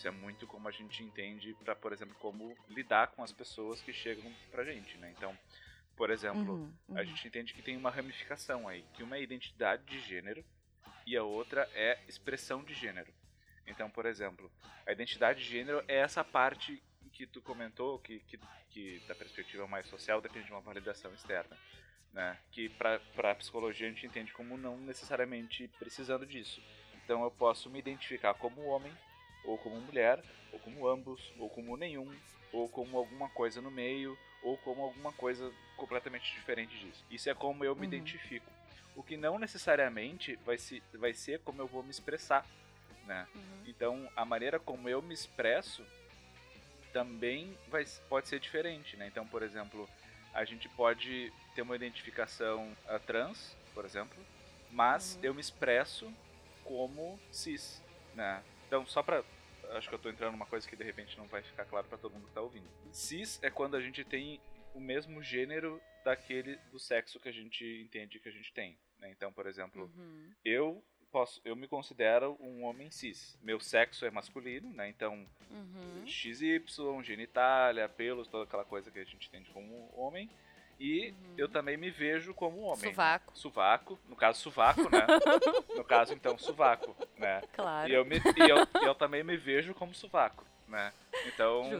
é 0.07 0.11
muito 0.11 0.47
como 0.47 0.69
a 0.69 0.71
gente 0.71 1.03
entende 1.03 1.55
para, 1.55 1.75
por 1.75 1.93
exemplo, 1.93 2.15
como 2.21 2.57
lidar 2.69 3.09
com 3.09 3.23
as 3.23 3.33
pessoas 3.33 3.81
que 3.81 3.93
chegam 3.93 4.31
pra 4.51 4.65
gente, 4.65 4.97
né? 4.99 5.13
Então, 5.17 5.37
por 5.97 6.11
exemplo, 6.11 6.55
Uhum, 6.55 6.73
a 6.91 7.01
uhum. 7.01 7.05
gente 7.07 7.29
entende 7.29 7.55
que 7.55 7.63
tem 7.63 7.77
uma 7.77 7.91
ramificação 7.91 8.67
aí, 8.67 8.85
que 8.95 9.03
uma 9.03 9.17
é 9.17 9.23
identidade 9.23 9.85
de 9.85 10.01
gênero 10.01 10.45
e 11.07 11.17
a 11.17 11.23
outra 11.23 11.69
é 11.75 11.99
expressão 12.09 12.63
de 12.65 12.75
gênero. 12.75 13.13
Então, 13.67 13.91
por 13.91 14.07
exemplo, 14.07 14.51
a 14.87 14.93
identidade 14.93 15.43
de 15.43 15.49
gênero 15.51 15.85
é 15.87 15.99
essa 15.99 16.25
parte 16.25 16.83
que 17.13 17.27
tu 17.27 17.41
comentou, 17.43 17.99
que, 17.99 18.21
que, 18.21 18.39
que 18.71 19.03
da 19.07 19.15
perspectiva 19.15 19.67
mais 19.67 19.87
social 19.87 20.21
depende 20.21 20.47
de 20.47 20.53
uma 20.53 20.61
validação 20.61 21.13
externa. 21.13 21.57
Né? 22.13 22.39
Que 22.51 22.69
para 22.69 23.01
a 23.31 23.35
psicologia 23.35 23.87
a 23.87 23.91
gente 23.91 24.07
entende 24.07 24.33
como 24.33 24.57
não 24.57 24.77
necessariamente 24.79 25.69
precisando 25.79 26.27
disso. 26.27 26.63
Então 27.05 27.23
eu 27.23 27.31
posso 27.31 27.71
me 27.71 27.79
identificar 27.79 28.35
como 28.35 28.63
homem, 28.63 28.93
ou 29.45 29.59
como 29.59 29.81
mulher, 29.81 30.23
ou 30.53 30.59
como 30.59 30.87
ambos, 30.87 31.33
ou 31.39 31.49
como 31.51 31.77
nenhum, 31.77 32.09
ou 32.53 32.69
como 32.69 32.97
alguma 32.99 33.29
coisa 33.31 33.61
no 33.61 33.71
meio, 33.71 34.19
ou 34.43 34.57
como 34.59 34.83
alguma 34.83 35.13
coisa 35.13 35.53
completamente 35.77 36.33
diferente 36.33 36.77
disso. 36.79 37.05
Isso 37.11 37.31
é 37.31 37.35
como 37.35 37.65
eu 37.65 37.75
me 37.75 37.83
Uhum. 37.83 37.87
identifico. 37.93 38.51
O 38.95 39.03
que 39.03 39.17
não 39.17 39.39
necessariamente 39.39 40.37
vai, 40.45 40.59
se, 40.59 40.83
vai 40.95 41.15
ser 41.15 41.41
como 41.41 41.63
eu 41.63 41.67
vou 41.67 41.83
me 41.83 41.91
expressar, 41.91 42.47
né? 43.05 43.27
Uhum. 43.35 43.63
Então, 43.67 44.11
a 44.15 44.25
maneira 44.25 44.59
como 44.61 44.89
eu 44.89 45.01
me 45.01 45.15
expresso 45.15 45.85
também 46.93 47.57
vai, 47.69 47.85
pode 48.09 48.29
ser 48.29 48.39
diferente, 48.39 48.97
né? 48.97 49.07
Então, 49.07 49.27
por 49.27 49.43
exemplo, 49.43 49.89
a 50.35 50.45
gente 50.45 50.69
pode 50.69 51.33
ter 51.55 51.63
uma 51.63 51.77
identificação 51.77 52.77
ah, 52.87 52.99
trans, 52.99 53.57
por 53.75 53.85
exemplo, 53.85 54.17
mas 54.71 55.15
Uhum. 55.15 55.21
eu 55.25 55.35
me 55.35 55.41
expresso 55.41 56.13
como 56.65 57.19
cis, 57.31 57.81
né? 58.15 58.43
Então, 58.73 58.87
só 58.87 59.03
pra... 59.03 59.23
Acho 59.73 59.87
que 59.91 59.95
eu 59.95 59.99
tô 59.99 60.09
entrando 60.09 60.33
numa 60.33 60.47
coisa 60.47 60.67
que 60.67 60.75
de 60.75 60.83
repente 60.83 61.19
não 61.19 61.27
vai 61.27 61.43
ficar 61.43 61.67
claro 61.67 61.87
pra 61.89 61.99
todo 61.99 62.13
mundo 62.15 62.27
que 62.27 62.33
tá 62.33 62.41
ouvindo. 62.41 62.67
Cis 62.91 63.39
é 63.43 63.51
quando 63.51 63.77
a 63.77 63.81
gente 63.83 64.03
tem 64.03 64.41
o 64.75 64.81
mesmo 64.81 65.23
gênero 65.23 65.79
daquele 66.03 66.57
do 66.71 66.79
sexo 66.79 67.21
que 67.21 67.29
a 67.29 67.33
gente 67.33 67.63
entende 67.85 68.19
que 68.19 68.31
a 68.31 68.33
gente 68.33 68.51
tem, 68.55 68.79
né? 68.99 69.11
Então, 69.11 69.31
por 69.31 69.47
exemplo, 69.47 69.93
Uhum. 69.95 70.33
eu 70.43 70.83
posso, 71.11 71.39
eu 71.45 71.55
me 71.55 71.69
considero 71.69 72.35
um 72.41 72.65
homem 72.65 72.91
cis. 72.91 73.39
Meu 73.43 73.61
sexo 73.61 74.07
é 74.07 74.11
masculino, 74.11 74.73
né? 74.73 74.89
Então, 74.89 75.27
Uhum. 75.51 76.07
XY, 76.07 76.63
genitália, 77.03 77.87
pelos, 77.91 78.27
toda 78.27 78.45
aquela 78.45 78.65
coisa 78.65 78.91
que 78.91 78.99
a 79.01 79.05
gente 79.05 79.27
entende 79.29 79.51
como 79.51 79.93
homem. 79.95 80.31
E 80.85 81.11
Uhum. 81.13 81.35
eu 81.39 81.49
também 81.49 81.77
me 81.77 81.91
vejo 81.93 82.35
como 82.35 82.63
homem. 82.63 82.91
Sovaco. 82.91 83.39
Suvaco, 83.39 84.01
no 84.09 84.17
caso 84.17 84.41
sovaco, 84.41 84.91
né? 84.91 85.07
no 85.77 85.85
caso 85.85 86.13
então 86.13 86.37
sovaco, 86.37 86.97
né? 87.17 87.41
Claro. 87.53 87.89
E 87.89 87.95
eu, 87.95 88.05
me, 88.05 88.17
e 88.37 88.49
eu, 88.51 88.67
eu 88.83 88.93
também 88.93 89.23
me 89.23 89.37
vejo 89.37 89.73
como 89.75 89.95
sovaco, 89.95 90.45
né? 90.67 90.93
Então, 91.25 91.71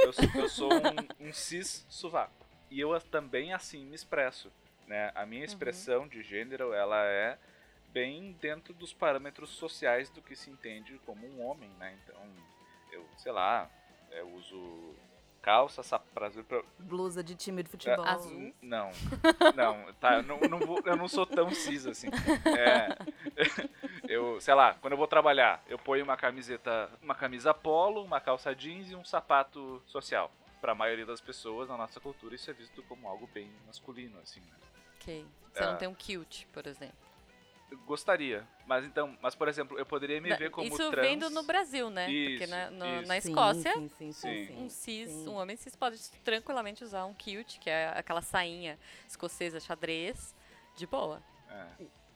eu, 0.00 0.12
sou- 0.12 0.30
eu 0.36 0.48
sou 0.48 0.72
um, 0.72 1.08
um 1.18 1.32
cis 1.32 1.84
sovaco. 1.88 2.46
E 2.70 2.78
eu 2.78 2.98
também 3.00 3.52
assim 3.52 3.84
me 3.84 3.96
expresso, 3.96 4.48
né? 4.86 5.10
A 5.16 5.26
minha 5.26 5.44
expressão 5.44 6.06
de 6.06 6.22
gênero, 6.22 6.72
ela 6.72 7.04
é 7.04 7.36
bem 7.88 8.32
dentro 8.40 8.72
dos 8.74 8.92
parâmetros 8.92 9.50
sociais 9.50 10.08
do 10.10 10.22
que 10.22 10.36
se 10.36 10.50
entende 10.50 11.00
como 11.04 11.26
um 11.26 11.44
homem, 11.44 11.70
né? 11.80 11.98
Então, 12.04 12.22
eu, 12.92 13.04
sei 13.16 13.32
lá, 13.32 13.68
eu 14.12 14.28
uso 14.34 14.94
calça, 15.46 15.80
sapato, 15.80 16.42
pra, 16.42 16.60
Blusa 16.76 17.22
de 17.22 17.36
time 17.36 17.62
de 17.62 17.70
futebol. 17.70 18.04
Azul. 18.04 18.52
não, 18.60 18.90
não, 19.54 19.92
tá, 19.94 20.14
eu 20.16 20.22
não, 20.24 20.40
não 20.40 20.58
vou- 20.58 20.82
eu 20.84 20.96
não 20.96 21.06
sou 21.06 21.24
tão 21.24 21.48
cis 21.52 21.86
assim. 21.86 22.08
É, 22.58 22.88
eu, 24.10 24.40
sei 24.40 24.54
lá, 24.54 24.74
quando 24.80 24.94
eu 24.94 24.96
vou 24.98 25.06
trabalhar, 25.06 25.62
eu 25.68 25.78
ponho 25.78 26.02
uma 26.02 26.16
camiseta, 26.16 26.90
uma 27.00 27.14
camisa 27.14 27.54
polo, 27.54 28.02
uma 28.02 28.20
calça 28.20 28.52
jeans 28.56 28.90
e 28.90 28.96
um 28.96 29.04
sapato 29.04 29.80
social. 29.86 30.32
Pra 30.60 30.74
maioria 30.74 31.06
das 31.06 31.20
pessoas 31.20 31.68
na 31.68 31.76
nossa 31.76 32.00
cultura 32.00 32.34
isso 32.34 32.50
é 32.50 32.52
visto 32.52 32.82
como 32.88 33.06
algo 33.06 33.28
bem 33.32 33.48
masculino, 33.68 34.18
assim, 34.20 34.40
né? 34.40 34.56
Ok. 35.00 35.24
Você 35.52 35.62
É. 35.62 35.66
não 35.66 35.76
tem 35.76 35.86
um 35.88 35.94
cute, 35.94 36.48
por 36.52 36.66
exemplo. 36.66 37.05
Gostaria, 37.84 38.46
mas 38.64 38.84
então, 38.84 39.16
mas 39.20 39.34
por 39.34 39.48
exemplo, 39.48 39.76
eu 39.78 39.84
poderia 39.84 40.20
me 40.20 40.32
ver 40.36 40.50
como 40.50 40.68
Isso 40.68 40.90
trans. 40.90 41.08
vendo 41.08 41.30
no 41.30 41.42
Brasil, 41.42 41.90
né? 41.90 42.04
Porque 42.06 42.44
Isso, 42.44 42.50
na, 42.50 42.70
no- 42.70 43.00
isso. 43.00 43.08
na 43.08 43.18
Escócia, 43.18 43.72
sim, 43.74 43.88
sim, 43.88 44.12
sim, 44.12 44.46
Sim. 44.46 44.56
um 44.64 44.70
cis, 44.70 45.10
sim. 45.10 45.28
um 45.28 45.34
homem 45.34 45.56
cis 45.56 45.74
pode 45.74 45.98
tranquilamente 46.24 46.84
usar 46.84 47.04
um 47.06 47.12
cute, 47.14 47.58
que 47.60 47.68
é 47.68 47.88
aquela 47.96 48.22
sainha 48.22 48.78
escocesa 49.08 49.58
xadrez, 49.58 50.34
de 50.76 50.86
boa. 50.86 51.20
É. 51.50 51.66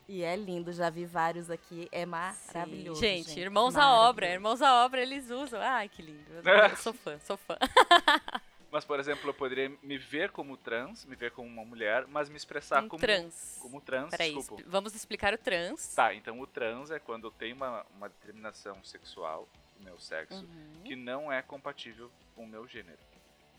E 0.08 0.22
é 0.24 0.34
lindo, 0.36 0.72
já 0.72 0.90
vi 0.90 1.04
vários 1.04 1.50
aqui, 1.50 1.88
é 1.92 2.04
maravilhoso. 2.06 3.00
Gente, 3.00 3.38
irmãos 3.38 3.76
à 3.76 3.92
obra, 3.92 4.28
irmãos 4.28 4.60
à 4.62 4.84
obra, 4.84 5.00
eles 5.02 5.30
usam. 5.30 5.60
Ai, 5.60 5.88
que 5.88 6.02
lindo. 6.02 6.30
Eu 6.32 6.42
sou 6.76 6.92
fã, 6.92 7.18
sou 7.20 7.36
fã. 7.36 7.56
Mas 8.70 8.84
por 8.84 9.00
exemplo, 9.00 9.28
eu 9.28 9.34
poderia 9.34 9.68
me 9.82 9.98
ver 9.98 10.30
como 10.30 10.56
trans, 10.56 11.04
me 11.04 11.16
ver 11.16 11.32
como 11.32 11.48
uma 11.48 11.64
mulher, 11.64 12.06
mas 12.06 12.28
me 12.28 12.36
expressar 12.36 12.84
Um 12.84 12.88
como 12.88 13.00
trans. 13.00 13.58
como 13.60 13.80
trans, 13.80 14.10
Peraí, 14.10 14.34
desculpa. 14.34 14.62
vamos 14.66 14.94
explicar 14.94 15.34
o 15.34 15.38
trans. 15.38 15.94
Tá, 15.94 16.14
então 16.14 16.38
o 16.40 16.46
trans 16.46 16.90
é 16.90 16.98
quando 17.00 17.26
eu 17.26 17.30
tenho 17.32 17.56
uma, 17.56 17.84
uma 17.96 18.08
determinação 18.08 18.82
sexual 18.84 19.48
do 19.76 19.82
meu 19.84 19.98
sexo 19.98 20.44
Uhum. 20.44 20.82
que 20.84 20.94
não 20.94 21.32
é 21.32 21.42
compatível 21.42 22.10
com 22.34 22.44
o 22.44 22.48
meu 22.48 22.66
gênero. 22.68 22.98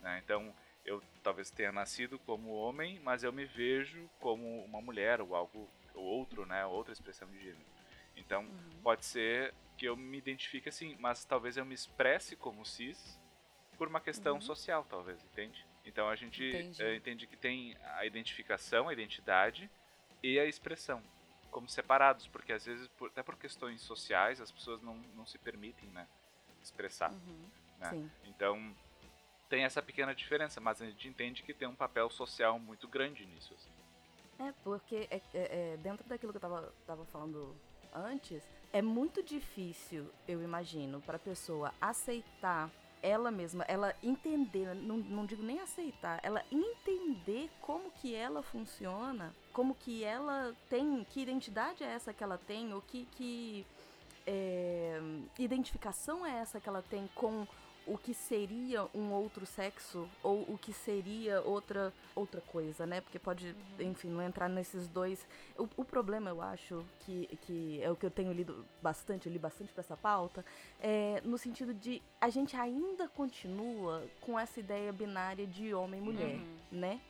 né? 0.01 0.21
Então 0.23 0.53
eu 0.85 1.01
talvez 1.21 1.51
tenha 1.51 1.71
nascido 1.71 2.17
como 2.19 2.49
homem, 2.51 2.99
mas 3.03 3.23
eu 3.23 3.31
me 3.33 3.45
vejo 3.45 4.09
como 4.19 4.63
uma 4.65 4.81
mulher 4.81 5.21
ou 5.21 5.35
algo 5.35 5.69
ou 5.93 6.03
outro, 6.03 6.45
né? 6.45 6.65
Outra 6.65 6.93
expressão 6.93 7.29
de 7.29 7.37
gênero. 7.39 7.65
Então 8.15 8.43
Uhum. 8.45 8.79
pode 8.81 9.05
ser 9.05 9.53
que 9.77 9.85
eu 9.85 9.95
me 9.97 10.17
identifique 10.17 10.69
assim, 10.69 10.95
mas 10.99 11.25
talvez 11.25 11.57
eu 11.57 11.65
me 11.65 11.73
expresse 11.75 12.35
como 12.35 12.65
cis 12.65 13.19
por 13.81 13.87
uma 13.87 13.99
questão 13.99 14.39
social, 14.39 14.85
talvez, 14.87 15.23
entende? 15.23 15.65
Então 15.83 16.07
a 16.07 16.15
gente 16.15 16.43
Entendi. 16.45 16.83
eh, 16.83 16.95
entende 16.97 17.25
que 17.25 17.35
tem 17.35 17.75
a 17.95 18.05
identificação, 18.05 18.87
a 18.87 18.93
identidade 18.93 19.67
e 20.21 20.37
a 20.39 20.45
expressão 20.45 21.01
como 21.49 21.67
separados, 21.67 22.27
porque 22.27 22.53
às 22.53 22.63
vezes, 22.63 22.87
por- 22.89 23.07
até 23.09 23.23
por 23.23 23.35
questões 23.37 23.81
sociais, 23.81 24.39
as 24.39 24.51
pessoas 24.51 24.83
não, 24.83 24.93
não 25.15 25.25
se 25.25 25.39
permitem, 25.39 25.89
né, 25.89 26.07
expressar. 26.61 27.11
Uhum. 27.11 27.49
né? 27.79 28.07
Então 28.25 28.71
tem 29.49 29.63
essa 29.63 29.81
pequena 29.81 30.13
diferença, 30.13 30.61
mas 30.61 30.79
a 30.79 30.85
gente 30.85 31.07
entende 31.07 31.41
que 31.41 31.51
tem 31.51 31.67
um 31.67 31.73
papel 31.75 32.07
social 32.11 32.59
muito 32.59 32.87
grande 32.87 33.25
nisso. 33.25 33.51
assim. 33.55 33.71
É, 34.47 34.53
porque 34.63 35.07
é, 35.09 35.15
é- 35.33 35.71
é, 35.73 35.77
dentro 35.77 36.07
daquilo 36.07 36.31
que 36.31 36.37
eu 36.37 36.41
tava, 36.41 36.71
tava 36.85 37.03
falando 37.05 37.55
antes, 37.91 38.43
é 38.71 38.79
muito 38.83 39.23
difícil, 39.23 40.07
eu 40.27 40.43
imagino, 40.43 41.01
pra 41.01 41.17
pessoa 41.17 41.73
aceitar 41.81 42.69
ela 43.01 43.31
mesma, 43.31 43.65
ela 43.67 43.95
entender, 44.03 44.75
não, 44.75 44.97
não 44.97 45.25
digo 45.25 45.43
nem 45.43 45.59
aceitar, 45.59 46.19
ela 46.23 46.43
entender 46.51 47.49
como 47.61 47.91
que 47.91 48.13
ela 48.13 48.43
funciona, 48.43 49.33
como 49.51 49.75
que 49.75 50.03
ela 50.03 50.53
tem, 50.69 51.05
que 51.09 51.21
identidade 51.21 51.83
é 51.83 51.87
essa 51.87 52.13
que 52.13 52.23
ela 52.23 52.37
tem, 52.37 52.73
ou 52.73 52.81
que, 52.81 53.07
que 53.15 53.65
é, 54.25 55.01
identificação 55.39 56.25
é 56.25 56.39
essa 56.39 56.59
que 56.59 56.69
ela 56.69 56.83
tem 56.83 57.09
com 57.15 57.47
o 57.85 57.97
que 57.97 58.13
seria 58.13 58.87
um 58.93 59.11
outro 59.11 59.45
sexo 59.45 60.07
ou 60.23 60.41
o 60.43 60.57
que 60.57 60.71
seria 60.71 61.41
outra 61.41 61.93
outra 62.15 62.41
coisa, 62.41 62.85
né? 62.85 63.01
Porque 63.01 63.17
pode, 63.17 63.55
enfim, 63.79 64.09
não 64.09 64.21
entrar 64.21 64.47
nesses 64.47 64.87
dois. 64.87 65.25
O, 65.57 65.67
o 65.77 65.85
problema, 65.85 66.29
eu 66.29 66.41
acho, 66.41 66.85
que, 66.99 67.27
que 67.41 67.81
é 67.81 67.89
o 67.89 67.95
que 67.95 68.05
eu 68.05 68.11
tenho 68.11 68.31
lido 68.31 68.65
bastante, 68.81 69.27
eu 69.27 69.33
li 69.33 69.39
bastante 69.39 69.71
pra 69.73 69.81
essa 69.81 69.97
pauta, 69.97 70.45
é 70.79 71.21
no 71.23 71.37
sentido 71.37 71.73
de 71.73 72.01
a 72.19 72.29
gente 72.29 72.55
ainda 72.55 73.07
continua 73.07 74.03
com 74.19 74.39
essa 74.39 74.59
ideia 74.59 74.91
binária 74.91 75.47
de 75.47 75.73
homem 75.73 75.99
e 75.99 76.03
mulher, 76.03 76.39
né? 76.71 77.01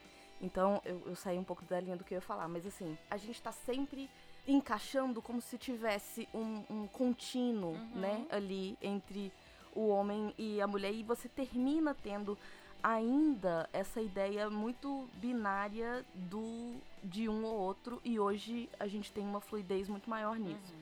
Então, 0.42 0.82
eu, 0.84 1.02
eu 1.06 1.16
saí 1.16 1.38
um 1.38 1.44
pouco 1.44 1.64
da 1.66 1.80
linha 1.80 1.96
do 1.96 2.04
que 2.04 2.14
eu 2.14 2.18
ia 2.18 2.22
falar, 2.22 2.48
mas 2.48 2.66
assim, 2.66 2.98
a 3.10 3.18
gente 3.18 3.40
tá 3.42 3.52
sempre 3.52 4.10
encaixando 4.48 5.22
como 5.22 5.40
se 5.40 5.58
tivesse 5.58 6.28
um, 6.34 6.64
um 6.68 6.88
contínuo, 6.88 7.78
né, 7.94 8.26
ali 8.32 8.76
entre 8.82 9.32
o 9.74 9.88
homem 9.88 10.34
e 10.38 10.60
a 10.62 10.68
mulher, 10.68 10.94
e 10.94 11.04
você 11.04 11.28
termina 11.30 11.94
tendo 11.94 12.38
ainda 12.84 13.70
essa 13.72 14.02
ideia 14.02 14.50
muito 14.50 15.08
binária 15.16 16.06
do 16.14 16.76
de 17.04 17.28
um 17.28 17.44
ou 17.46 17.56
outro, 17.56 18.00
e 18.04 18.20
hoje 18.20 18.70
a 18.80 18.86
gente 18.88 19.12
tem 19.12 19.26
uma 19.26 19.42
fluidez 19.42 19.88
muito 19.88 20.10
maior 20.10 20.38
nisso. 20.38 20.74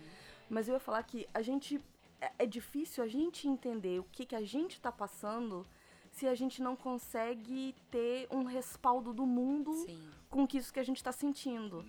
Mas 0.49 0.67
eu 0.67 0.73
ia 0.73 0.79
falar 0.79 1.01
que 1.03 1.27
a 1.33 1.41
gente. 1.41 1.79
É, 2.21 2.31
é 2.39 2.45
difícil 2.45 3.01
a 3.01 3.07
gente 3.07 3.47
entender 3.47 3.99
o 3.99 4.03
que, 4.11 4.25
que 4.25 4.35
a 4.35 4.41
gente 4.43 4.81
tá 4.81 4.91
passando 4.91 5.65
se 6.11 6.27
a 6.27 6.35
gente 6.35 6.61
não 6.61 6.75
consegue 6.75 7.73
ter 7.89 8.27
um 8.29 8.43
respaldo 8.43 9.13
do 9.13 9.25
mundo 9.25 9.71
Sim, 9.85 10.01
com 10.29 10.45
que 10.45 10.57
isso 10.57 10.73
que 10.73 10.79
a 10.81 10.83
gente 10.83 11.01
tá 11.01 11.13
sentindo. 11.13 11.85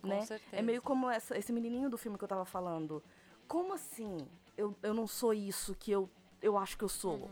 com 0.00 0.08
né? 0.08 0.22
certeza. 0.22 0.56
É 0.56 0.62
meio 0.62 0.80
como 0.80 1.10
essa- 1.10 1.36
esse 1.36 1.52
menininho 1.52 1.90
do 1.90 1.98
filme 1.98 2.16
que 2.16 2.24
eu 2.24 2.28
tava 2.28 2.46
falando. 2.46 3.02
Como 3.46 3.74
assim? 3.74 4.16
Eu, 4.56 4.74
eu 4.82 4.94
não 4.94 5.06
sou 5.06 5.34
isso 5.34 5.74
que 5.74 5.90
eu, 5.90 6.08
eu 6.44 6.56
acho 6.58 6.76
que 6.78 6.84
eu 6.84 6.88
sou. 6.88 7.30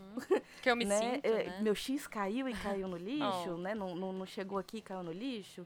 Que 0.61 0.69
eu 0.69 0.75
me 0.75 0.85
né? 0.85 0.97
sinto, 0.99 1.25
É, 1.25 1.43
né? 1.45 1.59
Meu 1.61 1.75
X 1.75 2.07
caiu 2.07 2.47
e 2.49 2.53
caiu 2.53 2.87
no 2.87 2.97
lixo, 3.09 3.51
Oh. 3.53 3.57
né? 3.57 3.73
Não, 3.75 3.95
não, 3.95 4.11
não 4.11 4.25
chegou 4.25 4.57
aqui 4.57 4.77
e 4.77 4.81
caiu 4.81 5.03
no 5.03 5.11
lixo. 5.11 5.65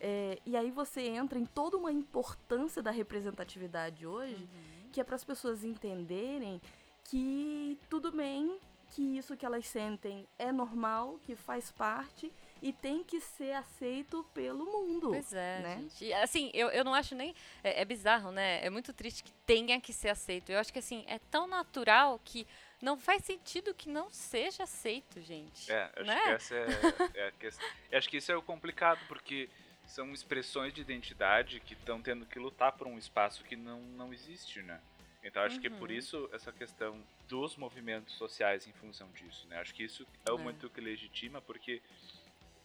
É, 0.00 0.38
e 0.44 0.56
aí 0.56 0.70
você 0.70 1.00
entra 1.02 1.38
em 1.38 1.46
toda 1.46 1.76
uma 1.76 1.90
importância 1.92 2.82
da 2.82 2.90
representatividade 2.90 4.06
hoje, 4.06 4.34
Uhum. 4.34 4.90
que 4.92 5.00
é 5.00 5.04
para 5.04 5.16
as 5.16 5.24
pessoas 5.24 5.64
entenderem 5.64 6.60
que 7.04 7.78
tudo 7.88 8.10
bem, 8.12 8.58
que 8.90 9.16
isso 9.18 9.36
que 9.36 9.44
elas 9.46 9.66
sentem 9.66 10.26
é 10.38 10.52
normal, 10.52 11.18
que 11.22 11.34
faz 11.34 11.70
parte 11.72 12.32
e 12.62 12.72
tem 12.72 13.02
que 13.04 13.20
ser 13.20 13.52
aceito 13.52 14.24
pelo 14.32 14.64
mundo. 14.64 15.08
Pois 15.10 15.32
é, 15.32 15.60
né? 15.60 15.76
gente. 15.90 16.12
Assim, 16.14 16.50
eu, 16.54 16.68
eu 16.68 16.84
não 16.84 16.94
acho 16.94 17.14
nem. 17.14 17.34
É, 17.62 17.82
é 17.82 17.84
bizarro, 17.84 18.30
né? 18.30 18.64
É 18.64 18.70
muito 18.70 18.92
triste 18.92 19.22
que 19.24 19.32
tenha 19.44 19.80
que 19.80 19.92
ser 19.92 20.08
aceito. 20.08 20.50
Eu 20.50 20.58
acho 20.58 20.72
que, 20.72 20.78
assim, 20.78 21.04
é 21.06 21.18
tão 21.30 21.46
natural 21.46 22.20
que 22.24 22.46
não 22.82 22.98
faz 22.98 23.22
sentido 23.24 23.74
que 23.74 23.88
não 23.88 24.10
seja 24.10 24.64
aceito, 24.64 25.20
gente. 25.20 25.70
É, 25.70 25.90
acho 25.96 26.04
Né? 26.04 26.20
que 26.22 26.28
essa 26.30 26.54
é, 26.54 27.10
é 27.14 27.26
a 27.28 27.32
questão. 27.32 27.66
Acho 27.92 28.08
que 28.08 28.16
isso 28.18 28.30
é 28.32 28.36
o 28.36 28.42
complicado, 28.42 29.00
porque 29.08 29.48
são 29.86 30.12
expressões 30.12 30.72
de 30.74 30.80
identidade 30.80 31.60
que 31.60 31.74
estão 31.74 32.02
tendo 32.02 32.26
que 32.26 32.38
lutar 32.38 32.72
por 32.72 32.86
um 32.86 32.98
espaço 32.98 33.44
que 33.44 33.56
não, 33.56 33.80
não 33.80 34.12
existe, 34.12 34.60
né? 34.62 34.80
Então 35.22 35.42
acho 35.42 35.58
que 35.60 35.70
por 35.70 35.90
Uhum. 35.90 35.96
isso 35.96 36.28
essa 36.32 36.52
questão 36.52 37.00
dos 37.28 37.56
movimentos 37.56 38.14
sociais 38.14 38.66
em 38.66 38.72
função 38.72 39.08
disso, 39.12 39.46
né? 39.48 39.58
Acho 39.60 39.74
que 39.74 39.82
isso 39.84 40.06
é 40.24 40.30
o 40.32 40.38
É. 40.38 40.42
muito 40.42 40.68
que 40.70 40.80
legitima, 40.80 41.40
porque, 41.40 41.80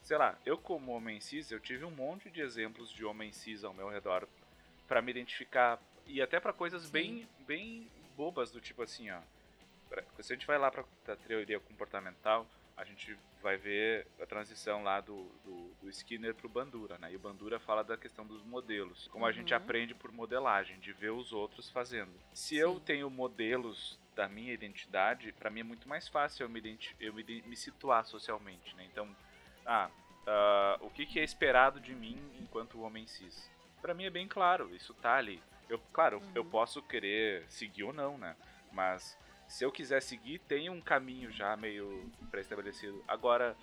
sei 0.04 0.18
lá, 0.18 0.38
eu 0.46 0.58
como 0.58 0.92
homem 0.92 1.20
cis, 1.22 1.52
eu 1.52 1.60
tive 1.60 1.86
um 1.86 1.92
monte 1.92 2.30
de 2.30 2.42
exemplos 2.42 2.92
de 2.92 3.06
homens 3.06 3.36
cis 3.38 3.64
ao 3.64 3.74
meu 3.74 3.90
redor 3.90 4.28
pra 4.88 5.02
me 5.02 5.12
identificar 5.12 5.80
e 6.06 6.22
até 6.22 6.40
pra 6.40 6.52
coisas 6.54 6.84
Sim. 6.84 6.92
bem, 6.92 7.30
bem 7.48 7.92
bobas 8.16 8.52
do 8.52 8.60
tipo 8.60 8.82
assim, 8.84 9.10
ó. 9.10 9.22
Se 10.20 10.34
a 10.34 10.36
gente 10.36 10.48
vai 10.48 10.58
lá 10.58 10.72
pra, 10.72 10.84
pra 11.04 11.16
teoria 11.16 11.60
comportamental, 11.60 12.46
a 12.78 12.84
gente 12.86 13.18
vai 13.42 13.58
ver 13.58 14.08
a 14.22 14.26
transição 14.26 14.84
lá 14.84 15.02
do, 15.02 15.26
do, 15.44 15.74
do 15.82 15.90
Skinner 15.90 16.34
pro 16.34 16.48
Bandura, 16.48 16.98
né? 16.98 17.12
E 17.12 17.16
o 17.16 17.20
Bandura 17.20 17.60
fala 17.60 17.84
da 17.84 17.98
questão 17.98 18.26
dos 18.26 18.42
modelos, 18.44 19.08
como 19.10 19.26
a 19.26 19.32
gente 19.32 19.54
Uhum. 19.54 19.58
aprende 19.58 19.94
por 19.94 20.12
modelagem, 20.12 20.80
de 20.80 20.94
ver 20.94 21.12
os 21.12 21.34
outros 21.34 21.70
fazendo. 21.70 22.14
Se 22.34 22.56
eu 22.56 22.76
Sim. 22.76 22.86
tenho 22.86 23.10
modelos 23.10 24.00
da 24.16 24.28
minha 24.30 24.54
identidade, 24.54 25.32
pra 25.34 25.50
mim 25.50 25.62
é 25.62 25.64
muito 25.64 25.88
mais 25.90 26.08
fácil 26.08 26.44
eu 26.46 26.50
me, 26.50 26.80
eu 27.00 27.14
me, 27.14 27.24
me 27.24 27.56
situar 27.56 28.06
socialmente, 28.06 28.76
né? 28.76 28.86
Então, 28.92 29.08
ah, 29.66 29.90
ah, 30.28 30.78
o 30.82 30.90
que, 30.90 31.06
que 31.06 31.20
é 31.20 31.24
esperado 31.24 31.80
de 31.80 31.94
mim 31.94 32.18
enquanto 32.42 32.82
homem 32.82 33.06
cis? 33.08 33.50
Pra 33.82 33.94
mim 33.94 34.06
é 34.06 34.10
bem 34.10 34.28
claro, 34.28 34.74
isso 34.76 34.94
tá 34.96 35.16
ali. 35.16 35.42
Eu, 35.68 35.80
claro, 35.92 36.22
eu 36.36 36.44
Uhum. 36.44 36.50
posso 36.50 36.82
querer 36.84 37.46
seguir 37.50 37.84
ou 37.84 37.94
não, 37.94 38.18
né? 38.18 38.36
Mas 38.72 39.18
se 39.52 39.66
eu 39.66 39.72
quiser 39.72 40.02
seguir, 40.02 40.40
tem 40.40 40.70
um 40.70 40.80
caminho 40.80 41.30
já 41.30 41.58
meio 41.58 42.10
pré-estabelecido. 42.32 43.04
Agora, 43.06 43.58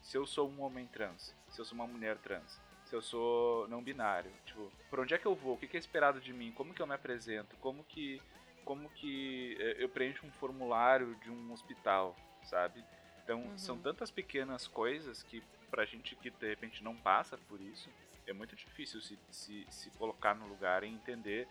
se 0.00 0.16
eu 0.16 0.24
sou 0.24 0.48
um 0.48 0.60
homem 0.62 0.86
trans, 0.86 1.34
se 1.50 1.60
eu 1.60 1.64
sou 1.64 1.74
uma 1.74 1.86
mulher 1.86 2.16
trans, 2.18 2.60
se 2.84 2.94
eu 2.94 3.02
sou 3.02 3.66
não 3.66 3.82
binário, 3.82 4.30
tipo, 4.46 4.72
por 4.88 5.00
onde 5.00 5.14
é 5.14 5.18
que 5.18 5.26
eu 5.26 5.34
vou? 5.34 5.54
O 5.54 5.58
que 5.58 5.76
é 5.76 5.80
esperado 5.80 6.20
de 6.20 6.32
mim? 6.32 6.52
Como 6.52 6.72
que 6.72 6.80
eu 6.80 6.86
me 6.86 6.94
apresento? 6.94 7.56
Como 7.56 7.82
que 7.84 8.22
como 8.64 8.88
que 8.90 9.56
eh, 9.58 9.76
eu 9.82 9.88
preencho 9.88 10.24
um 10.24 10.30
formulário 10.30 11.16
de 11.16 11.28
um 11.28 11.52
hospital, 11.52 12.16
sabe? 12.44 12.84
Então, 13.24 13.40
Uhum. 13.42 13.58
são 13.58 13.76
tantas 13.78 14.12
pequenas 14.12 14.68
coisas 14.68 15.24
que 15.24 15.42
pra 15.68 15.84
gente 15.84 16.14
que 16.14 16.30
de 16.30 16.48
repente 16.50 16.84
não 16.84 16.94
passa 16.96 17.36
por 17.48 17.60
isso, 17.60 17.90
é 18.24 18.32
muito 18.32 18.54
difícil 18.54 19.00
se, 19.00 19.18
se, 19.30 19.66
se 19.68 19.90
colocar 19.98 20.34
no 20.36 20.46
lugar 20.46 20.84
e 20.84 20.88
entender 20.88 21.48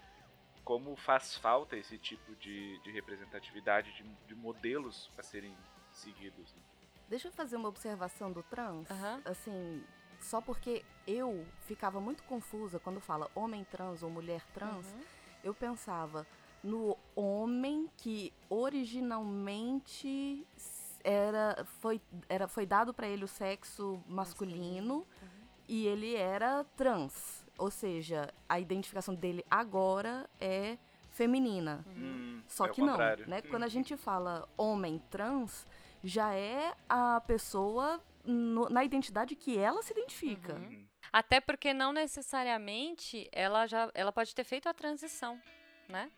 como 0.63 0.95
faz 0.95 1.35
falta 1.37 1.75
esse 1.75 1.97
tipo 1.97 2.35
de, 2.35 2.79
de 2.79 2.91
representatividade, 2.91 3.91
de, 3.93 4.03
de 4.27 4.35
modelos 4.35 5.09
a 5.17 5.23
serem 5.23 5.55
seguidos. 5.91 6.53
né? 6.53 6.61
Deixa 7.09 7.27
eu 7.27 7.31
fazer 7.31 7.57
uma 7.57 7.67
observação 7.69 8.31
do 8.31 8.41
trans. 8.43 8.87
Assim, 9.25 9.83
só 10.19 10.39
porque 10.39 10.85
eu 11.05 11.45
ficava 11.61 11.99
muito 11.99 12.23
confusa 12.23 12.79
quando 12.79 13.01
fala 13.01 13.29
homem 13.35 13.63
trans 13.65 14.01
ou 14.03 14.09
mulher 14.09 14.45
trans, 14.53 14.85
Uhum. 14.91 15.01
eu 15.43 15.53
pensava 15.53 16.25
no 16.63 16.95
homem 17.15 17.89
que 17.97 18.31
originalmente 18.49 20.45
era 21.03 21.65
foi, 21.79 21.99
era, 22.29 22.47
foi 22.47 22.65
dado 22.65 22.93
pra 22.93 23.07
ele 23.07 23.23
o 23.25 23.27
sexo 23.27 24.01
masculino 24.07 25.05
e 25.67 25.87
ele 25.87 26.15
era 26.15 26.63
trans. 26.77 27.40
Ou 27.61 27.69
seja, 27.69 28.33
a 28.49 28.59
identificação 28.59 29.13
dele 29.13 29.45
agora 29.49 30.27
é 30.39 30.77
feminina. 31.11 31.85
Hum, 31.87 32.41
Só 32.47 32.65
é 32.65 32.69
que 32.69 32.81
não, 32.81 32.89
contrário. 32.93 33.27
né? 33.29 33.41
Quando 33.43 33.63
a 33.63 33.67
gente 33.67 33.95
fala 33.95 34.47
homem 34.57 34.97
trans, 35.11 35.67
já 36.03 36.33
é 36.33 36.73
a 36.89 37.21
pessoa 37.21 38.01
no- 38.25 38.67
na 38.69 38.83
identidade 38.83 39.35
que 39.35 39.57
ela 39.59 39.83
se 39.83 39.91
identifica. 39.93 40.53
Uhum. 40.55 40.61
Hum, 40.69 40.85
Até 41.13 41.41
porque 41.41 41.73
não 41.73 41.91
necessariamente 41.91 43.27
ela 43.31 43.67
já 43.67 43.91
ela 43.93 44.11
pode 44.11 44.33
ter 44.33 44.43
feito 44.43 44.67
a 44.69 44.73
transição, 44.73 45.39
né? 45.89 46.09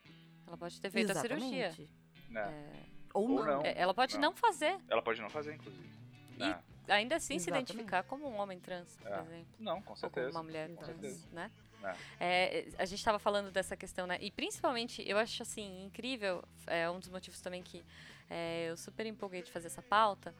Ela 0.47 0.57
pode 0.57 0.79
ter 0.79 0.89
feito 0.91 1.11
a 1.11 1.15
cirurgia. 1.15 1.67
Exatamente. 1.67 1.89
né? 2.29 2.85
Ou, 3.13 3.29
Ou 3.29 3.35
não. 3.37 3.45
não. 3.45 3.61
É, 3.63 3.73
Ela 3.79 3.93
pode 3.93 4.15
Não. 4.15 4.29
não 4.29 4.35
fazer. 4.35 4.77
Ela 4.87 5.01
pode 5.01 5.21
não 5.21 5.29
fazer, 5.29 5.53
inclusive. 5.55 5.89
E- 6.37 6.43
Ah, 6.43 6.61
Ainda 6.87 7.15
assim 7.15 7.39
se 7.39 7.45
Exatamente. 7.49 7.71
identificar 7.71 8.03
como 8.03 8.27
um 8.27 8.37
homem 8.39 8.59
trans, 8.59 8.97
por 8.97 9.11
É. 9.11 9.21
exemplo. 9.21 9.45
não, 9.59 9.73
com 9.75 9.77
Ou 9.79 9.83
como 9.83 9.97
certeza. 9.97 10.31
uma 10.31 10.43
mulher 10.43 10.69
Com 10.69 10.75
trans, 10.83 10.99
certeza. 10.99 11.27
né? 11.31 11.51
É. 11.83 11.95
É, 12.19 12.67
a 12.77 12.85
gente 12.85 12.99
estava 12.99 13.19
falando 13.19 13.51
dessa 13.51 13.75
questão, 13.75 14.07
né? 14.07 14.17
E 14.21 14.31
principalmente, 14.31 15.03
eu 15.07 15.17
acho 15.17 15.41
assim, 15.43 15.85
incrível, 15.85 16.43
é 16.67 16.89
um 16.89 16.99
dos 16.99 17.09
motivos 17.09 17.41
também 17.41 17.61
que 17.61 17.83
é, 18.29 18.67
eu 18.69 18.77
super 18.77 19.05
empolguei 19.05 19.41
de 19.41 19.51
fazer 19.51 19.67
essa 19.67 19.81
pauta. 19.81 20.33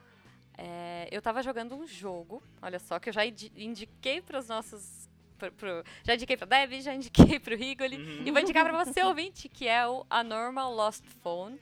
É, 0.58 1.08
eu 1.12 1.22
tava 1.22 1.42
jogando 1.42 1.76
um 1.76 1.86
jogo, 1.88 2.42
olha 2.62 2.80
só, 2.80 3.00
que 3.00 3.10
eu 3.10 3.14
já 3.14 3.26
indi- 3.26 3.52
indiquei 3.56 4.22
para 4.22 4.38
os 4.40 4.48
nossos. 4.48 5.10
pro- 5.38 5.52
pro- 5.52 5.84
já 6.04 6.14
indiquei 6.14 6.38
pra 6.38 6.46
Deb, 6.46 6.80
já 6.82 6.94
indiquei 6.94 7.38
pro 7.40 7.56
Rigoli. 7.58 7.98
Uhum. 7.98 8.24
E 8.26 8.32
vou 8.32 8.40
indicar 8.40 8.64
pra 8.64 8.86
você, 8.86 9.02
ouvinte, 9.04 9.50
que 9.50 9.68
é 9.68 9.86
o 9.88 10.06
A 10.10 10.24
Normal 10.24 10.74
Lost 10.74 11.04
Phone. 11.22 11.60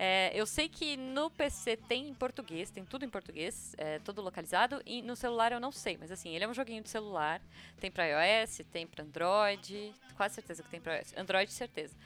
É, 0.00 0.30
eu 0.32 0.46
sei 0.46 0.68
que 0.68 0.96
no 0.96 1.28
PC 1.28 1.76
tem 1.76 2.08
em 2.08 2.14
português, 2.14 2.70
tem 2.70 2.84
tudo 2.84 3.04
em 3.04 3.10
português, 3.10 3.74
é, 3.76 3.98
todo 3.98 4.22
localizado, 4.22 4.80
e 4.86 5.02
no 5.02 5.16
celular 5.16 5.50
eu 5.50 5.58
não 5.58 5.72
sei, 5.72 5.98
mas 5.98 6.12
assim, 6.12 6.36
ele 6.36 6.44
é 6.44 6.48
um 6.48 6.54
joguinho 6.54 6.84
de 6.84 6.88
celular, 6.88 7.42
tem 7.80 7.90
pra 7.90 8.04
iOS, 8.06 8.60
tem 8.70 8.86
pra 8.86 9.02
Android, 9.02 9.92
quase 10.16 10.36
certeza 10.36 10.62
que 10.62 10.70
tem 10.70 10.80
pra 10.80 10.98
iOS, 10.98 11.14
Android 11.16 11.50
certeza. 11.50 11.96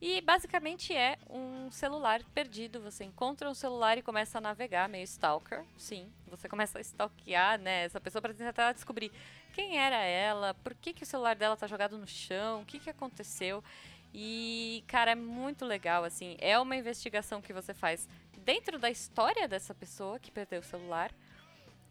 E 0.00 0.22
basicamente 0.22 0.94
é 0.94 1.18
um 1.28 1.70
celular 1.70 2.22
perdido, 2.34 2.80
você 2.80 3.04
encontra 3.04 3.50
um 3.50 3.54
celular 3.54 3.98
e 3.98 4.02
começa 4.02 4.38
a 4.38 4.40
navegar, 4.40 4.88
meio 4.88 5.04
stalker, 5.04 5.64
sim, 5.76 6.10
você 6.28 6.48
começa 6.48 6.78
a 6.78 6.80
stalkear, 6.80 7.60
né, 7.60 7.84
essa 7.84 8.00
pessoa 8.00 8.22
pra 8.22 8.32
tentar 8.32 8.72
descobrir 8.72 9.12
quem 9.52 9.78
era 9.78 10.02
ela, 10.02 10.54
por 10.54 10.74
que, 10.74 10.94
que 10.94 11.02
o 11.02 11.06
celular 11.06 11.36
dela 11.36 11.58
tá 11.58 11.66
jogado 11.66 11.98
no 11.98 12.06
chão, 12.06 12.62
o 12.62 12.64
que, 12.64 12.78
que 12.80 12.88
aconteceu. 12.88 13.62
E, 14.16 14.84
cara, 14.86 15.10
é 15.10 15.14
muito 15.16 15.64
legal, 15.64 16.04
assim. 16.04 16.36
É 16.38 16.56
uma 16.56 16.76
investigação 16.76 17.42
que 17.42 17.52
você 17.52 17.74
faz 17.74 18.08
dentro 18.44 18.78
da 18.78 18.88
história 18.88 19.48
dessa 19.48 19.74
pessoa 19.74 20.20
que 20.20 20.30
perdeu 20.30 20.60
o 20.60 20.62
celular. 20.62 21.12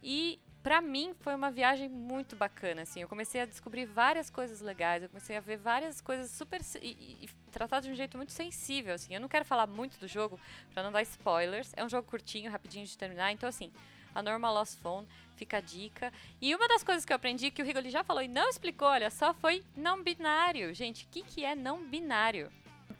E 0.01 0.39
pra 0.63 0.79
mim 0.79 1.13
foi 1.19 1.35
uma 1.35 1.51
viagem 1.51 1.89
muito 1.89 2.33
bacana, 2.37 2.83
assim. 2.83 3.01
Eu 3.01 3.09
comecei 3.09 3.41
a 3.41 3.45
descobrir 3.45 3.85
várias 3.85 4.29
coisas 4.29 4.61
legais, 4.61 5.03
eu 5.03 5.09
comecei 5.09 5.35
a 5.35 5.41
ver 5.41 5.57
várias 5.57 5.99
coisas 5.99 6.31
super 6.31 6.61
e, 6.81 7.25
e, 7.25 7.29
tratado 7.51 7.87
de 7.87 7.91
um 7.91 7.95
jeito 7.95 8.15
muito 8.15 8.31
sensível, 8.31 8.93
assim. 8.93 9.13
Eu 9.13 9.19
não 9.19 9.27
quero 9.27 9.43
falar 9.43 9.67
muito 9.67 9.99
do 9.99 10.07
jogo 10.07 10.39
pra 10.73 10.81
não 10.81 10.93
dar 10.93 11.01
spoilers. 11.01 11.73
É 11.75 11.83
um 11.83 11.89
jogo 11.89 12.07
curtinho, 12.07 12.49
rapidinho 12.49 12.85
de 12.85 12.97
terminar, 12.97 13.33
então 13.33 13.49
assim, 13.49 13.69
a 14.13 14.21
Normal 14.21 14.53
Lost 14.53 14.79
Phone 14.79 15.07
fica 15.35 15.57
a 15.57 15.61
dica. 15.61 16.11
E 16.41 16.53
uma 16.55 16.67
das 16.67 16.83
coisas 16.83 17.03
que 17.05 17.11
eu 17.11 17.15
aprendi 17.15 17.49
que 17.51 17.61
o 17.61 17.65
Rigoli 17.65 17.89
já 17.89 18.03
falou 18.03 18.21
e 18.23 18.27
não 18.27 18.49
explicou, 18.49 18.87
olha 18.87 19.09
só, 19.09 19.33
foi 19.33 19.63
não 19.75 20.03
binário. 20.03 20.73
Gente, 20.73 21.05
o 21.05 21.07
que 21.09 21.23
que 21.23 21.43
é 21.45 21.55
não 21.55 21.83
binário? 21.83 22.51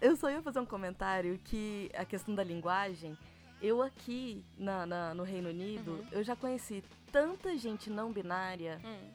Eu 0.02 0.16
só 0.16 0.30
ia 0.30 0.42
fazer 0.42 0.60
um 0.60 0.66
comentário 0.66 1.40
que 1.46 1.90
a 1.96 2.04
questão 2.04 2.34
da 2.36 2.44
linguagem, 2.44 3.18
eu 3.62 3.82
aqui 3.82 4.44
na, 4.58 4.86
na- 4.86 5.14
no 5.14 5.24
Reino 5.24 5.50
Unido, 5.50 5.92
Uhum. 5.92 6.08
eu 6.12 6.24
já 6.24 6.36
conheci 6.36 6.84
tanta 7.12 7.56
gente 7.58 7.90
não 7.90 8.12
binária 8.12 8.82
Hum. 8.84 9.10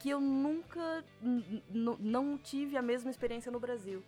que 0.00 0.10
eu 0.10 0.20
nunca 0.20 1.02
não 2.00 2.36
tive 2.36 2.76
a 2.76 2.82
mesma 2.82 3.10
experiência 3.10 3.50
no 3.50 3.58
Brasil. 3.60 4.02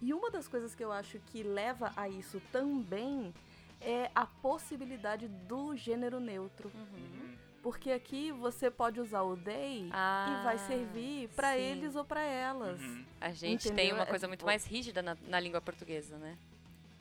E 0.00 0.12
uma 0.14 0.30
das 0.30 0.48
coisas 0.48 0.74
que 0.74 0.82
eu 0.82 0.90
acho 0.92 1.18
que 1.26 1.42
leva 1.42 1.92
a 1.96 2.08
isso 2.08 2.40
também 2.52 3.32
é 3.80 4.10
a 4.14 4.26
possibilidade 4.26 5.28
do 5.28 5.76
gênero 5.76 6.18
neutro. 6.20 6.70
Uhum. 6.74 7.28
Porque 7.62 7.90
aqui 7.90 8.30
você 8.32 8.70
pode 8.70 9.00
usar 9.00 9.22
o 9.22 9.36
they 9.36 9.88
Ah, 9.92 10.38
e 10.40 10.44
vai 10.44 10.58
servir 10.58 11.28
pra 11.34 11.54
sim. 11.54 11.60
eles 11.60 11.96
ou 11.96 12.04
pra 12.04 12.20
elas. 12.22 12.80
Uhum. 12.80 13.04
A 13.20 13.30
gente 13.30 13.64
tem 13.64 13.72
Entendeu? 13.72 13.96
uma 13.96 14.04
É 14.04 14.06
coisa 14.06 14.28
muito 14.28 14.38
tipo- 14.40 14.46
mais 14.46 14.64
rígida 14.64 15.02
na, 15.02 15.16
na 15.26 15.40
língua 15.40 15.60
portuguesa, 15.60 16.16
né? 16.18 16.36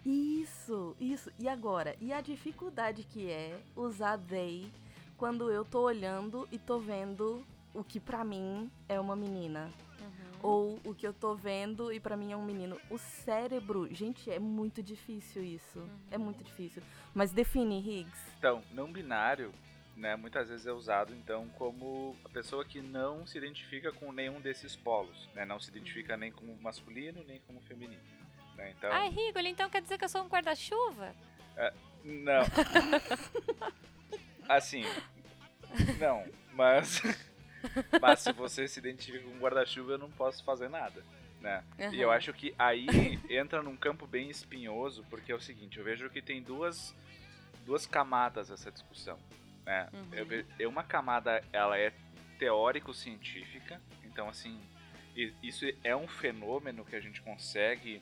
Isso, 0.05 0.95
isso. 0.99 1.31
E 1.39 1.47
agora? 1.49 1.95
E 1.99 2.13
a 2.13 2.21
dificuldade 2.21 3.03
que 3.03 3.29
é 3.29 3.59
usar 3.75 4.17
they 4.17 4.71
quando 5.17 5.51
eu 5.51 5.65
tô 5.65 5.81
olhando 5.81 6.47
e 6.51 6.57
tô 6.57 6.79
vendo 6.79 7.43
o 7.73 7.83
que 7.83 7.99
pra 7.99 8.23
mim 8.23 8.71
é 8.87 8.99
uma 8.99 9.15
menina. 9.15 9.69
Ou 10.41 10.79
o 10.83 10.93
que 10.93 11.07
eu 11.07 11.13
tô 11.13 11.35
vendo 11.35 11.91
e 11.91 11.99
pra 11.99 12.15
mim 12.15 12.31
é 12.31 12.37
um 12.37 12.45
menino. 12.45 12.79
O 12.89 12.97
cérebro, 12.97 13.93
gente, 13.93 14.29
é 14.29 14.39
muito 14.39 14.83
difícil 14.83 15.43
isso. 15.43 15.89
É 16.11 16.17
muito 16.17 16.43
difícil. 16.43 16.83
Mas 17.13 17.31
define, 17.31 17.79
Higgs. 17.79 18.19
Então, 18.37 18.63
não 18.71 18.91
binário, 18.91 19.51
né, 19.97 20.15
muitas 20.15 20.47
vezes 20.47 20.67
é 20.67 20.71
usado 20.71 21.13
então 21.13 21.49
como 21.57 22.15
a 22.23 22.29
pessoa 22.29 22.63
que 22.63 22.79
não 22.79 23.25
se 23.25 23.37
identifica 23.37 23.91
com 23.91 24.11
nenhum 24.11 24.39
desses 24.39 24.75
polos, 24.75 25.27
né, 25.33 25.43
não 25.43 25.59
se 25.59 25.71
identifica 25.71 26.15
nem 26.15 26.31
como 26.31 26.55
masculino 26.61 27.23
nem 27.27 27.41
como 27.47 27.59
feminino, 27.61 27.99
né, 28.55 28.73
então 28.77 28.91
Ai, 28.91 29.09
Rigoli, 29.09 29.49
então 29.49 29.69
quer 29.69 29.81
dizer 29.81 29.97
que 29.97 30.05
eu 30.05 30.09
sou 30.09 30.23
um 30.23 30.27
guarda-chuva? 30.27 31.15
não, 32.03 32.43
assim, 34.47 34.83
não, 35.99 36.23
mas 36.53 37.01
mas 38.01 38.19
se 38.21 38.31
você 38.31 38.67
se 38.67 38.79
identifica 38.79 39.23
com 39.23 39.37
guarda-chuva 39.39 39.93
eu 39.93 39.97
não 39.97 40.11
posso 40.11 40.43
fazer 40.43 40.69
nada, 40.69 41.03
né? 41.41 41.63
E 41.91 41.99
eu 42.01 42.11
acho 42.11 42.33
que 42.33 42.53
aí 42.57 42.87
entra 43.29 43.61
num 43.61 43.75
campo 43.77 44.05
bem 44.07 44.29
espinhoso, 44.29 45.03
porque 45.09 45.31
é 45.31 45.35
o 45.35 45.39
seguinte, 45.41 45.77
eu 45.77 45.83
vejo 45.83 46.09
que 46.09 46.21
tem 46.21 46.41
duas, 46.41 46.95
duas 47.65 47.85
camadas 47.85 48.49
essa 48.49 48.71
discussão. 48.71 49.17
Né? 49.65 49.89
Uhum. 49.93 50.07
Eu 50.13 50.45
eu- 50.59 50.69
uma 50.69 50.83
camada 50.83 51.43
ela 51.51 51.77
é 51.77 51.91
teórico-científica, 52.39 53.81
então 54.03 54.29
assim, 54.29 54.59
isso 55.41 55.65
é 55.83 55.95
um 55.95 56.07
fenômeno 56.07 56.85
que 56.85 56.95
a 56.95 56.99
gente 57.01 57.21
consegue 57.21 58.01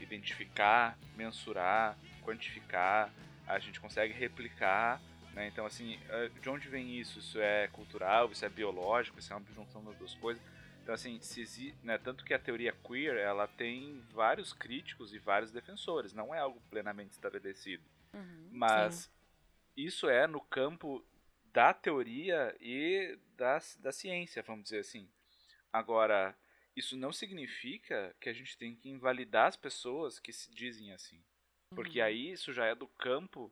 identificar, 0.00 0.96
mensurar, 1.16 1.96
quantificar, 2.22 3.10
a 3.46 3.58
gente 3.58 3.80
consegue 3.80 4.12
replicar. 4.12 5.00
Né? 5.40 5.48
Então, 5.48 5.64
assim, 5.64 5.98
eh, 6.10 6.28
de 6.28 6.50
onde 6.50 6.68
vem 6.68 6.98
isso? 6.98 7.18
Isso 7.18 7.40
é 7.40 7.66
cultural, 7.68 8.30
isso 8.30 8.44
é 8.44 8.48
biológico, 8.48 9.18
isso 9.18 9.32
é 9.32 9.36
uma 9.36 9.52
junção 9.52 9.82
das 9.82 9.96
duas 9.96 10.14
coisas. 10.16 10.42
Então, 10.82 10.94
assim, 10.94 11.18
se 11.22 11.74
né, 11.82 11.96
tanto 11.96 12.24
que 12.24 12.34
a 12.34 12.38
teoria 12.38 12.72
queer 12.72 13.16
ela 13.16 13.48
tem 13.48 14.02
vários 14.12 14.52
críticos 14.52 15.14
e 15.14 15.18
vários 15.18 15.50
defensores, 15.50 16.12
não 16.12 16.34
é 16.34 16.38
algo 16.38 16.60
plenamente 16.68 17.12
estabelecido. 17.12 17.82
Uhum. 18.12 18.48
Mas 18.52 19.10
isso 19.74 20.10
é 20.10 20.26
no 20.26 20.42
campo 20.42 21.02
da 21.52 21.72
teoria 21.72 22.54
e 22.60 23.18
da, 23.36 23.58
da 23.78 23.92
ciência, 23.92 24.42
vamos 24.42 24.64
dizer 24.64 24.80
assim. 24.80 25.08
Agora, 25.72 26.36
isso 26.76 26.96
não 26.96 27.12
significa 27.12 28.14
que 28.20 28.28
a 28.28 28.32
gente 28.32 28.58
tem 28.58 28.74
que 28.74 28.90
invalidar 28.90 29.46
as 29.46 29.56
pessoas 29.56 30.18
que 30.18 30.32
se 30.32 30.50
dizem 30.50 30.92
assim. 30.92 31.22
Porque 31.74 32.00
aí 32.00 32.32
isso 32.32 32.52
já 32.52 32.66
é 32.66 32.74
do 32.74 32.88
campo 32.88 33.50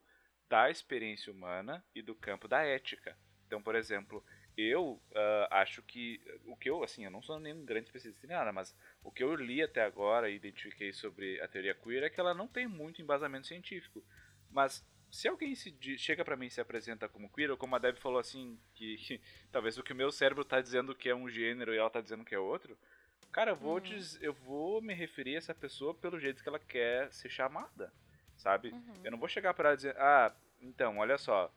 da 0.49 0.71
experiência 0.71 1.33
humana 1.33 1.85
e 1.95 2.03
do 2.03 2.15
campo 2.15 2.49
da 2.49 2.63
ética. 2.63 3.17
Então, 3.47 3.63
por 3.63 3.75
exemplo, 3.75 4.25
eu 4.57 5.01
ah, 5.15 5.49
acho 5.63 5.83
que 5.83 6.21
o 6.47 6.57
que 6.57 6.69
eu, 6.69 6.83
assim, 6.83 7.05
eu 7.05 7.11
não 7.11 7.23
sou 7.23 7.39
nenhum 7.39 7.65
grande 7.65 7.87
especialista 7.87 8.27
em 8.27 8.31
nada, 8.31 8.53
mas 8.53 8.75
o 9.03 9.11
que 9.11 9.23
eu 9.23 9.35
li 9.35 9.63
até 9.63 9.83
agora 9.85 10.29
e 10.29 10.37
identifiquei 10.37 10.93
sobre 10.93 11.41
a 11.41 11.49
teoria 11.49 11.75
queer 11.75 12.03
é 12.03 12.11
que 12.11 12.21
ela 12.21 12.35
não 12.35 12.49
tem 12.49 12.67
muito 12.67 13.01
embasamento 13.01 13.47
científico. 13.47 14.05
Mas 14.51 14.85
se 15.11 15.29
alguém 15.29 15.55
se 15.55 15.75
chega 15.99 16.25
pra 16.25 16.37
mim 16.37 16.47
e 16.47 16.51
se 16.51 16.61
apresenta 16.61 17.09
como 17.09 17.31
queer, 17.33 17.51
ou 17.51 17.57
como 17.57 17.77
a 17.77 17.79
Deb 17.79 17.97
falou 17.97 18.19
assim, 18.19 18.59
que, 18.75 18.97
que 18.99 19.21
talvez 19.53 19.79
o 19.79 19.83
que 19.83 19.93
o 19.93 19.97
meu 19.97 20.11
cérebro 20.11 20.45
tá 20.45 20.61
dizendo 20.61 20.95
que 20.95 21.09
é 21.09 21.15
um 21.15 21.29
gênero 21.29 21.73
e 21.75 21.79
ela 21.79 21.91
tá 21.91 22.01
dizendo 22.01 22.25
que 22.25 22.35
é 22.35 22.39
outro, 22.39 22.77
cara, 23.33 23.53
eu 23.53 23.57
vou, 23.57 23.81
diz- 23.81 24.19
eu 24.21 24.33
vou 24.33 24.83
me 24.83 24.95
referir 24.95 25.37
a 25.37 25.39
essa 25.39 25.55
pessoa 25.55 25.95
pelo 25.95 26.19
jeito 26.19 26.43
que 26.43 26.49
ela 26.49 26.59
quer 26.59 27.13
ser 27.13 27.29
chamada, 27.31 27.93
sabe? 28.39 28.75
Eu 29.05 29.11
não 29.11 29.19
vou 29.19 29.29
chegar 29.29 29.55
e 29.59 29.77
dizer, 29.77 29.97
ah, 29.99 30.33
então, 30.61 30.99
olha 30.99 31.19
só, 31.19 31.53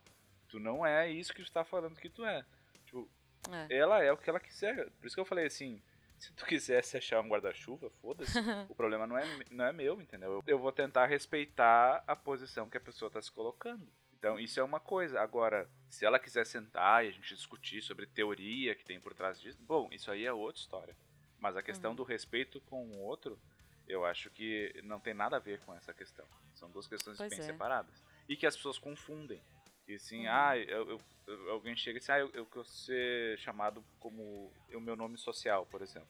tu 0.50 0.60
não 0.60 0.86
é 0.86 1.10
isso 1.10 1.34
que 1.34 1.44
tu 1.44 1.52
tá 1.52 1.64
falando 1.64 1.96
que 2.00 2.10
tu 2.10 2.26
é. 2.26 2.44
Tipo, 2.86 3.10
É. 3.52 3.78
ela 3.78 4.04
é 4.04 4.12
o 4.12 4.18
que 4.18 4.30
ela 4.30 4.40
quiser. 4.40 4.90
Por 5.00 5.08
isso 5.08 5.16
que 5.16 5.22
eu 5.22 5.26
falei 5.26 5.46
assim, 5.46 5.82
se 6.20 6.32
tu 6.34 6.46
quisesse 6.46 6.98
achar 6.98 7.22
um 7.22 7.28
guarda-chuva, 7.30 7.90
foda-se. 8.02 8.34
o 8.70 8.76
problema 8.76 9.08
não 9.08 9.18
é, 9.18 9.24
não 9.50 9.66
é 9.66 9.72
meu, 9.72 10.02
entendeu? 10.02 10.34
Eu, 10.34 10.44
eu 10.46 10.60
vou 10.60 10.72
tentar 10.72 11.06
respeitar 11.06 12.04
a 12.06 12.16
posição 12.16 12.70
que 12.70 12.78
a 12.78 12.82
pessoa 12.82 13.10
tá 13.10 13.22
se 13.22 13.32
colocando. 13.32 13.88
Então, 14.20 14.40
isso 14.40 14.60
é 14.60 14.64
uma 14.64 14.80
coisa. 14.80 15.20
Agora, 15.20 15.68
se 15.90 16.06
ela 16.06 16.20
quiser 16.20 16.46
sentar 16.46 17.04
e 17.04 17.08
a 17.08 17.12
gente 17.12 17.34
discutir 17.34 17.82
sobre 17.82 18.06
teoria 18.06 18.76
que 18.76 18.86
tem 18.86 19.00
por 19.00 19.16
trás 19.16 19.42
disso, 19.42 19.58
bom, 19.64 19.90
isso 19.92 20.12
aí 20.12 20.26
é 20.26 20.32
outra 20.32 20.62
história. 20.62 20.96
Mas 21.40 21.58
a 21.58 21.64
questão 21.64 21.96
do 21.96 22.04
respeito 22.04 22.62
com 22.62 22.86
o 22.86 23.00
outro, 23.00 23.40
eu 23.88 24.06
acho 24.06 24.30
que 24.30 24.74
não 24.84 25.00
tem 25.00 25.14
nada 25.14 25.36
a 25.38 25.40
ver 25.40 25.60
com 25.62 25.74
essa 25.76 25.94
questão. 25.94 26.26
São 26.56 26.70
duas 26.70 26.88
questões 26.88 27.18
Pois 27.18 27.30
bem 27.30 27.40
é. 27.40 27.44
separadas. 27.44 28.04
E 28.28 28.36
que 28.36 28.46
as 28.46 28.56
pessoas 28.56 28.78
confundem. 28.78 29.42
Que 29.86 29.96
assim, 29.96 30.28
ah, 30.28 30.58
eu, 30.58 30.90
eu- 31.28 31.52
alguém 31.52 31.76
chega 31.76 31.98
e 31.98 32.00
diz, 32.00 32.10
ah, 32.10 32.20
eu, 32.20 32.30
eu 32.34 32.46
quero 32.46 32.64
ser 32.66 33.38
chamado 33.40 33.84
como 34.00 34.52
o 34.74 34.80
meu 34.80 34.96
nome 34.96 35.18
social, 35.18 35.66
por 35.66 35.82
exemplo. 35.82 36.10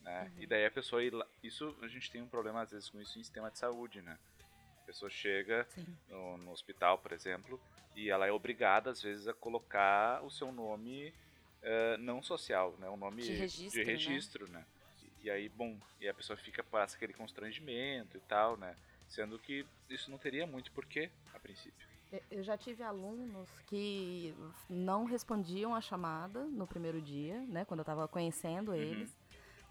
Né? 0.00 0.32
E 0.38 0.46
daí 0.46 0.64
a 0.66 0.70
pessoa 0.70 1.02
ir 1.04 1.12
lá, 1.12 1.26
isso 1.42 1.76
a 1.80 1.86
gente 1.88 2.10
tem 2.10 2.20
um 2.22 2.28
problema 2.28 2.62
às 2.62 2.70
vezes 2.70 2.88
com 2.88 3.00
isso 3.00 3.18
em 3.18 3.22
sistema 3.22 3.50
de 3.50 3.58
saúde, 3.58 4.02
né? 4.02 4.18
A 4.82 4.84
pessoa 4.86 5.08
chega 5.10 5.66
no, 6.08 6.36
no 6.38 6.50
hospital, 6.50 6.98
por 6.98 7.12
exemplo, 7.12 7.60
e 7.94 8.10
ela 8.10 8.26
é 8.26 8.32
obrigada 8.32 8.90
às 8.90 9.00
vezes 9.00 9.28
a 9.28 9.32
colocar 9.34 10.20
o 10.24 10.30
seu 10.30 10.50
nome 10.50 11.14
eh, 11.62 11.96
não 11.98 12.20
social, 12.20 12.74
né? 12.78 12.88
Um 12.90 12.96
nome 12.96 13.22
De 13.22 13.32
registro, 13.32 13.70
de 13.80 13.86
né? 13.86 13.92
registro, 13.92 14.48
né? 14.50 14.66
E, 14.66 14.81
e 15.22 15.30
aí, 15.30 15.48
bom, 15.48 15.78
e 16.00 16.08
a 16.08 16.14
pessoa 16.14 16.36
fica 16.36 16.62
passa 16.62 16.96
aquele 16.96 17.12
constrangimento 17.12 18.16
e 18.16 18.20
tal, 18.20 18.56
né? 18.56 18.76
Sendo 19.08 19.38
que 19.38 19.66
isso 19.88 20.10
não 20.10 20.18
teria 20.18 20.46
muito 20.46 20.70
porquê 20.72 21.10
a 21.34 21.38
princípio. 21.38 21.86
Eu- 22.10 22.22
Eu 22.30 22.42
já 22.42 22.56
tive 22.58 22.82
alunos 22.82 23.48
que 23.66 24.34
não 24.68 25.04
respondiam 25.04 25.74
a 25.74 25.80
chamada 25.80 26.44
no 26.44 26.66
primeiro 26.66 27.00
dia, 27.00 27.40
né? 27.46 27.64
Quando 27.64 27.80
eu 27.80 27.84
tava 27.84 28.06
conhecendo 28.08 28.74
eles. 28.74 29.16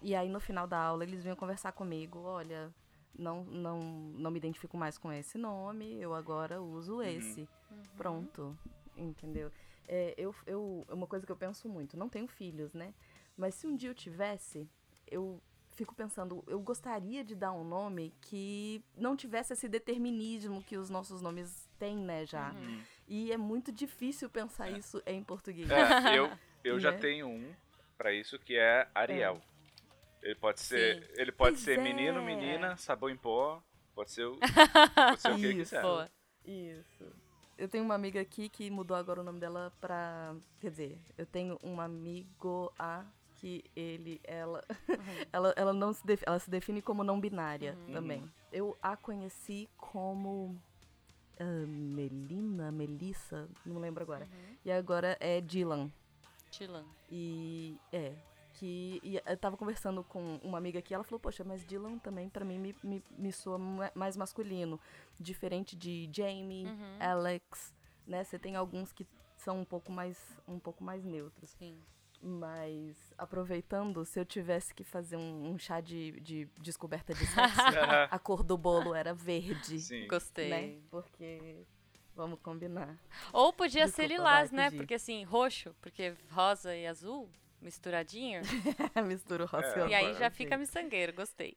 E 0.00 0.14
aí 0.16 0.28
no 0.28 0.40
final 0.40 0.66
da 0.66 0.78
aula 0.78 1.04
eles 1.04 1.22
vinham 1.22 1.36
conversar 1.36 1.70
comigo, 1.72 2.18
olha, 2.20 2.72
não, 3.16 3.44
não, 3.44 3.78
não 3.80 4.30
me 4.30 4.38
identifico 4.38 4.76
mais 4.76 4.98
com 4.98 5.12
esse 5.12 5.38
nome, 5.38 6.00
eu 6.00 6.14
agora 6.14 6.60
uso 6.60 7.00
esse. 7.02 7.48
Pronto. 7.96 8.58
Entendeu? 8.96 9.50
É, 9.86 10.14
eu, 10.16 10.34
eu, 10.46 10.84
é 10.88 10.94
uma 10.94 11.06
coisa 11.06 11.24
que 11.26 11.30
eu 11.32 11.36
penso 11.36 11.68
muito, 11.68 11.96
não 11.96 12.08
tenho 12.08 12.26
filhos, 12.26 12.72
né? 12.74 12.92
Mas 13.36 13.54
se 13.54 13.66
um 13.66 13.76
dia 13.76 13.90
eu 13.90 13.94
tivesse, 13.94 14.68
eu 15.12 15.40
fico 15.74 15.94
pensando, 15.94 16.44
eu 16.46 16.60
gostaria 16.60 17.24
de 17.24 17.34
dar 17.34 17.52
um 17.52 17.64
nome 17.64 18.12
que 18.20 18.84
não 18.96 19.16
tivesse 19.16 19.52
esse 19.54 19.68
determinismo 19.68 20.62
que 20.62 20.76
os 20.76 20.90
nossos 20.90 21.22
nomes 21.22 21.68
têm, 21.78 21.96
né, 21.96 22.26
já. 22.26 22.54
E 23.08 23.32
é 23.32 23.36
muito 23.36 23.72
difícil 23.72 24.28
pensar 24.28 24.70
isso 24.70 25.02
em 25.06 25.22
português. 25.22 25.68
É, 25.70 26.18
eu 26.18 26.30
eu 26.64 26.78
já 26.78 26.90
Né? 26.92 26.98
tenho 26.98 27.26
um 27.28 27.52
pra 27.96 28.12
isso 28.12 28.38
que 28.38 28.56
é 28.56 28.88
Ariel. 28.94 29.40
Ele 30.22 30.34
pode 30.36 30.60
ser, 30.60 31.10
ele 31.16 31.32
pode 31.32 31.56
Pois 31.56 31.64
ser 31.64 31.78
é. 31.78 31.82
menino, 31.82 32.22
menina, 32.22 32.76
sabão 32.76 33.08
em 33.10 33.16
pó, 33.16 33.60
pode 33.94 34.10
ser 34.12 34.24
o, 34.26 34.38
pode 34.38 35.20
ser 35.20 35.32
o 35.32 35.36
que 35.36 35.54
quiser. 35.54 36.10
Isso. 36.44 37.04
Eu 37.58 37.68
tenho 37.68 37.84
uma 37.84 37.94
amiga 37.94 38.20
aqui 38.20 38.48
que 38.48 38.70
mudou 38.70 38.96
agora 38.96 39.20
o 39.20 39.24
nome 39.24 39.40
dela 39.40 39.72
pra. 39.80 40.34
Quer 40.60 40.70
dizer, 40.70 40.98
eu 41.18 41.26
tenho 41.26 41.58
um 41.62 41.80
amigo 41.80 42.72
A 42.78 43.04
que 43.42 43.64
ele, 43.74 44.20
ela. 44.22 44.62
ela, 45.32 45.52
ela 45.56 45.72
não 45.72 45.92
se, 45.92 46.02
ela 46.24 46.38
se 46.38 46.48
define 46.48 46.80
como 46.80 47.02
não 47.02 47.20
binária 47.20 47.76
também. 47.92 48.22
Eu 48.52 48.76
a 48.80 48.96
conheci 48.96 49.68
como. 49.76 50.56
ah, 51.40 51.66
Melina, 51.66 52.70
Melissa, 52.70 53.48
não 53.66 53.80
lembro 53.80 54.04
agora. 54.04 54.24
Uhum. 54.26 54.56
E 54.64 54.70
agora 54.70 55.16
é 55.18 55.40
Dylan. 55.40 55.90
Dylan. 56.52 56.84
E 57.10 57.76
é. 57.92 58.14
Que 58.54 59.00
e 59.02 59.16
eu 59.26 59.36
tava 59.38 59.56
conversando 59.56 60.04
com 60.04 60.38
uma 60.44 60.58
amiga 60.58 60.78
aqui, 60.78 60.94
ela 60.94 61.02
falou, 61.02 61.18
poxa, 61.18 61.42
mas 61.42 61.64
Dylan 61.64 61.98
também 61.98 62.28
pra 62.28 62.44
mim 62.44 62.58
me, 62.58 62.76
me, 62.84 63.02
me 63.18 63.32
soa 63.32 63.58
ma- 63.58 63.90
mais 63.94 64.16
masculino. 64.16 64.78
Diferente 65.18 65.74
de 65.74 66.08
Jamie, 66.12 66.66
Uhum. 66.66 66.96
Alex, 67.00 67.74
né? 68.06 68.22
Você 68.22 68.38
tem 68.38 68.54
alguns 68.54 68.92
que 68.92 69.04
são 69.36 69.60
um 69.62 69.64
pouco 69.64 69.90
mais, 69.90 70.16
um 70.46 70.60
pouco 70.60 70.84
mais 70.84 71.02
neutros. 71.02 71.50
Sim. 71.58 71.76
Mas, 72.24 72.96
aproveitando, 73.18 74.04
se 74.04 74.20
eu 74.20 74.24
tivesse 74.24 74.72
que 74.72 74.84
fazer 74.84 75.16
um, 75.16 75.50
um 75.50 75.58
chá 75.58 75.80
de, 75.80 76.12
de 76.20 76.48
descoberta 76.60 77.12
de 77.12 77.26
sexo, 77.26 77.62
a 78.10 78.18
cor 78.18 78.44
do 78.44 78.56
bolo 78.56 78.94
era 78.94 79.12
verde. 79.12 79.80
Sim. 79.80 80.06
Gostei. 80.06 80.48
Né? 80.48 80.80
Porque, 80.88 81.66
vamos 82.14 82.38
combinar. 82.40 82.96
Ou 83.32 83.52
podia 83.52 83.88
ser 83.88 84.02
Desculpa, 84.06 84.14
lilás, 84.30 84.50
vai, 84.52 84.70
né? 84.70 84.76
Porque 84.76 84.94
assim, 84.94 85.24
roxo, 85.24 85.74
porque 85.80 86.14
rosa 86.30 86.76
e 86.76 86.86
azul 86.86 87.28
misturadinho. 87.60 88.42
Mistura 89.06 89.44
o 89.44 89.46
rosa 89.46 89.66
É, 89.66 89.88
e 89.88 89.94
aí 89.94 90.06
azul, 90.06 90.18
já 90.18 90.30
fica 90.30 90.56
miçangueiro, 90.56 91.12
gostei. 91.12 91.56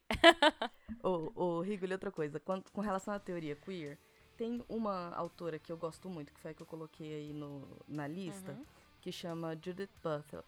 Ô, 1.02 1.32
ô 1.34 1.60
Rigoli, 1.60 1.92
outra 1.92 2.10
coisa. 2.10 2.40
Quanto- 2.40 2.72
com 2.72 2.80
relação 2.80 3.12
à 3.14 3.18
teoria 3.18 3.54
queer, 3.56 3.98
tem 4.36 4.64
uma 4.68 5.10
autora 5.14 5.58
que 5.58 5.70
eu 5.70 5.76
gosto 5.76 6.08
muito, 6.08 6.32
que 6.32 6.40
foi 6.40 6.50
a 6.50 6.54
que 6.54 6.62
eu 6.62 6.66
coloquei 6.66 7.12
aí 7.14 7.32
no, 7.32 7.80
na 7.88 8.06
lista, 8.06 8.52
Uhum. 8.52 8.64
Que 9.06 9.12
chama 9.12 9.56
Judith 9.62 9.88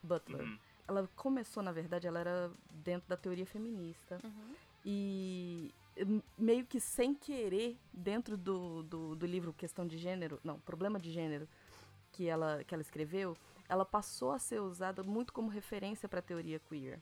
Butler. 0.02 0.42
Uhum. 0.42 0.58
Ela 0.88 1.08
começou, 1.14 1.62
na 1.62 1.70
verdade, 1.70 2.08
ela 2.08 2.18
era 2.18 2.50
dentro 2.68 3.08
da 3.08 3.16
teoria 3.16 3.46
feminista. 3.46 4.18
Uhum. 4.24 4.54
E 4.84 5.72
meio 6.36 6.66
que 6.66 6.80
sem 6.80 7.14
querer, 7.14 7.78
dentro 7.92 8.36
do, 8.36 8.82
do, 8.82 9.14
do 9.14 9.26
livro 9.26 9.52
Questão 9.52 9.86
de 9.86 9.96
Gênero, 9.96 10.40
não, 10.42 10.58
Problema 10.58 10.98
de 10.98 11.08
Gênero, 11.12 11.48
que 12.10 12.26
ela, 12.26 12.64
que 12.64 12.74
ela 12.74 12.82
escreveu, 12.82 13.36
ela 13.68 13.84
passou 13.84 14.32
a 14.32 14.40
ser 14.40 14.60
usada 14.60 15.04
muito 15.04 15.32
como 15.32 15.48
referência 15.48 16.08
para 16.08 16.18
a 16.18 16.22
teoria 16.22 16.58
queer. 16.58 16.98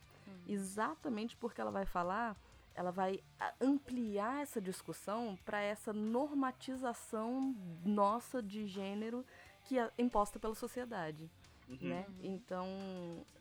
Exatamente 0.46 1.38
porque 1.38 1.59
ela 1.59 1.70
vai 1.70 1.86
falar, 1.86 2.36
ela 2.74 2.90
vai 2.90 3.22
ampliar 3.59 4.42
essa 4.42 4.61
discussão 4.61 5.38
para 5.42 5.62
essa 5.62 5.90
normatização 5.94 7.57
nossa 7.82 8.42
de 8.42 8.66
gênero 8.66 9.24
que 9.64 9.78
é 9.78 9.90
imposta 9.96 10.38
pela 10.38 10.54
sociedade 10.54 11.30
Uhum. 11.69 11.79
né? 11.81 12.07
Então, 12.23 12.67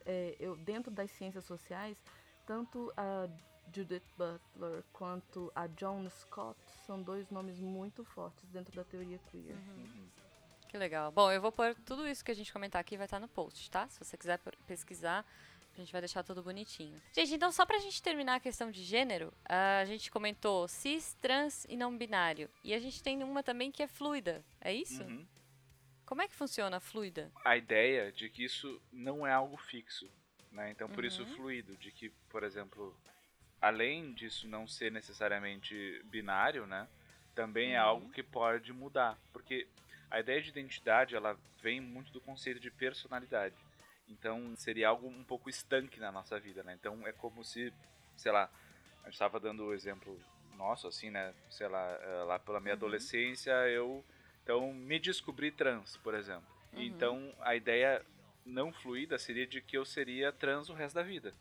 é, 0.05 0.35
eu 0.39 0.55
dentro 0.55 0.91
das 0.91 1.11
ciências 1.11 1.45
sociais, 1.45 1.97
tanto 2.45 2.91
a 2.97 3.29
Judith 3.73 4.03
Butler 4.17 4.83
quanto 4.93 5.51
a 5.55 5.67
John 5.67 6.09
Scott 6.09 6.57
são 6.85 7.01
dois 7.01 7.29
nomes 7.29 7.59
muito 7.59 8.03
fortes 8.03 8.47
dentro 8.49 8.75
da 8.75 8.83
teoria 8.83 9.19
queer. 9.29 9.55
Uhum. 9.55 10.07
Que 10.67 10.77
legal. 10.77 11.11
Bom, 11.11 11.31
eu 11.31 11.41
vou 11.41 11.51
pôr 11.51 11.75
tudo 11.85 12.07
isso 12.07 12.23
que 12.23 12.31
a 12.31 12.35
gente 12.35 12.51
comentar 12.51 12.81
aqui 12.81 12.97
vai 12.97 13.05
estar 13.05 13.19
no 13.19 13.27
post, 13.27 13.69
tá? 13.71 13.87
Se 13.87 13.97
você 13.97 14.17
quiser 14.17 14.39
pesquisar, 14.67 15.25
a 15.73 15.79
gente 15.79 15.91
vai 15.91 16.01
deixar 16.01 16.23
tudo 16.23 16.41
bonitinho. 16.41 17.01
Gente, 17.13 17.33
então 17.33 17.51
só 17.51 17.65
pra 17.65 17.79
gente 17.79 18.01
terminar 18.01 18.35
a 18.35 18.39
questão 18.39 18.71
de 18.71 18.83
gênero, 18.83 19.33
a 19.45 19.85
gente 19.85 20.09
comentou 20.09 20.67
cis, 20.67 21.15
trans 21.21 21.65
e 21.69 21.75
não 21.75 21.97
binário. 21.97 22.49
E 22.63 22.73
a 22.73 22.79
gente 22.79 23.03
tem 23.03 23.21
uma 23.23 23.43
também 23.43 23.71
que 23.71 23.83
é 23.83 23.87
fluida. 23.87 24.43
É 24.61 24.73
isso? 24.73 25.03
Uhum. 25.03 25.25
Como 26.05 26.21
é 26.21 26.27
que 26.27 26.35
funciona 26.35 26.77
a 26.77 26.79
fluida? 26.79 27.31
A 27.43 27.57
ideia 27.57 28.11
de 28.11 28.29
que 28.29 28.43
isso 28.43 28.81
não 28.91 29.25
é 29.25 29.31
algo 29.31 29.57
fixo, 29.57 30.09
né? 30.51 30.71
Então 30.71 30.87
por 30.89 31.03
isso 31.03 31.21
Uhum. 31.21 31.35
fluido, 31.35 31.75
de 31.77 31.91
que, 31.91 32.09
por 32.29 32.43
exemplo, 32.43 32.95
além 33.61 34.13
disso 34.13 34.47
não 34.47 34.67
ser 34.67 34.91
necessariamente 34.91 36.01
binário, 36.05 36.65
né? 36.67 36.87
Também 37.33 37.73
é 37.73 37.79
Uhum. 37.79 37.85
algo 37.85 38.09
que 38.11 38.23
pode 38.23 38.71
mudar, 38.71 39.17
porque 39.33 39.67
a 40.09 40.19
ideia 40.19 40.41
de 40.41 40.49
identidade 40.49 41.15
ela 41.15 41.37
vem 41.61 41.81
muito 41.81 42.11
do 42.11 42.21
conceito 42.21 42.59
de 42.59 42.71
personalidade. 42.71 43.55
Então 44.07 44.55
seria 44.55 44.89
algo 44.89 45.07
um 45.07 45.23
pouco 45.23 45.49
estanque 45.49 45.99
na 45.99 46.11
nossa 46.11 46.39
vida, 46.39 46.63
né? 46.63 46.73
Então 46.79 47.05
é 47.07 47.11
como 47.11 47.43
se, 47.43 47.73
sei 48.15 48.31
lá, 48.31 48.49
gente 49.05 49.13
estava 49.13 49.39
dando 49.39 49.65
o 49.65 49.73
exemplo 49.73 50.19
nosso, 50.57 50.87
assim, 50.87 51.09
né? 51.09 51.33
Sei 51.49 51.67
lá, 51.67 51.99
eh, 52.01 52.23
lá 52.25 52.39
pela 52.39 52.59
minha 52.59 52.73
Uhum. 52.73 52.79
adolescência 52.79 53.51
eu 53.69 54.03
então 54.45 54.73
me 54.73 54.99
descobri 54.99 55.51
trans, 55.51 55.97
por 55.97 56.15
exemplo. 56.15 56.47
Uhum. 56.73 56.85
Então 56.85 57.35
a 57.41 57.55
ideia 57.55 58.05
não 58.45 58.71
fluida 58.71 59.19
seria 59.19 59.47
de 59.47 59.61
que 59.61 59.77
eu 59.77 59.85
seria 59.85 60.31
trans 60.31 60.69
o 60.69 60.75
resto 60.75 60.95
da 60.95 61.03
vida, 61.03 61.35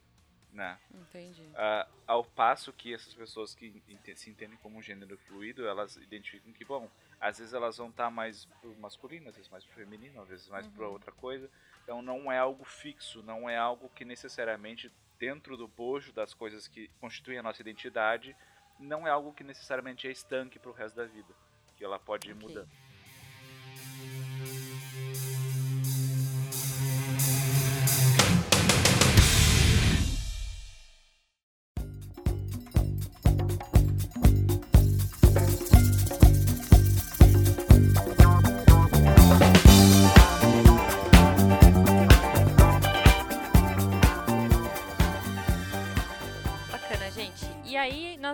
né? 0.50 0.80
Entendi. 0.90 1.56
Ah, 1.56 1.88
ao 2.06 2.24
passo 2.24 2.72
que 2.72 2.94
essas 2.94 3.14
pessoas 3.14 3.54
que 3.54 3.82
se 4.16 4.30
entendem 4.30 4.58
como 4.58 4.78
um 4.78 4.82
gênero 4.82 5.18
fluido, 5.18 5.66
elas 5.66 5.96
identificam 5.96 6.52
que, 6.52 6.64
bom, 6.64 6.90
às 7.20 7.38
vezes 7.38 7.54
elas 7.54 7.76
vão 7.78 7.90
estar 7.90 8.10
mais 8.10 8.46
pro 8.60 8.76
masculino, 8.76 9.28
às 9.28 9.36
vezes 9.36 9.50
mais 9.50 9.64
pro 9.66 9.74
feminino, 9.74 10.20
às 10.22 10.28
vezes 10.28 10.48
mais 10.48 10.66
Uhum. 10.66 10.86
outra 10.90 11.12
coisa. 11.12 11.50
Então 11.82 12.02
não 12.02 12.30
é 12.32 12.38
algo 12.38 12.64
fixo, 12.64 13.22
não 13.22 13.48
é 13.50 13.56
algo 13.56 13.90
que 13.90 14.04
necessariamente 14.04 14.92
dentro 15.18 15.56
do 15.56 15.68
bojo 15.68 16.12
das 16.12 16.34
coisas 16.34 16.68
que 16.68 16.88
constituem 17.00 17.38
a 17.38 17.42
nossa 17.42 17.62
identidade, 17.62 18.36
não 18.78 19.06
é 19.06 19.10
algo 19.10 19.32
que 19.34 19.44
necessariamente 19.44 20.08
é 20.08 20.10
estanque 20.10 20.58
pro 20.58 20.72
resto 20.72 20.96
da 20.96 21.06
vida, 21.06 21.36
que 21.76 21.84
ela 21.84 21.98
pode 21.98 22.30
ir 22.30 22.34
Ok. 22.34 22.44
mudando. 22.44 22.70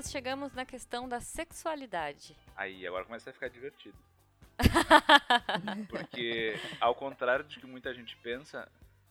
Nós 0.01 0.11
chegamos 0.11 0.55
na 0.55 0.65
questão 0.65 1.07
da 1.07 1.21
sexualidade. 1.21 2.35
Aí 2.57 2.87
agora 2.87 3.05
começa 3.05 3.29
a 3.29 3.33
ficar 3.35 3.49
divertido. 3.49 3.99
Porque, 5.91 6.59
ao 6.81 6.95
contrário 6.95 7.45
de 7.45 7.61
que 7.61 7.67
muita 7.67 7.93
gente 7.93 8.17
pensa, 8.17 8.67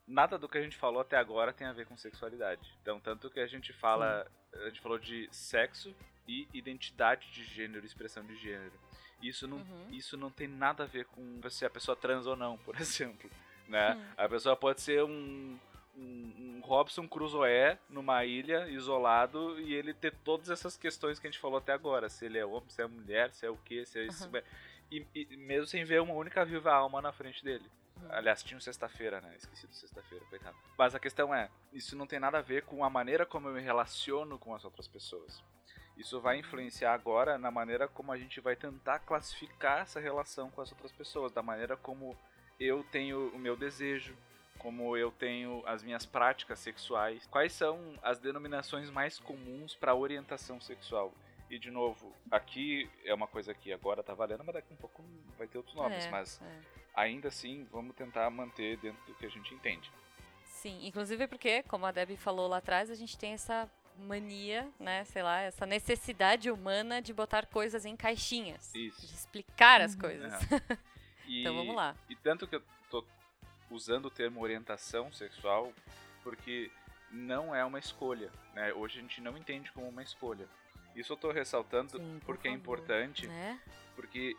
nada 0.07 0.35
do 0.35 0.49
que 0.49 0.57
a 0.57 0.63
gente 0.63 0.75
falou 0.75 0.99
até 1.01 1.15
agora 1.15 1.53
tem 1.53 1.67
a 1.67 1.73
ver 1.73 1.85
com 1.85 1.95
sexualidade. 1.95 2.75
Então, 2.81 2.99
tanto 2.99 3.29
que 3.29 3.39
a 3.39 3.45
gente 3.45 3.71
fala, 3.71 4.25
a 4.51 4.65
gente 4.69 4.81
falou 4.81 4.97
de 4.97 5.29
sexo 5.31 5.95
e 6.27 6.47
identidade 6.55 7.31
de 7.33 7.43
gênero, 7.43 7.85
expressão 7.85 8.25
de 8.25 8.35
gênero. 8.37 8.73
Isso 9.21 9.47
não, 9.47 9.57
Uhum. 9.57 9.89
isso 9.91 10.17
não 10.17 10.31
tem 10.31 10.47
nada 10.47 10.85
a 10.85 10.87
ver 10.87 11.05
com 11.05 11.39
se 11.51 11.67
a 11.67 11.69
pessoa 11.69 11.95
trans 11.95 12.25
ou 12.25 12.35
não, 12.35 12.57
por 12.57 12.73
exemplo. 12.81 13.29
Né? 13.67 13.95
A 14.17 14.27
pessoa 14.27 14.55
pode 14.55 14.81
ser 14.81 15.03
um, 15.03 15.55
um, 15.99 16.57
um 16.57 16.61
Robson 16.61 17.07
Crusoe 17.07 17.77
numa 17.89 18.23
ilha, 18.25 18.67
isolado, 18.69 19.59
e 19.59 19.73
ele 19.73 19.93
ter 19.93 20.13
todas 20.23 20.49
essas 20.49 20.77
questões 20.77 21.19
que 21.19 21.27
a 21.27 21.29
gente 21.29 21.39
falou 21.39 21.57
até 21.57 21.73
agora. 21.73 22.09
Se 22.09 22.25
ele 22.25 22.37
é 22.37 22.45
homem, 22.45 22.69
se 22.69 22.81
é 22.81 22.87
mulher, 22.87 23.31
se 23.31 23.45
é 23.45 23.49
o 23.49 23.57
que, 23.57 23.85
se 23.85 23.99
é 23.99 24.05
isso. 24.05 24.25
Uhum. 24.27 24.41
E, 24.91 25.05
e 25.13 25.37
mesmo 25.37 25.67
sem 25.67 25.83
ver 25.83 26.01
uma 26.01 26.13
única 26.13 26.43
viva 26.45 26.73
alma 26.73 27.01
na 27.01 27.11
frente 27.11 27.43
dele. 27.43 27.65
Uhum. 27.97 28.07
Aliás, 28.11 28.41
tinha 28.41 28.57
um 28.57 28.61
sexta-feira, 28.61 29.19
né? 29.21 29.33
Esqueci 29.35 29.67
do 29.67 29.75
sexta-feira, 29.75 30.23
coitado. 30.25 30.55
Mas 30.77 30.95
a 30.95 30.99
questão 30.99 31.33
é, 31.33 31.49
isso 31.73 31.95
não 31.95 32.07
tem 32.07 32.19
nada 32.19 32.39
a 32.39 32.41
ver 32.41 32.63
com 32.63 32.83
a 32.83 32.89
maneira 32.89 33.25
como 33.25 33.47
eu 33.49 33.53
me 33.53 33.61
relaciono 33.61 34.39
com 34.39 34.55
as 34.55 34.63
outras 34.63 34.87
pessoas. 34.87 35.43
Isso 35.97 36.21
vai 36.21 36.37
influenciar 36.37 36.93
agora 36.93 37.37
na 37.37 37.51
maneira 37.51 37.85
como 37.87 38.11
a 38.13 38.17
gente 38.17 38.39
vai 38.39 38.55
tentar 38.55 38.99
classificar 38.99 39.81
essa 39.81 39.99
relação 39.99 40.49
com 40.49 40.61
as 40.61 40.71
outras 40.71 40.93
pessoas, 40.93 41.33
da 41.33 41.43
maneira 41.43 41.75
como 41.75 42.17
eu 42.57 42.85
tenho 42.85 43.29
o 43.35 43.37
meu 43.37 43.57
desejo, 43.57 44.15
como 44.59 44.95
eu 44.95 45.09
tenho 45.11 45.63
as 45.65 45.81
minhas 45.81 46.05
práticas 46.05 46.59
sexuais. 46.59 47.25
Quais 47.27 47.51
são 47.53 47.79
as 48.03 48.19
denominações 48.19 48.89
mais 48.91 49.17
comuns 49.17 49.73
para 49.73 49.95
orientação 49.95 50.59
sexual? 50.61 51.11
E 51.49 51.57
de 51.57 51.71
novo, 51.71 52.13
aqui 52.29 52.87
é 53.03 53.11
uma 53.13 53.25
coisa 53.25 53.53
que 53.55 53.73
agora 53.73 54.03
tá 54.03 54.13
valendo, 54.13 54.43
mas 54.43 54.53
daqui 54.53 54.67
a 54.71 54.73
um 54.73 54.77
pouco 54.77 55.03
vai 55.37 55.47
ter 55.47 55.57
outros 55.57 55.75
nomes, 55.75 56.05
É, 56.05 56.09
mas 56.11 56.39
é. 56.43 56.59
ainda 56.93 57.29
assim 57.29 57.65
vamos 57.71 57.95
tentar 57.95 58.29
manter 58.29 58.77
dentro 58.77 59.03
do 59.07 59.15
que 59.15 59.25
a 59.25 59.29
gente 59.29 59.51
entende. 59.55 59.91
Sim, 60.45 60.85
inclusive 60.85 61.25
porque, 61.27 61.63
como 61.63 61.85
a 61.87 61.91
Debbie 61.91 62.17
falou 62.17 62.47
lá 62.47 62.57
atrás, 62.57 62.91
a 62.91 62.95
gente 62.95 63.17
tem 63.17 63.33
essa 63.33 63.67
mania, 63.97 64.69
né, 64.79 65.03
sei 65.05 65.23
lá, 65.23 65.41
essa 65.41 65.65
necessidade 65.65 66.51
humana 66.51 67.01
de 67.01 67.13
botar 67.13 67.45
coisas 67.47 67.83
em 67.85 67.95
caixinhas. 67.95 68.73
Isso. 68.75 69.07
De 69.07 69.13
explicar 69.13 69.81
as 69.81 69.93
Uhum. 69.95 69.99
coisas. 70.01 70.33
É. 70.51 70.77
E, 71.27 71.41
Então 71.41 71.55
vamos 71.55 71.75
lá. 71.75 71.95
E 72.09 72.15
tanto 72.15 72.45
que 72.47 72.55
eu 72.55 72.61
usando 73.69 74.05
o 74.05 74.09
termo 74.11 74.41
orientação 74.41 75.11
sexual 75.11 75.71
porque 76.23 76.71
não 77.11 77.53
é 77.55 77.63
uma 77.65 77.79
escolha, 77.79 78.31
né? 78.53 78.73
Hoje 78.73 78.99
a 78.99 79.01
gente 79.01 79.21
não 79.21 79.37
entende 79.37 79.71
como 79.71 79.87
uma 79.89 80.03
escolha. 80.03 80.47
Isso 80.95 81.13
eu 81.13 81.17
tô 81.17 81.31
ressaltando 81.31 81.97
Sim, 81.97 82.19
por 82.19 82.35
porque 82.35 82.47
é 82.47 82.51
importante, 82.51 83.27
Né? 83.27 83.59
porque 83.95 84.35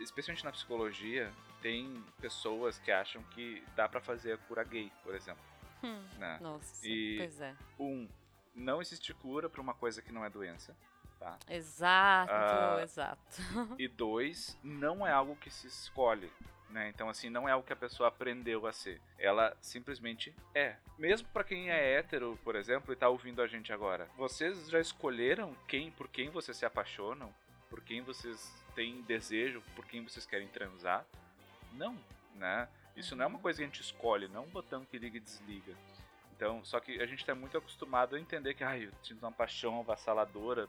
especialmente 0.00 0.44
na 0.44 0.52
psicologia 0.52 1.32
tem 1.62 2.04
pessoas 2.20 2.78
que 2.78 2.90
acham 2.92 3.22
que 3.30 3.64
dá 3.74 3.88
pra 3.88 4.00
fazer 4.00 4.32
a 4.34 4.38
cura 4.38 4.62
gay, 4.64 4.92
por 5.02 5.14
exemplo, 5.14 5.42
Hum, 5.82 6.02
né? 6.18 6.38
Nossa, 6.40 6.86
E- 6.86 7.16
pois 7.18 7.40
é. 7.40 7.54
Um, 7.78 8.08
não 8.54 8.80
existe 8.80 9.12
cura 9.14 9.48
pra 9.48 9.60
uma 9.60 9.74
coisa 9.74 10.00
que 10.02 10.12
não 10.12 10.24
é 10.24 10.30
doença. 10.30 10.76
tá? 11.18 11.38
Exato, 11.48 12.32
Ah, 12.32 12.80
exato. 12.82 13.42
E 13.78 13.88
dois, 13.88 14.58
não 14.62 15.06
é 15.06 15.12
algo 15.12 15.36
que 15.36 15.48
se 15.50 15.66
escolhe. 15.66 16.30
Né? 16.70 16.88
Então, 16.88 17.08
assim, 17.08 17.30
não 17.30 17.48
é 17.48 17.52
algo 17.52 17.66
que 17.66 17.72
a 17.72 17.76
pessoa 17.76 18.08
aprendeu 18.08 18.66
a 18.66 18.72
ser. 18.72 19.00
Ela 19.18 19.56
simplesmente 19.60 20.34
é. 20.54 20.76
Mesmo 20.98 21.28
pra 21.28 21.44
quem 21.44 21.70
é 21.70 21.92
hétero, 21.94 22.38
por 22.42 22.56
exemplo, 22.56 22.92
e 22.92 22.96
tá 22.96 23.08
ouvindo 23.08 23.40
a 23.40 23.46
gente 23.46 23.72
agora. 23.72 24.08
Vocês 24.16 24.68
já 24.68 24.80
escolheram 24.80 25.54
quem, 25.68 25.90
por 25.92 26.08
quem 26.08 26.30
vocês 26.30 26.56
se 26.56 26.66
apaixonam? 26.66 27.32
Por 27.70 27.80
quem 27.80 28.02
vocês 28.02 28.52
têm 28.74 29.02
desejo? 29.02 29.62
Por 29.76 29.86
quem 29.86 30.02
vocês 30.02 30.26
querem 30.26 30.48
transar? 30.48 31.06
Não, 31.72 31.96
né? 32.34 32.68
Isso 32.96 33.16
não 33.16 33.24
é 33.24 33.28
uma 33.28 33.38
coisa 33.38 33.58
que 33.58 33.64
a 33.64 33.66
gente 33.66 33.80
escolhe, 33.80 34.28
não 34.28 34.42
é 34.42 34.46
um 34.46 34.50
botão 34.50 34.84
que 34.84 34.98
liga 34.98 35.16
e 35.16 35.20
desliga. 35.20 35.74
Então, 36.36 36.64
só 36.64 36.80
que 36.80 37.00
a 37.00 37.06
gente 37.06 37.24
tá 37.24 37.34
muito 37.34 37.56
acostumado 37.56 38.16
a 38.16 38.20
entender 38.20 38.54
que, 38.54 38.64
ai, 38.64 38.86
eu 38.86 38.92
sinto 39.02 39.22
uma 39.22 39.32
paixão 39.32 39.80
avassaladora 39.80 40.68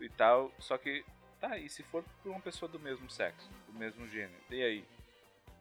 e 0.00 0.08
tal. 0.08 0.52
Só 0.58 0.76
que, 0.76 1.04
tá, 1.40 1.58
e 1.58 1.68
se 1.68 1.82
for 1.82 2.04
por 2.22 2.30
uma 2.30 2.40
pessoa 2.40 2.70
do 2.70 2.78
mesmo 2.78 3.10
sexo, 3.10 3.48
do 3.66 3.72
mesmo 3.72 4.06
gênero? 4.06 4.40
E 4.50 4.62
aí? 4.62 4.84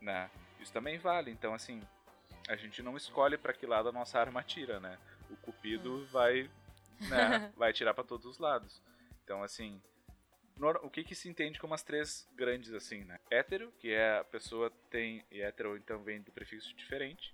Né? 0.02 0.30
Isso 0.60 0.74
também 0.74 0.98
vale. 0.98 1.32
Então, 1.32 1.54
assim, 1.54 1.82
a 2.48 2.56
gente 2.56 2.82
não 2.82 2.96
escolhe 2.96 3.38
para 3.38 3.54
que 3.54 3.66
lado 3.66 3.90
a 3.90 3.92
nossa 3.92 4.20
arma 4.20 4.42
tira, 4.42 4.80
né? 4.80 4.98
O 5.30 5.36
cupido 5.38 6.06
vai, 6.08 6.50
né, 7.10 7.52
vai 7.58 7.74
tirar 7.74 7.94
para 7.94 8.04
todos 8.04 8.26
os 8.26 8.40
lados. 8.40 8.82
Então, 9.24 9.44
assim, 9.44 9.82
o 10.82 10.90
que 10.90 11.04
que 11.04 11.14
se 11.14 11.30
entende 11.30 11.60
como 11.60 11.74
as 11.74 11.84
três 11.84 12.28
grandes, 12.36 12.74
assim, 12.74 13.04
né? 13.04 13.20
Hétero, 13.30 13.72
que 13.80 13.92
é 13.92 14.20
a 14.20 14.24
pessoa 14.24 14.72
tem, 14.90 15.24
e 15.30 15.42
hétero 15.42 15.78
então 15.78 16.02
vem 16.04 16.22
do 16.22 16.32
prefixo 16.32 16.74
diferente. 16.76 17.34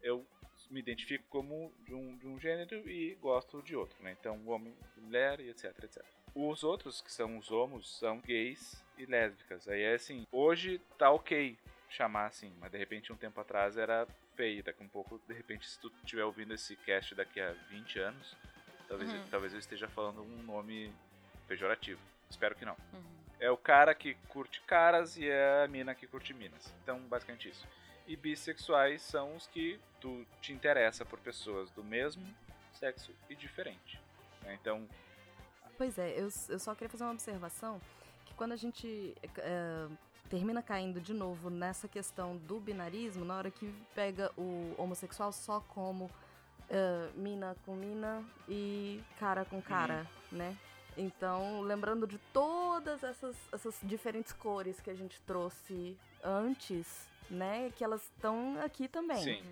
Eu 0.00 0.24
me 0.70 0.80
identifico 0.80 1.24
como 1.28 1.72
de 1.84 1.94
um, 1.94 2.16
de 2.16 2.26
um 2.26 2.38
gênero 2.38 2.88
e 2.88 3.14
gosto 3.16 3.62
de 3.62 3.76
outro, 3.76 4.02
né? 4.02 4.16
Então, 4.18 4.40
homem, 4.46 4.74
mulher 4.96 5.40
e 5.40 5.50
etc, 5.50 5.76
etc. 5.82 6.04
Os 6.34 6.64
outros, 6.64 7.00
que 7.00 7.12
são 7.12 7.38
os 7.38 7.50
homos, 7.50 7.98
são 7.98 8.20
gays 8.20 8.82
e 8.96 9.04
lésbicas. 9.06 9.68
Aí 9.68 9.82
é 9.82 9.94
assim, 9.94 10.26
hoje 10.32 10.80
tá 10.98 11.10
ok 11.10 11.56
chamar 11.94 12.26
assim, 12.26 12.52
mas 12.60 12.70
de 12.72 12.78
repente 12.78 13.12
um 13.12 13.16
tempo 13.16 13.40
atrás 13.40 13.76
era 13.76 14.06
feio. 14.34 14.62
Daqui 14.64 14.82
um 14.82 14.88
pouco, 14.88 15.20
de 15.28 15.34
repente, 15.34 15.68
se 15.68 15.78
tu 15.78 15.92
estiver 16.02 16.24
ouvindo 16.24 16.52
esse 16.54 16.74
cast 16.76 17.14
daqui 17.14 17.40
a 17.40 17.52
20 17.70 17.98
anos, 18.00 18.36
talvez, 18.88 19.10
Uhum. 19.12 19.24
talvez 19.30 19.52
eu 19.52 19.58
esteja 19.58 19.88
falando 19.88 20.22
um 20.22 20.42
nome 20.42 20.92
pejorativo. 21.46 22.00
Espero 22.28 22.54
que 22.54 22.64
não. 22.64 22.76
Uhum. 22.92 23.02
É 23.40 23.50
o 23.50 23.56
cara 23.56 23.94
que 23.94 24.14
curte 24.28 24.60
caras 24.62 25.16
e 25.16 25.28
é 25.28 25.64
a 25.64 25.68
mina 25.68 25.94
que 25.94 26.06
curte 26.06 26.32
minas. 26.34 26.72
Então, 26.82 26.98
basicamente 27.00 27.48
isso. 27.48 27.66
E 28.06 28.16
bissexuais 28.16 29.02
são 29.02 29.34
os 29.36 29.46
que 29.46 29.78
tu 30.00 30.26
te 30.40 30.52
interessa 30.52 31.04
por 31.04 31.18
pessoas 31.20 31.70
do 31.70 31.82
mesmo 31.84 32.22
sexo 32.72 33.12
e 33.30 33.34
diferente. 33.34 34.00
né? 34.42 34.54
Então, 34.60 34.86
Pois 35.76 35.98
é, 35.98 36.10
eu, 36.12 36.28
eu 36.48 36.58
só 36.58 36.72
queria 36.74 36.88
fazer 36.88 37.02
uma 37.02 37.12
observação 37.12 37.80
que 38.26 38.34
quando 38.34 38.52
a 38.52 38.56
gente 38.56 39.14
é, 39.38 39.86
termina 40.34 40.60
caindo 40.60 41.00
de 41.00 41.14
novo 41.14 41.48
nessa 41.48 41.86
questão 41.86 42.36
do 42.36 42.58
binarismo, 42.58 43.24
na 43.24 43.36
hora 43.36 43.52
que 43.52 43.72
pega 43.94 44.32
o 44.36 44.74
homossexual 44.76 45.30
só 45.30 45.60
como 45.60 46.10
é, 46.68 47.08
mina 47.14 47.56
com 47.64 47.76
mina 47.76 48.20
e 48.48 49.00
cara 49.20 49.44
com 49.44 49.62
cara, 49.62 50.04
né? 50.32 50.56
Então, 50.96 51.60
lembrando 51.60 52.04
de 52.04 52.18
todas 52.32 53.04
essas, 53.04 53.36
essas 53.52 53.78
diferentes 53.84 54.32
cores 54.32 54.80
que 54.80 54.90
a 54.90 54.94
gente 54.94 55.20
trouxe 55.20 55.96
antes, 56.24 57.08
né? 57.30 57.70
Que 57.76 57.84
elas 57.84 58.02
estão 58.02 58.60
aqui 58.60 58.88
também 58.88 59.22
sim. 59.22 59.42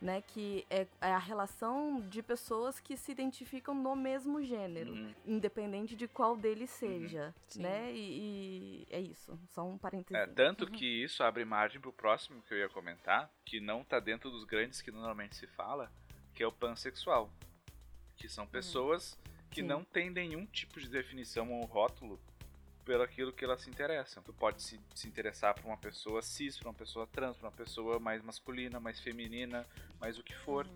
Né? 0.00 0.22
Que 0.22 0.66
é, 0.68 0.86
é 1.00 1.12
a 1.12 1.18
relação 1.18 2.00
de 2.08 2.22
pessoas 2.22 2.78
que 2.80 2.96
se 2.96 3.12
identificam 3.12 3.74
no 3.74 3.96
mesmo 3.96 4.42
gênero, 4.42 4.92
Uhum. 4.92 5.14
independente 5.26 5.96
de 5.96 6.06
qual 6.06 6.36
deles 6.36 6.70
seja, 6.70 7.34
Sim. 7.48 7.62
né? 7.62 7.92
E, 7.92 7.98
e 7.98 8.86
é 8.90 9.00
isso, 9.00 9.38
só 9.48 9.64
um 9.66 9.78
parênteses. 9.78 10.14
É, 10.14 10.26
tanto 10.26 10.66
que 10.70 10.84
isso 10.84 11.22
abre 11.22 11.44
margem 11.44 11.80
pro 11.80 11.92
próximo 11.92 12.42
que 12.42 12.52
eu 12.54 12.58
ia 12.58 12.68
comentar, 12.68 13.30
que 13.44 13.60
não 13.60 13.82
tá 13.84 13.98
dentro 14.00 14.30
dos 14.30 14.44
grandes 14.44 14.82
que 14.82 14.90
normalmente 14.90 15.36
se 15.36 15.46
fala, 15.46 15.90
que 16.34 16.42
é 16.42 16.46
o 16.46 16.52
pansexual. 16.52 17.30
Que 18.16 18.28
são 18.28 18.46
pessoas 18.46 19.18
que 19.50 19.60
Sim. 19.60 19.66
não 19.68 19.84
têm 19.84 20.10
nenhum 20.10 20.44
tipo 20.46 20.80
de 20.80 20.88
definição 20.88 21.52
ou 21.52 21.64
rótulo 21.66 22.20
pelo 22.86 23.02
aquilo 23.02 23.32
que 23.32 23.44
elas 23.44 23.60
se 23.60 23.68
interessam. 23.68 24.22
Tu 24.22 24.32
pode 24.32 24.62
se, 24.62 24.80
se 24.94 25.08
interessar 25.08 25.54
por 25.54 25.66
uma 25.66 25.76
pessoa 25.76 26.22
cis, 26.22 26.56
por 26.56 26.68
uma 26.68 26.74
pessoa 26.74 27.06
trans, 27.06 27.36
por 27.36 27.46
uma 27.46 27.52
pessoa 27.52 27.98
mais 27.98 28.22
masculina, 28.22 28.78
mais 28.78 29.00
feminina, 29.00 29.66
mais 30.00 30.16
o 30.18 30.22
que 30.22 30.34
for. 30.34 30.66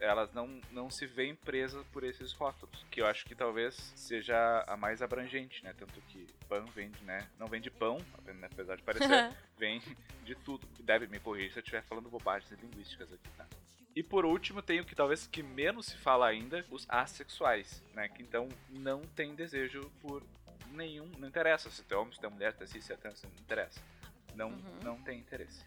Elas 0.00 0.32
não, 0.32 0.60
não 0.72 0.90
se 0.90 1.06
veem 1.06 1.36
presas 1.36 1.86
por 1.92 2.02
esses 2.02 2.32
rótulos, 2.32 2.84
que 2.90 3.00
eu 3.00 3.06
acho 3.06 3.24
que 3.24 3.36
talvez 3.36 3.92
seja 3.94 4.64
a 4.66 4.76
mais 4.76 5.00
abrangente, 5.00 5.62
né? 5.62 5.72
Tanto 5.78 6.00
que 6.02 6.26
pan 6.48 6.64
vem 6.74 6.90
de, 6.90 7.04
né? 7.04 7.28
Não 7.38 7.46
vem 7.46 7.60
de 7.60 7.70
pão, 7.70 7.98
apesar 8.42 8.74
de 8.74 8.82
parecer, 8.82 9.08
vem 9.56 9.80
de 10.24 10.34
tudo. 10.34 10.66
Deve 10.80 11.06
me 11.06 11.20
corrigir 11.20 11.52
se 11.52 11.60
eu 11.60 11.62
estiver 11.62 11.84
falando 11.84 12.10
bobagens 12.10 12.50
linguísticas 12.60 13.12
aqui, 13.12 13.28
tá? 13.36 13.46
E 13.94 14.02
por 14.02 14.24
último, 14.24 14.60
tem 14.60 14.80
o 14.80 14.84
que 14.84 14.96
talvez 14.96 15.28
que 15.28 15.42
menos 15.42 15.86
se 15.86 15.96
fala 15.98 16.26
ainda, 16.26 16.64
os 16.68 16.84
assexuais, 16.88 17.80
né? 17.94 18.08
Que 18.08 18.22
então 18.22 18.48
não 18.70 19.02
tem 19.02 19.36
desejo 19.36 19.88
por 20.00 20.24
nenhum. 20.72 21.06
Não 21.18 21.28
interessa 21.28 21.70
se 21.70 21.82
tu 21.82 21.94
é 21.94 21.96
homem, 21.96 22.12
se 22.12 22.20
tu 22.20 22.26
é 22.26 22.28
mulher, 22.30 22.52
se 22.52 22.58
tu 22.58 22.64
é 22.64 22.66
cis, 22.66 22.84
se 22.84 22.92
é 22.92 22.96
trans, 22.96 23.22
não 23.22 23.30
interessa. 23.40 23.80
Não, 24.34 24.48
Uhum. 24.50 24.78
não 24.82 25.02
tem 25.02 25.18
interesse. 25.18 25.64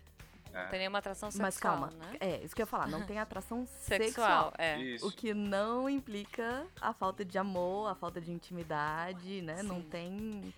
Não 0.51 0.61
né? 0.61 0.67
tem 0.69 0.79
nenhuma 0.79 0.99
atração 0.99 1.29
sexual, 1.29 1.45
Mas 1.45 1.57
calma, 1.57 1.87
né? 2.11 2.17
é 2.19 2.43
isso 2.43 2.55
que 2.55 2.61
eu 2.61 2.63
ia 2.63 2.67
falar, 2.67 2.87
não 2.87 3.05
tem 3.05 3.19
atração 3.19 3.65
Sexual, 3.81 4.51
sexual. 4.51 4.53
é. 4.57 4.79
Isso. 4.79 5.07
O 5.07 5.11
que 5.11 5.33
não 5.33 5.89
implica 5.89 6.65
a 6.79 6.93
falta 6.93 7.25
de 7.25 7.37
amor, 7.37 7.89
a 7.91 7.95
falta 7.95 8.21
de 8.21 8.31
intimidade, 8.31 9.41
né? 9.41 9.61
Não 9.63 9.81
Sim. 9.81 9.89
tem. 9.89 10.53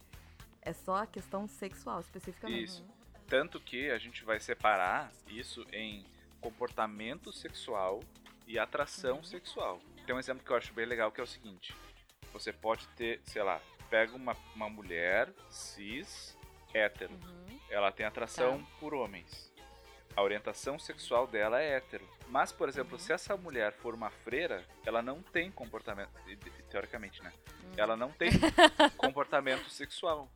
É 0.62 0.72
só 0.74 0.98
a 0.98 1.08
questão 1.08 1.48
sexual, 1.48 2.00
especificamente. 2.02 2.64
Isso. 2.66 2.86
Tanto 3.28 3.60
que 3.60 3.90
a 3.90 3.98
gente 3.98 4.24
vai 4.24 4.40
separar 4.40 5.12
isso 5.28 5.66
em 5.74 6.06
comportamento 6.40 7.34
sexual 7.34 8.02
e 8.46 8.58
atração 8.60 9.24
sexual. 9.24 9.82
Tem 10.06 10.16
um 10.16 10.20
exemplo 10.20 10.44
que 10.46 10.52
eu 10.52 10.56
acho 10.56 10.74
bem 10.74 10.86
legal 10.86 11.12
que 11.12 11.20
é 11.20 11.24
o 11.24 11.28
seguinte: 11.28 11.76
você 12.32 12.54
pode 12.54 12.88
ter, 12.90 13.20
sei 13.26 13.42
lá, 13.44 13.60
pega 13.90 14.16
uma, 14.16 14.36
uma 14.56 14.70
mulher 14.70 15.30
cis, 15.50 16.38
hétero. 16.74 17.14
Uhum. 17.14 17.60
Ela 17.70 17.92
tem 17.92 18.06
atração 18.06 18.66
por 18.80 18.94
homens. 18.94 19.52
A 20.16 20.22
orientação 20.24 20.80
sexual 20.80 21.28
dela 21.28 21.62
é 21.62 21.74
hétero. 21.76 22.08
Mas, 22.30 22.52
por 22.52 22.68
exemplo, 22.68 22.98
se 22.98 23.14
essa 23.14 23.38
mulher 23.38 23.72
for 23.74 23.94
uma 23.94 24.10
freira, 24.10 24.66
ela 24.86 25.02
não 25.02 25.22
tem 25.22 25.52
comportamento. 25.52 26.10
Teoricamente, 26.70 27.22
né? 27.22 27.32
Ela 27.78 27.96
não 27.96 28.12
tem 28.12 28.32
comportamento 28.98 29.70
sexual. 29.70 30.30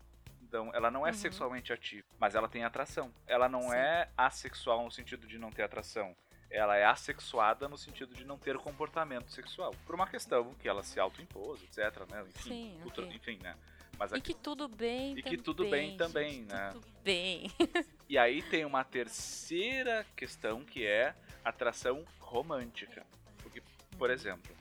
Então, 0.44 0.70
ela 0.74 0.92
não 0.92 1.08
é 1.08 1.12
Uhum. 1.12 1.16
sexualmente 1.18 1.72
ativa, 1.74 2.06
mas 2.20 2.36
ela 2.36 2.48
tem 2.48 2.64
atração. 2.64 3.12
Ela 3.26 3.48
não 3.50 3.62
Sim. 3.70 3.76
é 3.76 4.10
assexual 4.18 4.84
no 4.84 4.92
sentido 4.92 5.26
de 5.26 5.40
não 5.40 5.50
ter 5.50 5.64
atração. 5.64 6.16
Ela 6.52 6.76
é 6.78 6.84
assexuada 6.86 7.68
no 7.70 7.78
sentido 7.78 8.14
de 8.14 8.26
não 8.26 8.38
ter 8.38 8.58
comportamento 8.58 9.32
sexual. 9.32 9.74
Por 9.86 9.96
uma 9.96 10.06
questão 10.06 10.54
que 10.56 10.68
ela 10.68 10.84
se 10.84 11.00
autoimpôs, 11.00 11.64
etc, 11.64 12.06
né? 12.12 12.24
Enfim, 12.28 12.50
Sim, 12.50 12.80
cultura- 12.84 13.08
ok. 13.08 13.18
enfim, 13.18 13.40
né? 13.42 13.56
Mas 13.98 14.12
E 14.12 14.16
aqui- 14.16 14.34
que 14.34 14.40
tudo 14.40 14.68
bem 14.68 15.14
E 15.18 15.22
também. 15.24 15.38
que 15.38 15.44
tudo 15.44 15.70
bem 15.70 15.90
gente, 15.92 15.98
também, 15.98 16.42
né? 16.44 16.70
Tudo 16.74 16.88
bem. 17.04 17.52
E 18.10 18.18
aí 18.18 18.42
tem 18.42 18.66
uma 18.66 18.84
terceira 18.84 20.06
questão 20.18 20.66
que 20.66 20.86
é 20.86 21.16
atração 21.46 22.04
romântica. 22.20 23.06
Porque, 23.42 23.64
por 23.98 24.10
exemplo, 24.10 24.54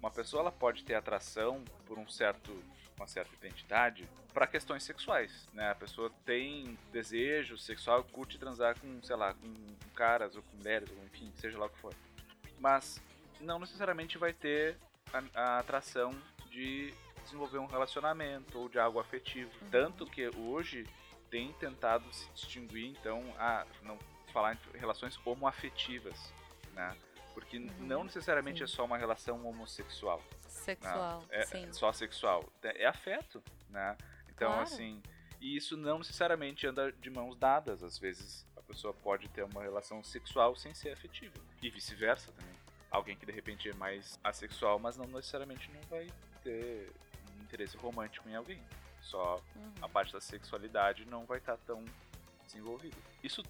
uma 0.00 0.10
pessoa 0.10 0.40
ela 0.40 0.52
pode 0.52 0.82
ter 0.82 0.94
atração 0.94 1.62
por 1.84 1.98
um 1.98 2.08
certo, 2.08 2.50
uma 2.96 3.06
certa 3.06 3.34
identidade 3.34 4.08
para 4.32 4.46
questões 4.46 4.82
sexuais, 4.82 5.48
né? 5.52 5.70
A 5.70 5.74
pessoa 5.74 6.10
tem 6.24 6.78
desejo 6.92 7.56
sexual, 7.56 8.04
curte 8.04 8.38
transar 8.38 8.78
com, 8.78 9.02
sei 9.02 9.16
lá, 9.16 9.32
com 9.34 9.54
caras 9.94 10.36
ou 10.36 10.42
com 10.42 10.56
mulheres, 10.56 10.90
ou 10.90 11.04
enfim, 11.04 11.32
seja 11.36 11.58
lá 11.58 11.66
o 11.66 11.70
que 11.70 11.78
for. 11.78 11.94
Mas 12.58 13.00
não 13.40 13.58
necessariamente 13.58 14.18
vai 14.18 14.32
ter 14.32 14.76
a, 15.12 15.40
a 15.40 15.58
atração 15.58 16.10
de 16.50 16.92
desenvolver 17.24 17.58
um 17.58 17.66
relacionamento 17.66 18.58
ou 18.58 18.68
de 18.68 18.78
algo 18.78 19.00
afetivo. 19.00 19.50
Tanto 19.70 20.06
que 20.06 20.28
hoje 20.28 20.86
tem 21.30 21.52
tentado 21.54 22.10
se 22.12 22.30
distinguir, 22.32 22.86
então, 22.86 23.22
a 23.38 23.66
não 23.82 23.98
falar 24.32 24.54
em 24.54 24.78
relações 24.78 25.18
homoafetivas, 25.24 26.32
né? 26.72 26.96
Porque 27.34 27.58
não 27.58 28.04
necessariamente 28.04 28.58
sim. 28.58 28.64
é 28.64 28.66
só 28.66 28.84
uma 28.84 28.96
relação 28.96 29.46
homossexual, 29.46 30.22
Sexual, 30.56 31.20
né? 31.22 31.26
é, 31.30 31.46
sim. 31.46 31.72
só 31.72 31.92
sexual, 31.92 32.44
é, 32.62 32.82
é 32.82 32.86
afeto, 32.86 33.42
né? 33.70 33.96
Então, 34.28 34.48
Claro. 34.48 34.62
assim, 34.62 35.02
e 35.40 35.56
isso 35.56 35.76
não 35.76 35.98
necessariamente 35.98 36.66
anda 36.66 36.90
de 36.92 37.10
mãos 37.10 37.36
dadas, 37.36 37.82
às 37.82 37.98
vezes 37.98 38.44
a 38.56 38.62
pessoa 38.62 38.92
pode 38.92 39.28
ter 39.28 39.42
uma 39.44 39.62
relação 39.62 40.02
sexual 40.02 40.56
sem 40.56 40.74
ser 40.74 40.90
afetiva, 40.92 41.34
e 41.62 41.70
vice-versa 41.70 42.32
também. 42.32 42.54
Alguém 42.90 43.16
que 43.16 43.26
de 43.26 43.32
repente 43.32 43.68
é 43.68 43.74
mais 43.74 44.18
assexual, 44.24 44.78
mas 44.78 44.96
não 44.96 45.06
necessariamente 45.06 45.70
não 45.72 45.80
vai 45.82 46.06
ter 46.42 46.90
um 47.38 47.42
interesse 47.42 47.76
romântico 47.76 48.28
em 48.28 48.34
alguém. 48.36 48.62
Só 49.02 49.40
Uhum. 49.54 49.72
a 49.82 49.88
parte 49.88 50.12
da 50.12 50.20
sexualidade 50.20 51.04
não 51.04 51.24
vai 51.26 51.38
estar 51.38 51.56
tão 51.58 51.84
desenvolvida. 52.44 52.96
Isso 53.22 53.42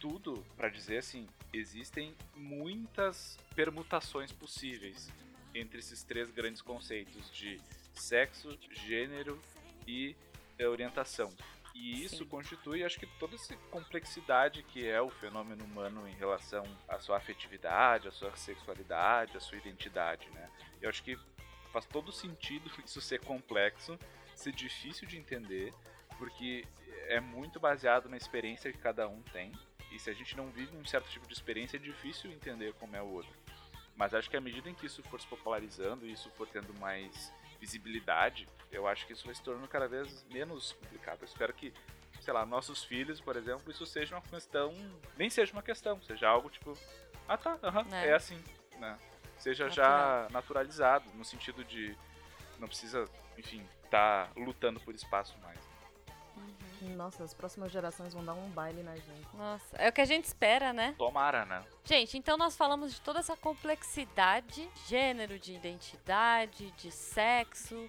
tudo 0.00 0.44
para 0.56 0.68
dizer 0.68 0.98
assim, 0.98 1.28
existem 1.52 2.14
muitas 2.34 3.38
permutações 3.54 4.32
possíveis 4.32 5.10
entre 5.54 5.78
esses 5.78 6.02
três 6.02 6.30
grandes 6.30 6.62
conceitos 6.62 7.30
de 7.32 7.60
sexo, 7.94 8.58
gênero 8.70 9.40
e 9.86 10.16
eh, 10.58 10.66
orientação. 10.66 11.32
E 11.74 12.04
isso 12.04 12.18
Sim. 12.18 12.26
constitui, 12.26 12.84
acho 12.84 12.98
que, 12.98 13.06
toda 13.18 13.34
essa 13.34 13.56
complexidade 13.70 14.62
que 14.62 14.86
é 14.86 15.00
o 15.00 15.08
fenômeno 15.08 15.64
humano 15.64 16.06
em 16.06 16.12
relação 16.12 16.64
à 16.86 16.98
sua 16.98 17.16
afetividade, 17.16 18.08
à 18.08 18.12
sua 18.12 18.34
sexualidade, 18.36 19.36
à 19.36 19.40
sua 19.40 19.56
identidade, 19.56 20.28
né? 20.30 20.50
Eu 20.80 20.90
acho 20.90 21.02
que 21.02 21.18
faz 21.72 21.86
todo 21.86 22.12
sentido 22.12 22.70
isso 22.84 23.00
ser 23.00 23.20
complexo, 23.20 23.98
ser 24.36 24.52
difícil 24.52 25.08
de 25.08 25.16
entender, 25.16 25.72
porque 26.18 26.66
é 27.08 27.20
muito 27.20 27.58
baseado 27.58 28.08
na 28.08 28.16
experiência 28.16 28.70
que 28.70 28.78
cada 28.78 29.08
um 29.08 29.22
tem. 29.32 29.52
E 29.90 29.98
se 29.98 30.10
a 30.10 30.14
gente 30.14 30.36
não 30.36 30.50
vive 30.50 30.76
um 30.76 30.84
certo 30.84 31.08
tipo 31.10 31.26
de 31.26 31.34
experiência, 31.34 31.76
é 31.76 31.80
difícil 31.80 32.30
entender 32.30 32.72
como 32.74 32.96
é 32.96 33.02
o 33.02 33.08
outro. 33.08 33.32
Mas 33.96 34.14
acho 34.14 34.28
que 34.30 34.36
à 34.36 34.40
medida 34.40 34.68
em 34.70 34.74
que 34.74 34.86
isso 34.86 35.02
for 35.04 35.20
se 35.20 35.26
popularizando 35.26 36.06
e 36.06 36.12
isso 36.12 36.30
for 36.30 36.48
tendo 36.48 36.72
mais 36.80 37.32
visibilidade, 37.60 38.48
eu 38.70 38.86
acho 38.88 39.06
que 39.06 39.12
isso 39.12 39.24
vai 39.24 39.34
se 39.34 39.42
tornando 39.42 39.68
cada 39.68 39.86
vez 39.86 40.24
menos 40.30 40.72
complicado. 40.72 41.20
Eu 41.22 41.26
espero 41.26 41.52
que, 41.52 41.72
sei 42.20 42.32
lá, 42.32 42.44
nossos 42.44 42.82
filhos, 42.82 43.20
por 43.20 43.36
exemplo, 43.36 43.70
isso 43.70 43.86
seja 43.86 44.16
uma 44.16 44.22
questão. 44.22 44.74
Nem 45.16 45.30
seja 45.30 45.52
uma 45.52 45.62
questão, 45.62 46.00
seja 46.02 46.28
algo 46.28 46.50
tipo. 46.50 46.76
Ah 47.28 47.36
tá, 47.36 47.58
aham, 47.62 47.86
É. 47.92 48.08
é 48.08 48.14
assim. 48.14 48.42
Né? 48.78 48.98
Seja 49.38 49.68
já 49.68 49.82
Natural. 49.82 50.30
naturalizado, 50.30 51.10
no 51.14 51.24
sentido 51.24 51.64
de. 51.64 51.96
Não 52.58 52.66
precisa, 52.68 53.08
enfim, 53.36 53.64
tá 53.90 54.28
lutando 54.36 54.80
por 54.80 54.94
espaço 54.94 55.36
mais. 55.38 55.58
Nossa, 56.90 57.24
as 57.24 57.34
próximas 57.34 57.70
gerações 57.70 58.12
vão 58.12 58.24
dar 58.24 58.34
um 58.34 58.48
baile 58.50 58.82
na 58.82 58.94
gente. 58.96 59.28
Nossa, 59.34 59.76
é 59.76 59.88
o 59.88 59.92
que 59.92 60.00
a 60.00 60.04
gente 60.04 60.24
espera, 60.24 60.72
né? 60.72 60.94
Tomara, 60.98 61.44
né? 61.44 61.64
Gente, 61.84 62.18
então 62.18 62.36
nós 62.36 62.56
falamos 62.56 62.94
de 62.94 63.00
toda 63.00 63.20
essa 63.20 63.36
complexidade, 63.36 64.68
gênero, 64.86 65.38
de 65.38 65.54
identidade, 65.54 66.70
de 66.72 66.90
sexo, 66.90 67.88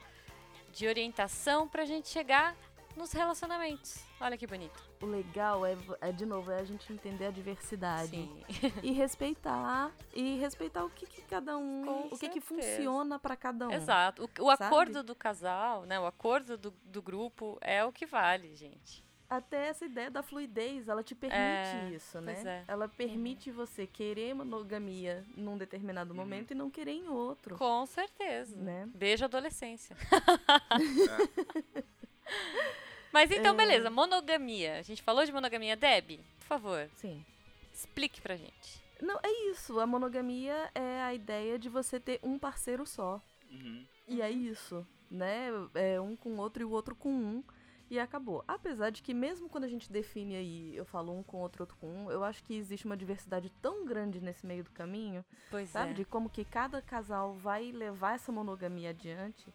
de 0.71 0.87
orientação, 0.87 1.67
pra 1.67 1.85
gente 1.85 2.09
chegar 2.09 2.55
nos 2.95 3.11
relacionamentos. 3.11 4.03
Olha 4.19 4.37
que 4.37 4.47
bonito. 4.47 4.81
O 5.01 5.05
legal 5.05 5.65
é, 5.65 5.75
é, 6.01 6.11
de 6.11 6.25
novo, 6.25 6.51
é 6.51 6.59
a 6.59 6.63
gente 6.63 6.91
entender 6.93 7.25
a 7.25 7.31
diversidade. 7.31 8.11
Sim. 8.11 8.43
E 8.81 8.91
respeitar. 8.91 9.91
E 10.13 10.37
respeitar 10.37 10.85
o 10.85 10.89
que, 10.89 11.05
que 11.05 11.21
cada 11.23 11.57
um. 11.57 11.83
Com 11.85 12.15
o 12.15 12.17
que, 12.17 12.29
que 12.29 12.41
certeza. 12.41 12.75
funciona 12.77 13.19
pra 13.19 13.35
cada 13.35 13.67
um. 13.67 13.71
Exato. 13.71 14.29
O, 14.39 14.43
o 14.45 14.49
acordo 14.49 15.03
do 15.03 15.15
casal, 15.15 15.83
né? 15.85 15.99
O 15.99 16.05
acordo 16.05 16.57
do, 16.57 16.71
do 16.83 17.01
grupo 17.01 17.57
é 17.61 17.83
o 17.83 17.91
que 17.91 18.05
vale, 18.05 18.55
gente. 18.55 19.03
Até 19.29 19.69
essa 19.69 19.85
ideia 19.85 20.11
da 20.11 20.21
fluidez, 20.21 20.87
ela 20.87 21.01
te 21.01 21.15
permite 21.15 21.39
É, 21.39 21.89
isso, 21.95 22.21
né? 22.21 22.33
pois 22.33 22.45
é. 22.45 22.63
Ela 22.67 22.87
permite 22.87 23.49
você 23.49 23.87
querer 23.87 24.35
monogamia 24.35 25.25
num 25.35 25.57
determinado 25.57 26.13
momento 26.13 26.51
e 26.51 26.55
não 26.55 26.69
querer 26.69 26.91
em 26.91 27.09
outro. 27.09 27.57
Com 27.57 27.83
certeza. 27.87 28.55
Né? 28.55 28.87
Beijo 28.93 29.25
adolescência. 29.25 29.97
Mas 33.11 33.29
então, 33.31 33.55
beleza, 33.55 33.89
monogamia. 33.89 34.77
A 34.79 34.81
gente 34.81 35.01
falou 35.03 35.23
de 35.25 35.31
monogamia, 35.31 35.75
Deb, 35.75 36.19
por 36.39 36.45
favor, 36.47 36.89
Sim. 36.95 37.23
explique 37.73 38.19
pra 38.21 38.35
gente. 38.35 38.81
Não, 39.01 39.19
é 39.21 39.49
isso. 39.51 39.79
A 39.79 39.85
monogamia 39.85 40.69
é 40.73 41.01
a 41.01 41.13
ideia 41.13 41.59
de 41.59 41.69
você 41.69 41.99
ter 41.99 42.19
um 42.23 42.39
parceiro 42.39 42.85
só. 42.85 43.21
Uhum. 43.51 43.85
E 44.07 44.21
é 44.21 44.31
isso, 44.31 44.85
né? 45.11 45.49
É 45.75 45.99
um 46.01 46.15
com 46.15 46.29
o 46.33 46.37
outro 46.39 46.63
e 46.63 46.65
o 46.65 46.71
outro 46.71 46.95
com 46.95 47.11
um. 47.11 47.43
E 47.89 47.99
acabou. 47.99 48.43
Apesar 48.47 48.89
de 48.89 49.03
que 49.03 49.13
mesmo 49.13 49.47
quando 49.47 49.65
a 49.65 49.67
gente 49.67 49.91
define 49.91 50.35
aí, 50.35 50.75
eu 50.75 50.83
falo 50.85 51.15
um 51.15 51.21
com 51.21 51.37
outro, 51.37 51.61
outro 51.61 51.77
com 51.77 51.87
um, 51.87 52.09
eu 52.09 52.23
acho 52.23 52.41
que 52.43 52.55
existe 52.55 52.85
uma 52.87 52.97
diversidade 52.97 53.51
tão 53.61 53.85
grande 53.85 54.19
nesse 54.19 54.45
meio 54.47 54.63
do 54.63 54.71
caminho, 54.71 55.23
Pois 55.51 55.69
sabe? 55.69 55.91
é. 55.91 55.93
De 55.93 56.05
como 56.05 56.29
que 56.29 56.43
cada 56.43 56.81
casal 56.81 57.33
vai 57.35 57.71
levar 57.71 58.15
essa 58.15 58.31
monogamia 58.31 58.89
adiante, 58.89 59.53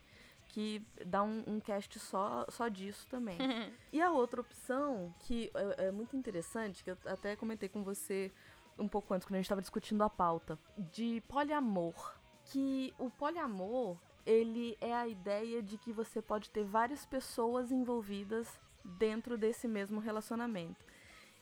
que 0.59 0.85
dá 1.07 1.23
um, 1.23 1.45
um 1.47 1.61
cast 1.61 2.01
só, 2.01 2.45
só 2.49 2.67
disso 2.67 3.07
também. 3.09 3.39
e 3.93 4.03
a 4.03 4.11
outra 4.11 4.41
opção, 4.41 5.15
que 5.21 5.53
é, 5.55 5.87
é 5.87 5.93
muito 5.93 6.17
interessante, 6.17 6.83
que 6.83 6.91
eu 6.91 6.99
até 7.07 7.37
comentei 7.37 7.69
com 7.69 7.85
você 7.85 8.33
um 8.77 8.89
pouco 8.89 9.15
antes, 9.15 9.25
quando 9.25 9.35
a 9.35 9.39
gente 9.39 9.45
estava 9.45 9.61
discutindo 9.61 10.03
a 10.03 10.11
pauta, 10.11 10.59
de 10.77 11.23
poliamor. 11.29 12.17
Que 12.47 12.93
o 12.99 13.09
poliamor, 13.09 13.99
ele 14.27 14.77
é 14.81 14.93
a 14.93 15.07
ideia 15.07 15.63
de 15.63 15.79
que 15.79 15.93
você 15.93 16.21
pode 16.21 16.51
ter 16.51 16.65
várias 16.65 17.07
pessoas 17.07 17.71
envolvidas 17.71 18.59
dentro 18.85 19.39
desse 19.39 19.69
mesmo 19.69 20.01
relacionamento. 20.01 20.85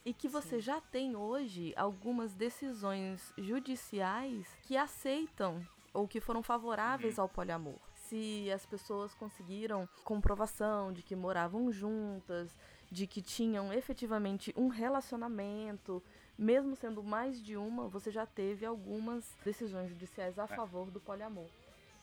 E 0.05 0.12
que 0.12 0.29
você 0.29 0.61
já 0.61 0.79
tem 0.79 1.17
hoje 1.17 1.73
algumas 1.75 2.35
decisões 2.35 3.33
judiciais 3.39 4.47
que 4.62 4.77
aceitam 4.77 5.67
ou 5.95 6.07
que 6.07 6.21
foram 6.21 6.43
favoráveis 6.43 7.19
ao 7.19 7.29
poliamor. 7.31 7.81
Se 8.09 8.50
as 8.52 8.64
pessoas 8.64 9.12
conseguiram 9.14 9.88
comprovação 10.04 10.92
de 10.92 11.02
que 11.02 11.16
moravam 11.16 11.72
juntas, 11.72 12.54
de 12.90 13.07
que 13.07 13.20
tinham 13.20 13.72
efetivamente 13.72 14.54
um 14.57 14.68
relacionamento, 14.68 16.02
mesmo 16.38 16.76
sendo 16.76 17.02
mais 17.02 17.42
de 17.42 17.57
uma, 17.57 17.88
você 17.88 18.11
já 18.11 18.24
teve 18.24 18.64
algumas 18.64 19.36
decisões 19.44 19.88
judiciais 19.88 20.38
a 20.38 20.46
favor 20.46 20.90
do 20.90 21.00
poliamor. 21.00 21.48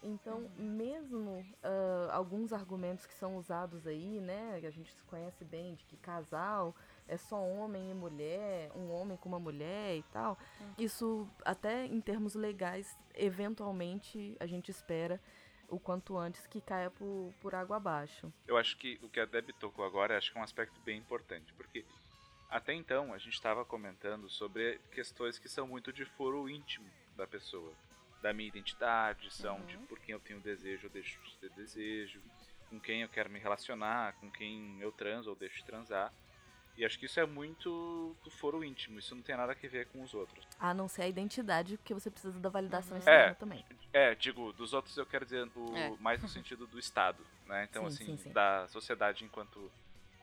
Então, 0.04 0.50
mesmo 0.58 1.46
ah, 1.64 2.10
alguns 2.12 2.52
argumentos 2.52 3.06
que 3.06 3.14
são 3.14 3.38
usados 3.38 3.88
aí, 3.88 4.20
né, 4.20 4.58
que 4.60 4.68
a 4.68 4.72
gente 4.72 4.94
conhece 5.04 5.46
bem, 5.46 5.76
de 5.76 5.86
que 5.86 5.96
casal 5.96 6.76
é 7.08 7.16
só 7.16 7.42
homem 7.42 7.92
e 7.92 7.94
mulher, 7.94 8.70
um 8.76 8.92
homem 8.92 9.16
com 9.16 9.30
uma 9.30 9.40
mulher 9.40 9.96
e 9.96 10.04
tal, 10.12 10.38
isso 10.78 11.26
até 11.46 11.86
em 11.86 12.02
termos 12.02 12.36
legais, 12.36 12.98
eventualmente 13.16 14.36
a 14.42 14.46
gente 14.46 14.70
espera 14.70 15.22
o 15.70 15.80
quanto 15.80 16.18
antes 16.18 16.46
que 16.48 16.62
caia 16.62 16.90
por, 16.90 17.34
por 17.42 17.56
água 17.56 17.78
abaixo. 17.78 18.32
Eu 18.48 18.58
acho 18.58 18.78
que 18.78 19.00
o 19.02 19.10
que 19.10 19.20
a 19.20 19.26
Deb 19.26 19.50
tocou 19.60 19.86
agora 19.86 20.18
acho 20.18 20.32
que 20.32 20.38
é 20.38 20.42
um 20.42 20.44
aspecto 20.44 20.80
bem 20.82 20.98
importante, 20.98 21.54
porque 21.54 21.86
até 22.50 22.74
então 22.74 23.14
a 23.14 23.18
gente 23.18 23.34
estava 23.34 23.66
comentando 23.66 24.30
sobre 24.30 24.80
questões 24.92 25.40
que 25.40 25.50
são 25.50 25.68
muito 25.68 25.92
de 25.92 26.06
foro 26.06 26.48
íntimo 26.50 26.90
da 27.16 27.26
pessoa, 27.26 27.74
da 28.22 28.32
minha 28.32 28.48
identidade, 28.48 29.34
são 29.34 29.60
de 29.66 29.78
por 29.80 30.00
quem 30.00 30.14
eu 30.14 30.20
tenho 30.20 30.40
desejo 30.40 30.88
ou 30.88 30.94
deixo 30.94 31.20
de 31.24 31.36
ter 31.38 31.50
desejo, 31.52 32.22
com 32.70 32.80
quem 32.80 33.02
eu 33.02 33.10
quero 33.10 33.30
me 33.30 33.40
relacionar, 33.40 34.14
com 34.14 34.32
quem 34.32 34.80
eu 34.80 34.92
transo 34.92 35.30
ou 35.30 35.36
deixo 35.36 35.58
de 35.58 35.66
transar. 35.66 36.14
E 36.76 36.84
acho 36.84 36.98
que 36.98 37.06
isso 37.06 37.20
é 37.20 37.26
muito 37.26 38.16
do 38.24 38.32
foro 38.32 38.64
íntimo, 38.64 38.98
isso 38.98 39.14
não 39.16 39.22
tem 39.22 39.36
nada 39.38 39.52
a 39.52 39.68
ver 39.68 39.88
com 39.88 40.02
os 40.02 40.14
outros. 40.14 40.48
A 40.60 40.74
não 40.74 40.88
ser 40.88 41.04
a 41.04 41.08
identidade, 41.08 41.78
porque 41.78 41.94
você 41.94 42.10
precisa 42.10 42.40
da 42.40 42.50
validação 42.50 42.94
Uhum. 42.94 43.00
externa 43.00 43.32
É. 43.32 43.36
também. 43.36 43.66
É, 43.94 44.16
digo, 44.16 44.52
dos 44.54 44.74
outros 44.74 44.98
eu 44.98 45.06
quero 45.06 45.24
dizer 45.24 45.48
o, 45.56 45.76
É. 45.78 45.92
mais 46.00 46.22
no 46.22 46.28
sentido 46.28 46.66
do 46.66 46.80
Estado, 46.80 47.24
né? 47.46 47.68
Então, 47.70 47.84
Sim, 47.92 48.04
assim, 48.06 48.18
sim, 48.18 48.24
sim. 48.24 48.34
da 48.34 48.68
sociedade 48.70 49.24
enquanto 49.24 49.72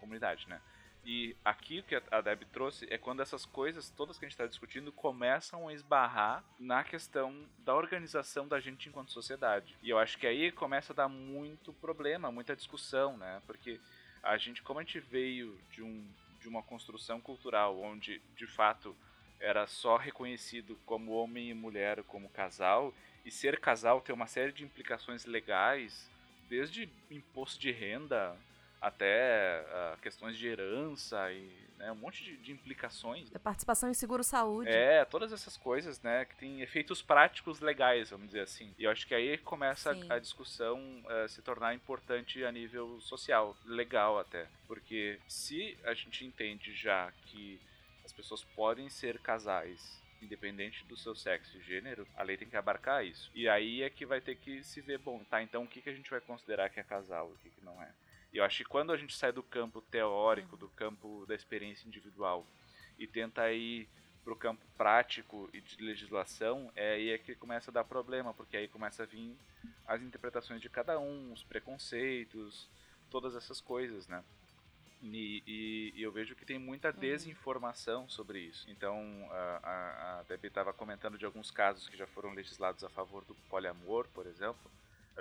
comunidade, 0.01 0.49
né? 0.49 0.61
E 1.05 1.35
aqui 1.45 1.79
o 1.79 1.83
que 1.85 1.95
a- 1.95 2.03
a 2.11 2.21
Deb 2.21 2.43
trouxe 2.53 2.87
é 2.91 2.99
quando 2.99 3.23
essas 3.23 3.47
coisas 3.47 3.89
todas 3.91 4.19
que 4.19 4.25
a 4.25 4.29
gente 4.29 4.35
está 4.35 4.47
discutindo 4.47 4.93
começam 4.93 5.69
a 5.69 5.73
esbarrar 5.73 6.45
na 6.59 6.83
questão 6.85 7.49
da 7.59 7.75
organização 7.75 8.47
da 8.47 8.61
gente 8.61 8.89
enquanto 8.89 9.11
sociedade. 9.13 9.75
E 9.83 9.89
eu 9.89 9.99
acho 9.99 10.19
que 10.19 10.27
aí 10.27 10.51
começa 10.53 10.93
a 10.93 10.97
dar 10.97 11.09
muito 11.09 11.73
problema, 11.75 12.31
muita 12.31 12.55
discussão, 12.57 13.17
né? 13.17 13.41
Porque 13.47 13.81
a 14.23 14.37
gente, 14.37 14.63
como 14.63 14.79
a 14.81 14.83
gente 14.83 15.01
veio 15.01 15.59
de, 15.71 15.83
um, 15.83 16.07
de 16.41 16.49
uma 16.49 16.63
construção 16.63 17.21
cultural 17.21 17.81
onde, 17.81 18.21
de 18.37 18.47
fato, 18.47 18.97
era 19.39 19.67
só 19.67 19.97
reconhecido 19.97 20.79
como 20.85 21.13
homem 21.13 21.51
e 21.51 21.55
mulher 21.55 22.03
como 22.05 22.29
casal, 22.29 22.95
e 23.25 23.31
ser 23.31 23.61
casal 23.61 24.01
tem 24.01 24.15
uma 24.15 24.27
série 24.27 24.53
de 24.53 24.65
implicações 24.65 25.25
legais, 25.25 26.09
desde 26.49 26.89
imposto 27.11 27.59
de 27.59 27.71
renda 27.71 28.37
até 28.81 29.65
ah, 29.71 29.99
questões 30.01 30.37
de 30.37 30.47
herança 30.47 31.33
e 31.33 31.71
né, 31.81 31.91
um 31.91 31.97
monte 31.97 32.23
de, 32.23 32.37
de 32.37 32.53
implicações. 32.53 33.35
É 33.35 33.39
participação 33.39 33.89
em 33.89 33.95
seguro-saúde. 33.95 34.71
É, 34.71 35.05
todas 35.05 35.33
essas 35.33 35.57
coisas, 35.57 36.01
né, 36.03 36.27
que 36.27 36.37
tem 36.37 36.61
efeitos 36.61 37.03
práticos 37.03 37.61
legais, 37.61 38.11
vamos 38.11 38.27
dizer 38.27 38.41
assim. 38.41 38.73
E 38.79 38.85
eu 38.85 38.91
acho 38.91 39.07
que 39.07 39.15
aí 39.15 39.39
começa 39.39 39.91
a, 39.91 40.15
a 40.15 40.19
discussão 40.19 41.03
eh, 41.09 41.29
se 41.29 41.41
tornar 41.43 41.75
importante 41.75 42.45
a 42.45 42.53
nível 42.53 43.01
social, 43.01 43.57
legal 43.65 44.19
até. 44.19 44.47
Porque 44.67 45.19
se 45.27 45.77
a 45.85 45.95
gente 45.95 46.25
entende 46.25 46.75
já 46.75 47.11
que 47.27 47.59
as 48.05 48.13
pessoas 48.13 48.45
podem 48.45 48.89
ser 48.91 49.19
casais 49.19 50.01
independente 50.23 50.85
do 50.85 50.99
seu 50.99 51.15
sexo 51.17 51.57
e 51.57 51.63
gênero, 51.63 52.07
a 52.15 52.23
lei 52.23 52.37
tem 52.37 52.49
que 52.49 52.57
abarcar 52.57 53.05
isso. 53.07 53.31
E 53.35 53.49
aí 53.49 53.83
é 53.83 53.89
que 53.89 54.05
vai 54.05 54.21
ter 54.21 54.37
que 54.37 54.63
se 54.63 54.83
ver, 54.83 54.99
bom, 54.99 55.25
tá, 55.25 55.43
então 55.43 55.63
o 55.63 55.67
que, 55.67 55.81
que 55.81 55.89
a 55.89 55.95
gente 55.95 56.11
vai 56.11 56.21
considerar 56.21 56.69
que 56.69 56.79
é 56.79 56.85
casal 56.85 57.31
e 57.31 57.33
o 57.33 57.39
que, 57.39 57.49
que 57.49 57.65
não 57.65 57.81
é. 57.83 57.91
E 58.33 58.39
eu 58.39 58.45
acho 58.45 58.59
que 58.59 58.65
quando 58.65 58.93
a 58.93 58.97
gente 58.97 59.15
sai 59.17 59.33
do 59.33 59.43
campo 59.43 59.81
teórico, 59.83 60.57
do 60.57 60.69
campo 60.71 61.25
da 61.27 61.35
experiência 61.35 61.87
individual, 61.87 62.47
e 62.99 63.07
tenta 63.07 63.51
ir 63.53 63.89
pro 64.25 64.37
campo 64.37 64.65
prático 64.77 65.49
e 65.53 65.61
de 65.61 65.83
legislação, 65.83 66.71
é 66.77 66.93
aí 66.93 67.11
é 67.11 67.19
que 67.19 67.35
começa 67.35 67.71
a 67.71 67.75
dar 67.75 67.85
problema, 67.85 68.35
porque 68.35 68.57
aí 68.57 68.69
começa 68.69 69.03
a 69.03 69.07
vir 69.07 69.37
as 69.87 70.03
interpretações 70.03 70.61
de 70.61 70.69
cada 70.69 70.99
um, 70.99 71.33
os 71.33 71.43
preconceitos, 71.43 72.69
todas 73.11 73.35
essas 73.35 73.61
coisas, 73.61 74.07
né? 74.07 74.23
E, 75.03 75.43
e- 75.47 75.93
e 75.97 76.03
eu 76.03 76.13
vejo 76.13 76.37
que 76.37 76.45
tem 76.45 76.59
muita 76.59 76.93
desinformação 76.93 78.09
sobre 78.09 78.39
isso. 78.41 78.71
Então, 78.71 79.27
a, 79.31 79.61
a, 79.63 80.21
a 80.21 80.23
Debbie 80.25 80.49
estava 80.49 80.73
comentando 80.75 81.17
de 81.17 81.25
alguns 81.25 81.51
casos 81.51 81.89
que 81.89 81.97
já 81.97 82.07
foram 82.07 82.33
legislados 82.35 82.85
a 82.85 82.89
favor 82.91 83.25
do 83.25 83.35
poliamor, 83.49 84.07
por 84.09 84.27
exemplo. 84.27 84.71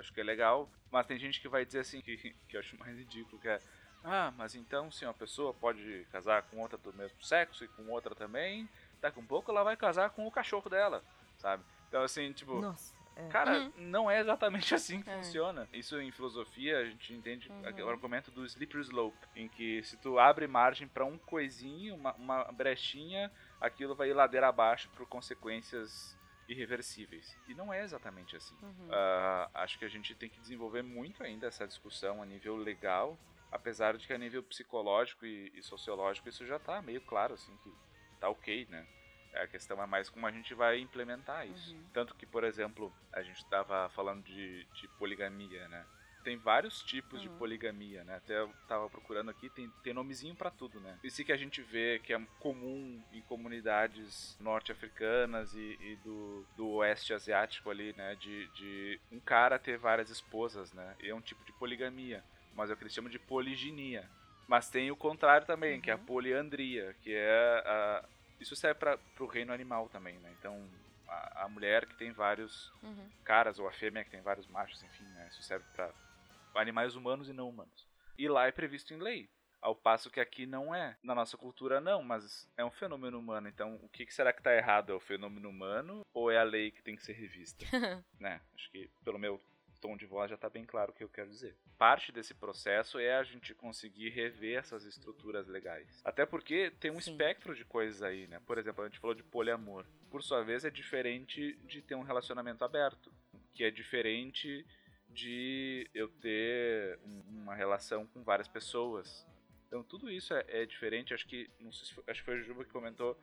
Acho 0.00 0.12
que 0.12 0.20
é 0.20 0.24
legal. 0.24 0.68
Mas 0.90 1.06
tem 1.06 1.18
gente 1.18 1.40
que 1.40 1.48
vai 1.48 1.64
dizer 1.64 1.80
assim, 1.80 2.00
que, 2.00 2.16
que 2.16 2.56
eu 2.56 2.60
acho 2.60 2.76
mais 2.78 2.96
ridículo, 2.98 3.40
que 3.40 3.48
é. 3.48 3.58
Ah, 4.02 4.32
mas 4.36 4.54
então 4.54 4.90
se 4.90 5.04
uma 5.04 5.12
pessoa 5.14 5.52
pode 5.52 6.06
casar 6.10 6.42
com 6.44 6.58
outra 6.60 6.78
do 6.78 6.92
mesmo 6.94 7.22
sexo 7.22 7.64
e 7.64 7.68
com 7.68 7.88
outra 7.90 8.14
também, 8.14 8.68
daqui 9.00 9.18
a 9.18 9.22
um 9.22 9.26
pouco 9.26 9.50
ela 9.50 9.62
vai 9.62 9.76
casar 9.76 10.08
com 10.10 10.26
o 10.26 10.30
cachorro 10.32 10.68
dela, 10.70 11.04
sabe? 11.38 11.62
Então 11.88 12.02
assim, 12.02 12.32
tipo. 12.32 12.60
Nossa. 12.60 12.94
é. 13.14 13.28
Cara, 13.28 13.58
Uhum. 13.58 13.72
não 13.76 14.10
é 14.10 14.18
exatamente 14.20 14.74
assim 14.74 15.02
que 15.02 15.10
É. 15.10 15.16
funciona. 15.16 15.68
Isso 15.72 16.00
em 16.00 16.10
filosofia 16.10 16.78
a 16.78 16.84
gente 16.86 17.12
entende 17.12 17.50
Uhum. 17.50 17.84
o 17.86 17.90
argumento 17.90 18.30
do 18.30 18.46
slippery 18.46 18.80
slope, 18.84 19.18
em 19.36 19.48
que 19.48 19.82
se 19.82 19.98
tu 19.98 20.18
abre 20.18 20.46
margem 20.46 20.88
pra 20.88 21.04
um 21.04 21.18
coisinho, 21.18 21.94
uma, 21.94 22.14
uma 22.14 22.44
brechinha, 22.52 23.30
aquilo 23.60 23.94
vai 23.94 24.08
ir 24.08 24.14
ladeira 24.14 24.48
abaixo 24.48 24.88
por 24.96 25.06
consequências 25.06 26.16
irreversíveis. 26.50 27.36
E 27.48 27.54
não 27.54 27.72
é 27.72 27.82
exatamente 27.82 28.36
assim. 28.36 28.56
Uhum. 28.62 28.88
Ah, 28.90 29.50
acho 29.54 29.78
que 29.78 29.84
a 29.84 29.88
gente 29.88 30.14
tem 30.14 30.28
que 30.28 30.40
desenvolver 30.40 30.82
muito 30.82 31.22
ainda 31.22 31.46
essa 31.46 31.66
discussão 31.66 32.20
a 32.20 32.26
nível 32.26 32.56
legal, 32.56 33.18
apesar 33.52 33.96
de 33.96 34.06
que 34.06 34.12
a 34.12 34.18
nível 34.18 34.42
psicológico 34.42 35.24
e, 35.24 35.52
e 35.54 35.62
sociológico 35.62 36.28
isso 36.28 36.44
já 36.44 36.58
tá 36.58 36.82
meio 36.82 37.00
claro, 37.00 37.34
assim, 37.34 37.56
que 37.58 37.72
tá 38.18 38.28
ok, 38.28 38.66
né? 38.68 38.86
A 39.34 39.46
questão 39.46 39.80
é 39.80 39.86
mais 39.86 40.08
como 40.08 40.26
a 40.26 40.32
gente 40.32 40.52
vai 40.54 40.80
implementar 40.80 41.46
isso. 41.46 41.72
Uhum. 41.72 41.84
Tanto 41.92 42.16
que, 42.16 42.26
por 42.26 42.42
exemplo, 42.42 42.92
a 43.12 43.22
gente 43.22 43.38
estava 43.38 43.88
falando 43.90 44.24
de, 44.24 44.64
de 44.64 44.88
poligamia, 44.98 45.68
né? 45.68 45.86
Tem 46.22 46.36
vários 46.36 46.82
tipos 46.82 47.20
de 47.22 47.28
Uhum. 47.28 47.38
poligamia, 47.38 48.04
né? 48.04 48.16
Até 48.16 48.38
eu 48.38 48.54
tava 48.66 48.88
procurando 48.90 49.30
aqui, 49.30 49.48
tem, 49.48 49.70
tem 49.82 49.94
nomezinho 49.94 50.34
pra 50.36 50.50
tudo, 50.50 50.80
né? 50.80 50.98
Isso 51.02 51.24
que 51.24 51.32
a 51.32 51.36
gente 51.36 51.62
vê 51.62 51.98
que 52.00 52.12
é 52.12 52.20
comum 52.38 53.02
em 53.10 53.22
comunidades 53.22 54.36
norte-africanas 54.38 55.54
e, 55.54 55.76
e 55.80 55.96
do, 55.96 56.46
do 56.54 56.68
oeste 56.68 57.12
asiático 57.14 57.70
ali, 57.70 57.94
né? 57.96 58.14
De, 58.16 58.48
de 58.48 59.00
um 59.10 59.18
cara 59.20 59.58
ter 59.58 59.78
várias 59.78 60.10
esposas, 60.10 60.72
né? 60.72 60.94
E 61.00 61.08
é 61.08 61.14
um 61.14 61.20
tipo 61.22 61.44
de 61.44 61.52
poligamia, 61.52 62.24
mas 62.52 62.70
é 62.70 62.74
o 62.74 62.76
que 62.76 62.82
eles 62.82 62.92
chamam 62.92 63.10
de 63.10 63.18
poliginia. 63.18 64.10
Mas 64.46 64.68
tem 64.68 64.90
o 64.90 64.96
contrário 64.96 65.46
também, 65.46 65.80
que 65.80 65.90
é 65.90 65.94
a 65.94 65.98
Uhum. 65.98 66.04
poliandria, 66.04 66.94
que 67.00 67.12
é 67.14 67.62
a, 67.64 68.08
isso 68.38 68.56
serve 68.56 68.78
para 68.80 68.98
o 69.20 69.26
reino 69.26 69.52
animal 69.52 69.88
também, 69.88 70.18
né? 70.18 70.32
Então, 70.32 70.68
a, 71.06 71.44
a 71.44 71.48
mulher 71.48 71.86
que 71.86 71.94
tem 71.96 72.12
vários 72.12 72.72
Uhum. 72.82 73.08
caras, 73.24 73.58
ou 73.58 73.68
a 73.68 73.72
fêmea 73.72 74.04
que 74.04 74.10
tem 74.10 74.22
vários 74.22 74.46
machos, 74.48 74.82
enfim, 74.82 75.06
né? 75.12 75.28
Isso 75.28 75.42
serve 75.42 75.64
para 75.72 75.94
animais 76.54 76.94
humanos 76.94 77.28
e 77.28 77.32
não 77.32 77.48
humanos. 77.48 77.86
E 78.18 78.28
lá 78.28 78.46
é 78.46 78.52
previsto 78.52 78.92
em 78.92 78.98
lei. 78.98 79.30
Ao 79.60 79.74
passo 79.74 80.10
que 80.10 80.20
aqui 80.20 80.46
não 80.46 80.74
é. 80.74 80.96
Na 81.02 81.14
nossa 81.14 81.36
cultura, 81.36 81.80
não, 81.80 82.02
mas 82.02 82.50
é 82.56 82.64
um 82.64 82.70
fenômeno 82.70 83.18
humano. 83.18 83.48
Então, 83.48 83.78
o 83.82 83.88
que, 83.88 84.10
será 84.10 84.32
que 84.32 84.42
tá 84.42 84.54
errado? 84.54 84.92
É 84.92 84.94
o 84.94 85.00
fenômeno 85.00 85.50
humano 85.50 86.02
ou 86.14 86.30
é 86.30 86.38
a 86.38 86.42
lei 86.42 86.70
que 86.70 86.82
tem 86.82 86.96
que 86.96 87.04
ser 87.04 87.12
revista? 87.12 87.64
né? 88.18 88.40
Acho 88.54 88.70
que, 88.70 88.90
pelo 89.04 89.18
meu 89.18 89.40
tom 89.80 89.96
de 89.96 90.06
voz, 90.06 90.30
já 90.30 90.36
tá 90.36 90.48
bem 90.48 90.64
claro 90.64 90.92
o 90.92 90.94
que 90.94 91.02
eu 91.02 91.08
quero 91.08 91.28
dizer. 91.28 91.56
Parte 91.78 92.12
desse 92.12 92.34
processo 92.34 92.98
é 92.98 93.16
a 93.16 93.22
gente 93.22 93.54
conseguir 93.54 94.10
rever 94.10 94.58
essas 94.58 94.84
estruturas 94.84 95.48
legais. 95.48 96.00
Até 96.04 96.26
porque 96.26 96.70
tem 96.78 96.90
um 96.90 97.00
Sim. 97.00 97.12
espectro 97.12 97.54
de 97.54 97.64
coisas 97.64 98.02
aí, 98.02 98.26
né? 98.28 98.40
Por 98.46 98.58
exemplo, 98.58 98.84
a 98.84 98.88
gente 98.88 98.98
falou 98.98 99.14
de 99.14 99.22
poliamor. 99.22 99.86
Por 100.10 100.22
sua 100.22 100.42
vez, 100.42 100.64
é 100.64 100.70
diferente 100.70 101.54
de 101.64 101.80
ter 101.80 101.94
um 101.94 102.02
relacionamento 102.02 102.64
aberto, 102.64 103.12
que 103.52 103.64
é 103.64 103.70
diferente 103.70 104.66
de 105.12 105.88
eu 105.94 106.08
ter 106.08 106.98
um- 107.04 107.22
uma 107.42 107.54
relação 107.54 108.06
com 108.06 108.22
várias 108.22 108.48
pessoas. 108.48 109.26
Então 109.66 109.82
tudo 109.82 110.10
isso 110.10 110.32
é, 110.34 110.44
é 110.48 110.66
diferente. 110.66 111.12
Acho 111.14 111.26
que 111.26 111.48
não 111.60 111.72
sei 111.72 111.86
se 111.86 111.94
foi, 111.94 112.04
acho 112.06 112.20
que 112.20 112.24
foi 112.24 112.34
a 112.34 112.42
Juba 112.42 112.64
que 112.64 112.70
comentou 112.70 113.18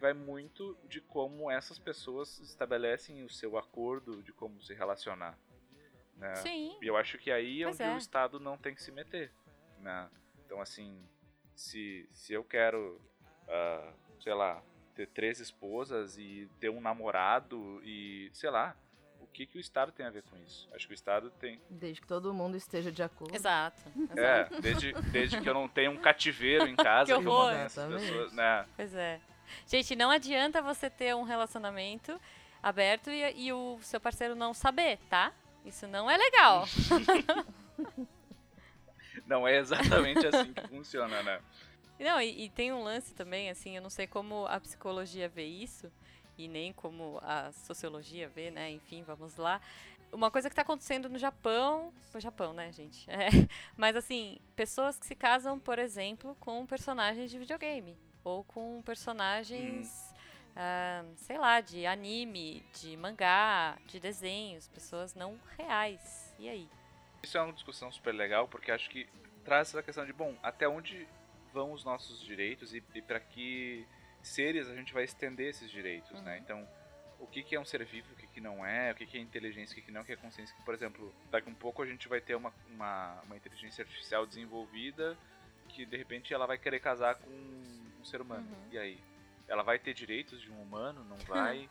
vai 0.00 0.12
muito 0.12 0.76
de 0.88 1.00
como 1.00 1.48
essas 1.48 1.78
pessoas 1.78 2.40
estabelecem 2.40 3.22
o 3.22 3.28
seu 3.30 3.56
acordo 3.56 4.20
de 4.22 4.32
como 4.32 4.60
se 4.60 4.74
relacionar. 4.74 5.38
Né? 6.16 6.34
Sim. 6.36 6.76
E 6.82 6.86
eu 6.88 6.96
acho 6.96 7.18
que 7.18 7.30
aí 7.30 7.62
é 7.62 7.66
Pois 7.66 7.80
onde 7.80 7.88
é. 7.90 7.94
o 7.94 7.98
Estado 7.98 8.40
não 8.40 8.58
tem 8.58 8.74
que 8.74 8.82
se 8.82 8.90
meter. 8.90 9.32
Né? 9.78 10.10
Então, 10.44 10.60
assim, 10.60 11.06
se, 11.54 12.08
se 12.10 12.32
eu 12.32 12.42
quero, 12.42 13.00
ah, 13.48 13.92
sei 14.20 14.34
lá, 14.34 14.60
ter 14.94 15.06
três 15.08 15.38
esposas 15.38 16.18
e 16.18 16.48
ter 16.58 16.68
um 16.68 16.80
namorado 16.80 17.80
e, 17.84 18.28
sei 18.32 18.50
lá, 18.50 18.76
o 19.22 19.26
que, 19.28 19.46
que 19.46 19.56
o 19.56 19.60
Estado 19.60 19.92
tem 19.92 20.04
a 20.04 20.10
ver 20.10 20.22
com 20.24 20.36
isso? 20.38 20.68
Acho 20.74 20.86
que 20.86 20.92
o 20.92 20.94
Estado 20.94 21.30
tem. 21.30 21.60
Desde 21.70 22.00
que 22.00 22.06
todo 22.06 22.34
mundo 22.34 22.56
esteja 22.56 22.90
de 22.90 23.02
acordo. 23.02 23.34
Exato. 23.34 23.82
É, 24.16 24.40
exato. 24.42 24.60
desde, 24.60 24.92
desde 25.10 25.40
que 25.40 25.48
eu 25.48 25.54
não 25.54 25.68
tenha 25.68 25.90
um 25.90 25.96
cativeiro 25.96 26.66
em 26.66 26.76
casa. 26.76 27.12
Que 27.12 27.26
horror. 27.26 27.52
Exatamente. 27.52 28.02
pessoas, 28.02 28.32
né? 28.32 28.66
Pois 28.76 28.94
é. 28.94 29.20
Gente, 29.66 29.96
não 29.96 30.10
adianta 30.10 30.60
você 30.60 30.90
ter 30.90 31.14
um 31.14 31.22
relacionamento 31.22 32.18
aberto 32.62 33.10
e, 33.10 33.46
e 33.46 33.52
o 33.52 33.78
seu 33.82 34.00
parceiro 34.00 34.34
não 34.34 34.52
saber, 34.54 34.98
tá? 35.08 35.32
Isso 35.64 35.86
não 35.86 36.10
é 36.10 36.16
legal. 36.16 36.64
Não 39.26 39.46
é 39.46 39.56
exatamente 39.56 40.26
assim 40.26 40.52
que 40.52 40.68
funciona, 40.68 41.22
né? 41.22 41.40
Não, 41.98 42.20
e, 42.20 42.44
e 42.44 42.50
tem 42.50 42.72
um 42.72 42.82
lance 42.82 43.14
também, 43.14 43.48
assim, 43.48 43.76
eu 43.76 43.82
não 43.82 43.90
sei 43.90 44.06
como 44.06 44.46
a 44.46 44.58
psicologia 44.58 45.28
vê 45.28 45.44
isso, 45.44 45.90
e 46.44 46.48
nem 46.48 46.72
como 46.72 47.18
a 47.22 47.52
sociologia 47.52 48.28
vê, 48.28 48.50
né? 48.50 48.70
Enfim, 48.70 49.02
vamos 49.02 49.36
lá. 49.36 49.60
Uma 50.12 50.30
coisa 50.30 50.50
que 50.50 50.56
tá 50.56 50.62
acontecendo 50.62 51.08
no 51.08 51.18
Japão. 51.18 51.92
No 52.12 52.20
Japão, 52.20 52.52
né, 52.52 52.70
gente? 52.72 53.06
É, 53.10 53.28
mas 53.76 53.96
assim, 53.96 54.38
pessoas 54.54 54.98
que 54.98 55.06
se 55.06 55.14
casam, 55.14 55.58
por 55.58 55.78
exemplo, 55.78 56.36
com 56.40 56.66
personagens 56.66 57.30
de 57.30 57.38
videogame. 57.38 57.96
Ou 58.24 58.44
com 58.44 58.82
personagens. 58.82 60.12
ah, 60.54 61.04
sei 61.16 61.38
lá, 61.38 61.60
de 61.60 61.86
anime, 61.86 62.64
de 62.74 62.96
mangá, 62.96 63.78
de 63.86 63.98
desenhos, 63.98 64.68
pessoas 64.68 65.14
não 65.14 65.38
reais. 65.56 66.34
E 66.38 66.48
aí? 66.48 66.68
Isso 67.22 67.38
é 67.38 67.42
uma 67.42 67.52
discussão 67.52 67.90
super 67.90 68.12
legal, 68.12 68.48
porque 68.48 68.70
acho 68.70 68.90
que 68.90 69.08
traz 69.44 69.68
essa 69.68 69.82
questão 69.82 70.04
de, 70.04 70.12
bom, 70.12 70.36
até 70.42 70.68
onde 70.68 71.06
vão 71.52 71.72
os 71.72 71.84
nossos 71.84 72.20
direitos 72.20 72.74
e, 72.74 72.82
e 72.94 73.02
para 73.02 73.20
que 73.20 73.86
seres 74.22 74.68
a 74.68 74.74
gente 74.74 74.92
vai 74.92 75.04
estender 75.04 75.48
esses 75.48 75.70
direitos, 75.70 76.20
né? 76.22 76.38
Então, 76.38 76.66
o 77.18 77.26
que, 77.26 77.42
que 77.42 77.54
é 77.54 77.60
um 77.60 77.64
ser 77.64 77.84
vivo, 77.84 78.12
o 78.12 78.16
que, 78.16 78.26
que 78.26 78.40
não 78.40 78.64
é, 78.64 78.92
o 78.92 78.94
que, 78.94 79.06
que 79.06 79.16
é 79.16 79.20
inteligência, 79.20 79.72
o 79.72 79.76
que, 79.76 79.82
que 79.82 79.92
não, 79.92 80.02
o 80.02 80.04
que 80.04 80.12
é 80.12 80.16
consciência. 80.16 80.54
Que, 80.56 80.62
por 80.62 80.74
exemplo, 80.74 81.14
daqui 81.30 81.48
um 81.48 81.54
pouco 81.54 81.82
a 81.82 81.86
gente 81.86 82.08
vai 82.08 82.20
ter 82.20 82.34
uma, 82.34 82.52
uma, 82.70 83.20
uma 83.22 83.36
inteligência 83.36 83.82
artificial 83.82 84.26
desenvolvida 84.26 85.16
que, 85.68 85.86
de 85.86 85.96
repente, 85.96 86.34
ela 86.34 86.46
vai 86.46 86.58
querer 86.58 86.80
casar 86.80 87.14
com 87.14 87.30
um 87.30 88.04
ser 88.04 88.20
humano. 88.20 88.46
Uhum. 88.46 88.72
E 88.72 88.78
aí? 88.78 88.98
Ela 89.48 89.62
vai 89.62 89.78
ter 89.78 89.94
direitos 89.94 90.40
de 90.40 90.50
um 90.50 90.60
humano? 90.60 91.04
Não 91.04 91.16
vai? 91.26 91.68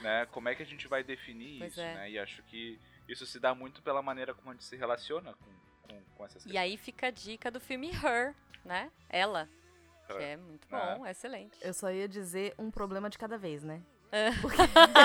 né? 0.00 0.26
Como 0.26 0.48
é 0.48 0.54
que 0.54 0.62
a 0.62 0.66
gente 0.66 0.86
vai 0.88 1.02
definir 1.02 1.58
Pois 1.58 1.72
isso, 1.72 1.80
é. 1.80 1.94
né? 1.94 2.10
E 2.10 2.18
acho 2.18 2.42
que 2.44 2.78
isso 3.08 3.26
se 3.26 3.38
dá 3.38 3.54
muito 3.54 3.82
pela 3.82 4.02
maneira 4.02 4.34
como 4.34 4.50
a 4.50 4.52
gente 4.52 4.64
se 4.64 4.76
relaciona 4.76 5.34
com, 5.34 5.50
com, 5.88 6.02
com 6.16 6.24
essas 6.24 6.44
E 6.46 6.56
aí 6.56 6.76
fica 6.76 7.08
a 7.08 7.10
dica 7.10 7.50
do 7.50 7.60
filme 7.60 7.90
Her, 7.90 8.34
né? 8.64 8.90
Ela. 9.08 9.48
Que 10.06 10.12
Her. 10.14 10.22
é 10.22 10.36
muito 10.36 10.66
Ah. 10.70 10.94
bom, 10.96 11.06
excelente. 11.06 11.58
Eu 11.60 11.74
só 11.74 11.90
ia 11.90 12.08
dizer 12.08 12.54
um 12.58 12.70
problema 12.70 13.08
de 13.10 13.18
cada 13.18 13.36
vez, 13.36 13.62
né? 13.64 13.80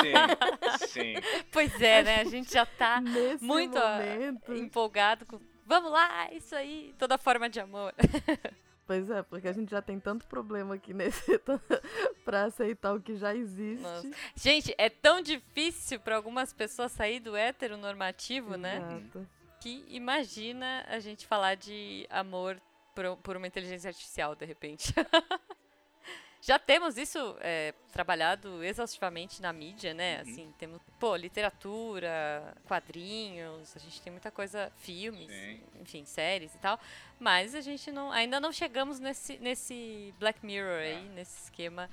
Sim, 0.01 0.87
sim. 0.87 1.13
Pois 1.51 1.81
é, 1.81 2.03
né? 2.03 2.21
A 2.21 2.25
gente 2.25 2.53
já 2.53 2.65
tá 2.65 3.01
Nesse 3.01 3.43
muito 3.43 3.77
ó, 3.77 3.89
momento. 3.95 4.53
empolgado 4.53 5.25
com. 5.25 5.39
Vamos 5.65 5.91
lá, 5.91 6.31
isso 6.33 6.55
aí, 6.55 6.93
toda 6.97 7.17
forma 7.17 7.49
de 7.49 7.59
amor. 7.59 7.93
Pois 8.87 9.09
é, 9.09 9.23
porque 9.23 9.47
a 9.47 9.53
gente 9.53 9.71
já 9.71 9.81
tem 9.81 9.97
tanto 10.01 10.27
problema 10.27 10.75
aqui 10.75 10.93
nesse 10.93 11.39
pra 12.25 12.43
aceitar 12.45 12.93
o 12.93 12.99
que 12.99 13.15
já 13.15 13.33
existe. 13.33 13.81
Nossa. 13.83 14.09
Gente, 14.35 14.75
é 14.77 14.89
tão 14.89 15.21
difícil 15.21 15.97
pra 15.97 16.17
algumas 16.17 16.51
pessoas 16.51 16.91
sair 16.91 17.21
do 17.21 17.33
heteronormativo, 17.37 18.57
né? 18.57 18.77
Exato. 18.79 19.25
Que 19.61 19.85
imagina 19.87 20.83
a 20.89 20.99
gente 20.99 21.25
falar 21.25 21.55
de 21.55 22.05
amor 22.09 22.59
por, 22.95 23.17
por 23.17 23.37
uma 23.37 23.47
inteligência 23.47 23.89
artificial, 23.89 24.35
de 24.35 24.45
repente. 24.45 24.93
Já 26.43 26.57
temos 26.57 26.97
isso 26.97 27.35
é, 27.39 27.71
trabalhado 27.93 28.63
exaustivamente 28.63 29.43
na 29.43 29.53
mídia, 29.53 29.93
né? 29.93 30.15
Uhum. 30.15 30.21
Assim, 30.31 30.53
temos, 30.57 30.81
pô, 30.99 31.15
literatura, 31.15 32.55
quadrinhos, 32.65 33.75
a 33.75 33.79
gente 33.79 34.01
tem 34.01 34.11
muita 34.11 34.31
coisa, 34.31 34.71
filmes, 34.77 35.27
Sim. 35.31 35.61
enfim, 35.79 36.03
séries 36.03 36.55
e 36.55 36.57
tal. 36.57 36.79
Mas 37.19 37.53
a 37.53 37.61
gente 37.61 37.91
não, 37.91 38.11
ainda 38.11 38.39
não 38.39 38.51
chegamos 38.51 38.99
nesse, 38.99 39.37
nesse 39.37 40.11
Black 40.17 40.43
Mirror 40.43 40.79
aí, 40.79 40.93
É. 40.93 41.09
nesse 41.13 41.43
esquema 41.43 41.87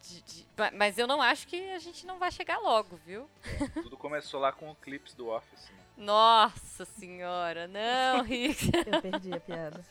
de, 0.00 0.22
de- 0.22 0.46
ma- 0.56 0.70
Mas 0.70 0.96
eu 0.96 1.06
não 1.06 1.20
acho 1.20 1.46
que 1.46 1.70
a 1.72 1.78
gente 1.78 2.06
não 2.06 2.18
vai 2.18 2.32
chegar 2.32 2.58
logo, 2.60 2.96
viu? 3.04 3.28
Tudo 3.74 3.98
começou 3.98 4.40
lá 4.40 4.52
com 4.52 4.70
o 4.70 4.74
clips 4.74 5.12
do 5.12 5.28
Office, 5.28 5.68
né? 5.70 5.82
Nossa 5.98 6.86
senhora, 6.86 7.68
não, 7.68 8.22
Rick. 8.22 8.70
Eu 8.86 9.02
perdi 9.02 9.34
a 9.34 9.38
piada. 9.40 9.84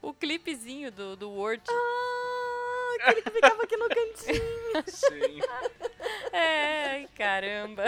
O 0.00 0.12
clipezinho 0.12 0.90
do, 0.90 1.16
do 1.16 1.30
Word. 1.30 1.62
Ah, 1.70 2.94
aquele 3.00 3.22
que 3.22 3.30
ficava 3.30 3.62
aqui 3.62 3.76
no 3.76 3.88
cantinho. 3.88 4.82
Sim. 4.86 5.40
É, 6.32 6.90
ai, 6.90 7.08
caramba. 7.16 7.84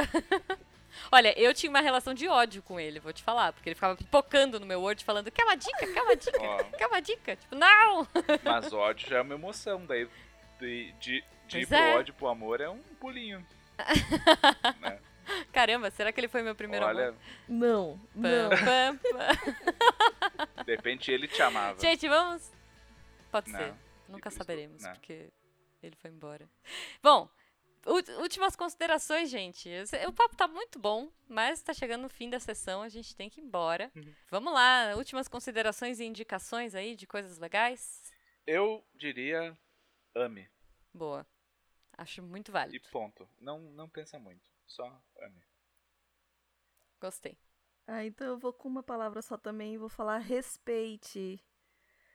Olha, 1.13 1.39
eu 1.39 1.53
tinha 1.55 1.71
uma 1.71 1.81
relação 1.81 2.15
de 2.15 2.29
ódio 2.29 2.63
com 2.63 2.79
ele, 2.79 3.01
vou 3.01 3.13
te 3.13 3.23
falar, 3.23 3.53
porque 3.53 3.69
ele 3.69 3.75
ficava 3.75 3.97
pipocando 3.97 4.61
no 4.61 4.67
meu 4.67 4.81
Word 4.81 5.05
falando, 5.05 5.31
quer 5.31 5.45
uma 5.45 5.57
dica, 5.57 5.87
quer 5.93 6.03
uma 6.03 6.17
dica, 6.17 6.41
Ó. 6.41 6.65
quer 6.77 6.87
uma 6.87 7.01
dica? 7.01 7.37
Tipo, 7.37 7.55
não! 7.55 8.07
Mas 8.45 8.73
ódio 8.73 9.09
já 9.09 9.19
é 9.19 9.23
uma 9.23 9.35
emoção, 9.35 9.85
daí 9.87 10.09
de, 10.61 10.93
de, 11.01 11.25
de 11.49 11.61
ir 11.61 11.67
pro 11.67 11.77
é. 11.77 11.97
ódio 11.97 12.15
pro 12.15 12.29
amor 12.29 12.61
é 12.61 12.69
um 12.69 12.81
pulinho. 13.01 13.45
né? 14.81 14.99
Caramba, 15.53 15.91
será 15.91 16.13
que 16.13 16.21
ele 16.21 16.29
foi 16.29 16.43
meu 16.43 16.55
primeiro 16.55 16.85
Olha, 16.87 17.09
amor? 17.09 17.21
Não, 17.49 18.01
não. 18.15 18.51
Pam, 18.51 18.97
pam, 18.97 18.99
pam. 20.57 20.65
de 20.65 20.77
repente 20.77 21.11
ele 21.11 21.27
te 21.29 21.41
amava. 21.43 21.79
Gente, 21.81 22.09
vamos. 22.09 22.51
Pode 23.31 23.51
Não, 23.51 23.59
ser. 23.59 23.75
Nunca 24.09 24.31
saberemos, 24.31 24.83
não. 24.83 24.93
porque 24.93 25.31
ele 25.83 25.95
foi 25.97 26.11
embora. 26.11 26.49
Bom, 27.03 27.29
últimas 28.21 28.57
considerações, 28.57 29.31
gente. 29.31 29.69
O 30.09 30.13
papo 30.13 30.35
tá 30.37 30.49
muito 30.49 30.79
bom, 30.79 31.11
mas 31.29 31.63
tá 31.63 31.73
chegando 31.73 32.03
no 32.03 32.09
fim 32.09 32.29
da 32.29 32.41
sessão, 32.41 32.83
a 32.83 32.89
gente 32.89 33.15
tem 33.15 33.31
que 33.31 33.41
ir 33.41 33.45
embora. 33.45 33.91
Uhum. 33.95 34.13
Vamos 34.31 34.53
lá, 34.53 34.95
últimas 34.97 35.29
considerações 35.29 36.01
e 36.01 36.05
indicações 36.05 36.75
aí 36.75 36.97
de 36.97 37.07
coisas 37.07 37.39
legais? 37.39 38.13
Eu 38.47 38.85
diria 38.95 39.57
ame. 40.15 40.49
Boa. 40.93 41.25
Acho 41.97 42.23
muito 42.23 42.51
E 42.51 42.53
válido. 42.53 42.89
ponto. 42.91 43.29
Não, 43.39 43.61
não 43.61 43.89
pensa 43.89 44.19
muito. 44.19 44.50
Só 44.71 44.87
ame. 45.21 45.43
Gostei. 47.01 47.37
Ah, 47.89 48.05
então 48.05 48.27
eu 48.29 48.39
vou 48.39 48.53
com 48.53 48.69
uma 48.69 48.85
palavra 48.85 49.21
só 49.21 49.37
também 49.37 49.75
e 49.75 49.79
vou 49.79 49.89
falar 49.89 50.19
respeite. 50.19 51.43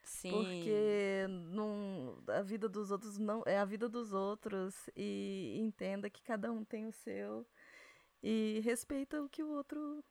Sim. 0.03 0.31
Porque 0.31 1.25
não, 1.51 2.23
a 2.29 2.41
vida 2.41 2.69
dos 2.69 2.91
outros 2.91 3.17
não 3.17 3.43
é 3.45 3.59
a 3.59 3.65
vida 3.65 3.89
dos 3.89 4.13
outros 4.13 4.89
e 4.95 5.57
entenda 5.59 6.09
que 6.09 6.21
cada 6.23 6.49
um 6.51 6.63
tem 6.63 6.87
o 6.87 6.93
seu 6.93 7.45
e 8.23 8.61
respeita 8.63 9.21
o 9.21 9.29
que 9.29 9.43
o 9.43 9.49
outro 9.49 10.03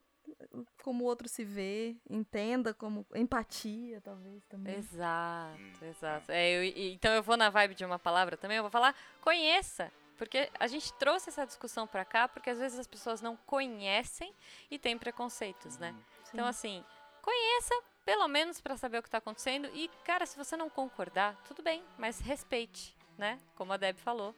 como 0.83 1.05
o 1.05 1.07
outro 1.07 1.29
se 1.29 1.45
vê, 1.45 1.97
entenda 2.09 2.73
como 2.75 3.07
empatia 3.15 4.01
talvez 4.01 4.45
também. 4.47 4.79
Exato, 4.79 5.61
Hum, 5.61 5.87
exato. 5.87 6.33
É, 6.33 6.57
eu- 6.57 6.65
e- 6.65 6.93
então 6.95 7.13
eu 7.15 7.23
vou 7.23 7.37
na 7.37 7.51
vibe 7.51 7.75
de 7.75 7.85
uma 7.85 7.99
palavra 7.99 8.37
também, 8.37 8.57
eu 8.57 8.63
vou 8.63 8.71
falar 8.71 8.95
conheça. 9.21 9.91
Porque 10.17 10.51
a 10.59 10.67
gente 10.67 10.93
trouxe 10.95 11.31
essa 11.31 11.45
discussão 11.45 11.87
pra 11.87 12.05
cá 12.05 12.29
porque 12.29 12.51
às 12.51 12.59
vezes 12.59 12.79
as 12.79 12.87
pessoas 12.87 13.21
não 13.21 13.37
conhecem 13.37 14.33
e 14.71 14.79
têm 14.79 14.97
preconceitos, 14.97 15.77
né? 15.79 15.95
Então, 16.33 16.47
assim, 16.47 16.85
conheça 17.23 17.75
pelo 18.05 18.29
menos 18.29 18.61
pra 18.61 18.77
saber 18.77 18.99
o 18.99 19.03
que 19.03 19.11
tá 19.11 19.19
acontecendo. 19.19 19.69
E, 19.75 19.89
cara, 20.05 20.27
se 20.27 20.37
você 20.37 20.57
não 20.57 20.69
concordar, 20.69 21.37
tudo 21.47 21.63
bem, 21.63 21.83
mas 21.99 22.21
respeite, 22.21 22.97
né? 23.17 23.41
Como 23.57 23.73
a 23.73 23.77
Deb 23.77 23.97
falou. 23.97 24.35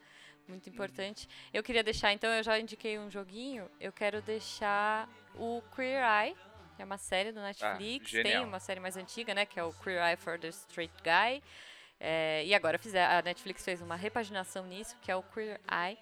Muito 0.48 0.70
importante. 0.70 1.28
Eu 1.52 1.60
queria 1.62 1.82
deixar, 1.82 2.12
então, 2.12 2.30
eu 2.30 2.42
já 2.42 2.56
indiquei 2.58 2.98
um 3.00 3.10
joguinho. 3.10 3.68
Eu 3.80 3.92
quero 3.92 4.22
deixar 4.22 5.08
o 5.34 5.60
Queer 5.74 6.04
Eye, 6.04 6.36
que 6.76 6.82
é 6.82 6.84
uma 6.84 6.98
série 6.98 7.32
do 7.32 7.40
Netflix. 7.40 8.12
Tem 8.12 8.22
genial. 8.22 8.44
uma 8.44 8.60
série 8.60 8.78
mais 8.78 8.96
antiga, 8.96 9.34
né? 9.34 9.44
Que 9.44 9.58
é 9.58 9.64
o 9.64 9.72
Queer 9.72 10.00
Eye 10.00 10.16
for 10.16 10.38
the 10.38 10.48
Straight 10.48 10.94
Guy. 11.02 11.42
É, 11.98 12.44
e 12.44 12.54
agora 12.54 12.78
fizer, 12.78 13.04
a 13.04 13.22
Netflix 13.22 13.64
fez 13.64 13.80
uma 13.80 13.96
repaginação 13.96 14.66
nisso, 14.66 14.96
que 15.00 15.10
é 15.10 15.16
o 15.16 15.22
Queer 15.22 15.60
Eye. 15.70 15.98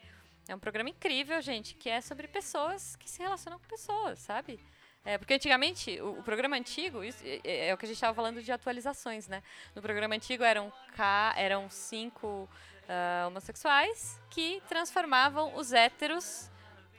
É 0.49 0.55
um 0.55 0.59
programa 0.59 0.91
incrível, 0.91 1.41
gente, 1.41 1.75
que 1.75 1.89
é 1.89 2.01
sobre 2.01 2.29
pessoas 2.29 2.97
que 2.97 3.09
se 3.09 3.23
relacionam 3.23 3.59
com 3.59 3.67
pessoas, 3.67 4.19
sabe? 4.19 4.61
É, 5.05 5.19
porque 5.19 5.35
antigamente, 5.35 6.01
o, 6.01 6.19
o 6.19 6.23
programa 6.23 6.57
antigo, 6.57 7.05
isso 7.05 7.23
é, 7.25 7.41
é- 7.45 7.69
é 7.69 7.75
o 7.75 7.79
que 7.79 7.85
a 7.85 7.89
gente 7.89 7.97
estava 7.97 8.15
falando 8.15 8.43
de 8.43 8.51
atualizações, 8.51 9.29
né? 9.29 9.43
No 9.75 9.83
programa 9.83 10.15
antigo 10.15 10.43
eram, 10.43 10.73
ca, 10.97 11.35
eram 11.37 11.69
cinco 11.71 12.49
ah, 12.89 13.27
homossexuais 13.29 14.21
que 14.31 14.63
transformavam 14.69 15.55
os 15.57 15.73
héteros 15.73 16.51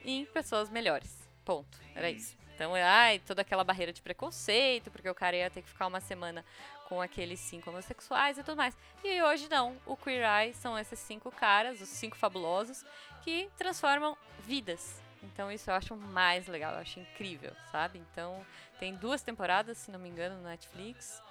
em 0.04 0.24
pessoas 0.26 0.70
melhores. 0.70 1.28
Ponto. 1.44 1.78
Era 1.94 2.10
isso. 2.10 2.36
Então, 2.54 2.74
ai, 2.74 3.18
toda 3.18 3.42
aquela 3.42 3.62
barreira 3.62 3.92
de 3.92 4.00
preconceito, 4.00 4.90
porque 4.90 5.08
o 5.10 5.14
cara 5.14 5.36
ia 5.36 5.50
ter 5.50 5.60
que 5.62 5.68
ficar 5.68 5.86
uma 5.86 6.00
semana 6.00 6.44
com 6.88 7.02
aqueles 7.02 7.40
cinco 7.40 7.70
homossexuais 7.70 8.38
e 8.38 8.44
tudo 8.44 8.56
mais. 8.56 8.76
E 9.04 9.22
hoje 9.22 9.48
não. 9.50 9.76
O 9.84 9.96
Queer 9.96 10.24
Eye 10.24 10.54
são 10.54 10.78
esses 10.78 10.98
cinco 10.98 11.30
caras, 11.30 11.80
os 11.80 11.88
cinco 11.88 12.16
fabulosos, 12.16 12.84
que 13.22 13.50
transformam 13.56 14.16
vidas. 14.40 15.00
Então 15.22 15.50
isso 15.50 15.68
eu 15.70 15.74
acho 15.74 15.96
mais 15.96 16.46
legal, 16.46 16.74
eu 16.74 16.78
acho 16.78 17.00
incrível, 17.00 17.52
sabe? 17.72 17.98
Então 17.98 18.44
tem 18.78 18.94
duas 18.94 19.22
temporadas, 19.22 19.78
se 19.78 19.90
não 19.90 19.98
me 19.98 20.08
engano, 20.08 20.36
no 20.36 20.48
Netflix. 20.48 21.22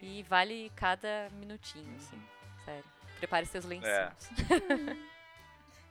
E 0.00 0.22
vale 0.24 0.70
cada 0.74 1.28
minutinho, 1.32 1.94
assim. 1.96 2.20
Sério. 2.64 2.84
Prepare 3.18 3.46
seus 3.46 3.64
lencinhos. 3.64 4.30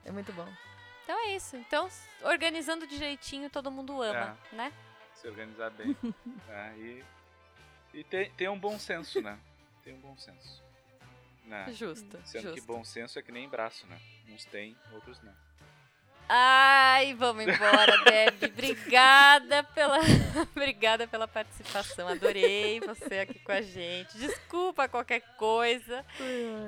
É 0.05 0.11
muito 0.11 0.32
bom. 0.34 0.47
Então 1.03 1.18
é 1.20 1.36
isso. 1.36 1.55
Então, 1.55 1.89
organizando 2.22 2.88
direitinho, 2.88 3.49
todo 3.49 3.72
mundo 3.72 4.01
ama, 4.01 4.38
né? 4.51 4.72
Se 5.14 5.28
organizar 5.28 5.70
bem. 5.72 5.95
É, 6.49 6.74
e 6.78 7.03
e 7.94 8.04
tem, 8.04 8.30
tem 8.32 8.50
um 8.50 8.60
bom 8.60 8.78
senso, 8.80 9.22
né? 9.22 9.39
Tem 9.84 9.94
um 9.94 10.00
bom 10.00 10.18
senso. 10.18 10.64
Né? 11.46 11.72
Justo, 11.74 12.20
Sendo 12.26 12.54
que 12.54 12.58
justo. 12.60 12.68
bom 12.68 12.84
senso 12.84 13.20
é 13.20 13.22
que 13.22 13.32
nem 13.32 13.48
braço, 13.50 13.86
né? 13.88 14.00
Uns 14.30 14.46
tem, 14.46 14.76
outros 14.91 15.22
não. 15.22 15.36
Ai, 16.28 17.13
vamos 17.15 17.43
embora, 17.43 17.97
Deb. 18.05 18.43
Obrigada 18.53 19.63
pela, 19.63 19.99
obrigada 20.55 21.07
pela 21.07 21.28
participação. 21.28 22.07
Adorei 22.07 22.80
você 22.80 23.19
aqui 23.19 23.39
com 23.39 23.51
a 23.51 23.61
gente. 23.61 24.17
Desculpa 24.17 24.88
qualquer 24.88 25.21
coisa. 25.38 26.03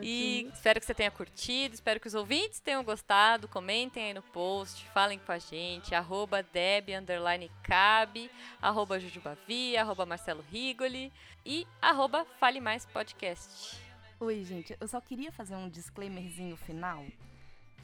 E 0.02 0.50
espero 0.54 0.80
que 0.80 0.86
você 0.86 0.94
tenha 0.94 1.10
curtido, 1.10 1.74
espero 1.74 2.00
que 2.00 2.08
os 2.08 2.14
ouvintes 2.14 2.60
tenham 2.60 2.84
gostado. 2.84 3.48
Comentem 3.48 4.06
aí 4.06 4.14
no 4.14 4.22
post, 4.22 4.86
falem 4.94 5.20
com 5.20 5.32
a 5.32 5.40
gente. 5.40 5.96
Arroba 5.96 6.44
Deb, 6.44 6.90
underline 6.90 7.50
Cabe, 7.64 8.30
arroba 8.62 9.00
Jujubavi, 9.00 9.78
arroba 9.78 10.06
Marcelo 10.06 10.44
Rigoli 10.52 11.12
e 11.46 11.66
arroba 11.82 12.26
Fale 12.40 12.60
Mais 12.60 12.86
Podcast. 12.86 13.80
Oi, 14.20 14.44
gente. 14.44 14.76
Eu 14.80 14.88
só 14.88 15.00
queria 15.02 15.32
fazer 15.32 15.56
um 15.56 15.70
disclaimerzinho 15.70 16.56
final, 16.56 17.06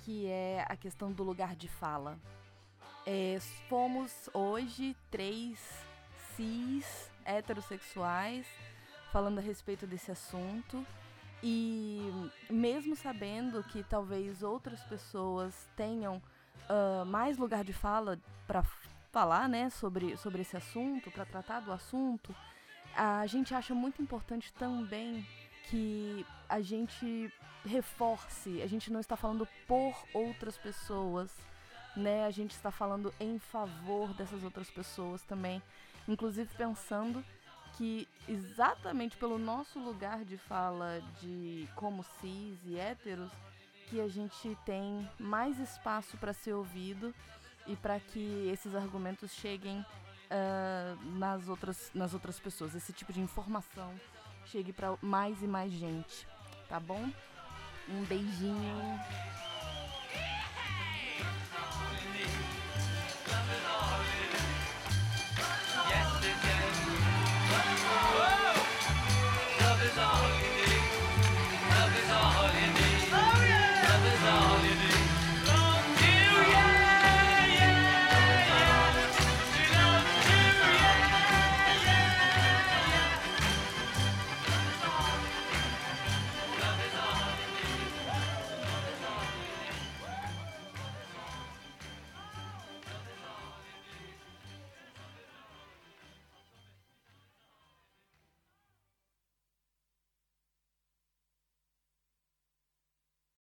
que 0.04 0.28
é 0.28 0.66
a 0.68 0.76
questão 0.76 1.12
do 1.12 1.24
lugar 1.24 1.56
de 1.56 1.68
fala. 1.68 2.20
É, 3.06 3.38
fomos 3.68 4.30
hoje 4.34 4.96
três 5.10 5.60
cis 6.36 7.10
heterossexuais 7.26 8.46
falando 9.12 9.40
a 9.40 9.42
respeito 9.42 9.88
desse 9.88 10.12
assunto. 10.12 10.86
E 11.44 12.12
mesmo 12.50 12.96
sabendo 12.96 13.64
que 13.64 13.84
talvez 13.84 14.44
outras 14.44 14.84
pessoas 14.84 15.68
tenham 15.76 16.22
ah, 16.70 17.04
mais 17.06 17.38
lugar 17.38 17.64
de 17.64 17.74
fala 17.74 18.18
para 18.48 18.64
falar 19.12 19.50
né, 19.50 19.70
sobre, 19.70 20.16
sobre 20.16 20.42
esse 20.42 20.56
assunto, 20.56 21.12
para 21.12 21.26
tratar 21.26 21.60
do 21.60 21.72
assunto, 21.72 22.34
a 22.96 23.26
gente 23.28 23.54
acha 23.54 23.76
muito 23.76 24.02
importante 24.02 24.54
também 24.54 25.28
que 25.70 26.26
a 26.52 26.60
gente 26.60 27.34
reforce, 27.66 28.62
a 28.62 28.68
gente 28.68 28.92
não 28.92 29.00
está 29.00 29.16
falando 29.16 29.48
por 29.66 29.96
outras 30.14 30.58
pessoas, 30.58 31.32
né? 31.96 32.26
A 32.26 32.30
gente 32.30 32.52
está 32.52 32.70
falando 32.70 33.14
em 33.22 33.40
favor 33.40 34.14
dessas 34.14 34.44
outras 34.44 34.70
pessoas 34.70 35.24
também, 35.24 35.64
inclusive 36.10 36.54
pensando 36.58 37.24
que 37.78 38.06
exatamente 38.28 39.16
pelo 39.16 39.40
nosso 39.40 39.80
lugar 39.80 40.26
de 40.26 40.38
fala 40.38 41.02
de 41.22 41.70
como 41.74 42.04
cis 42.20 42.60
e 42.66 42.78
héteros, 42.78 43.32
que 43.90 44.02
a 44.02 44.10
gente 44.10 44.58
tem 44.66 45.10
mais 45.18 45.58
espaço 45.58 46.18
para 46.18 46.34
ser 46.34 46.54
ouvido 46.54 47.16
e 47.66 47.78
para 47.78 47.98
que 47.98 48.50
esses 48.52 48.76
argumentos 48.76 49.32
cheguem 49.32 49.86
ah, 50.30 50.98
nas, 51.18 51.48
outras, 51.48 51.92
nas 51.94 52.14
outras 52.14 52.42
pessoas, 52.42 52.76
esse 52.76 52.92
tipo 52.92 53.14
de 53.14 53.22
informação 53.22 53.98
chegue 54.46 54.74
para 54.74 54.98
mais 55.02 55.42
e 55.42 55.48
mais 55.48 55.72
gente, 55.72 56.28
tá 56.72 56.80
bom? 56.80 57.12
Um 57.86 58.06
beijinho. 58.06 58.98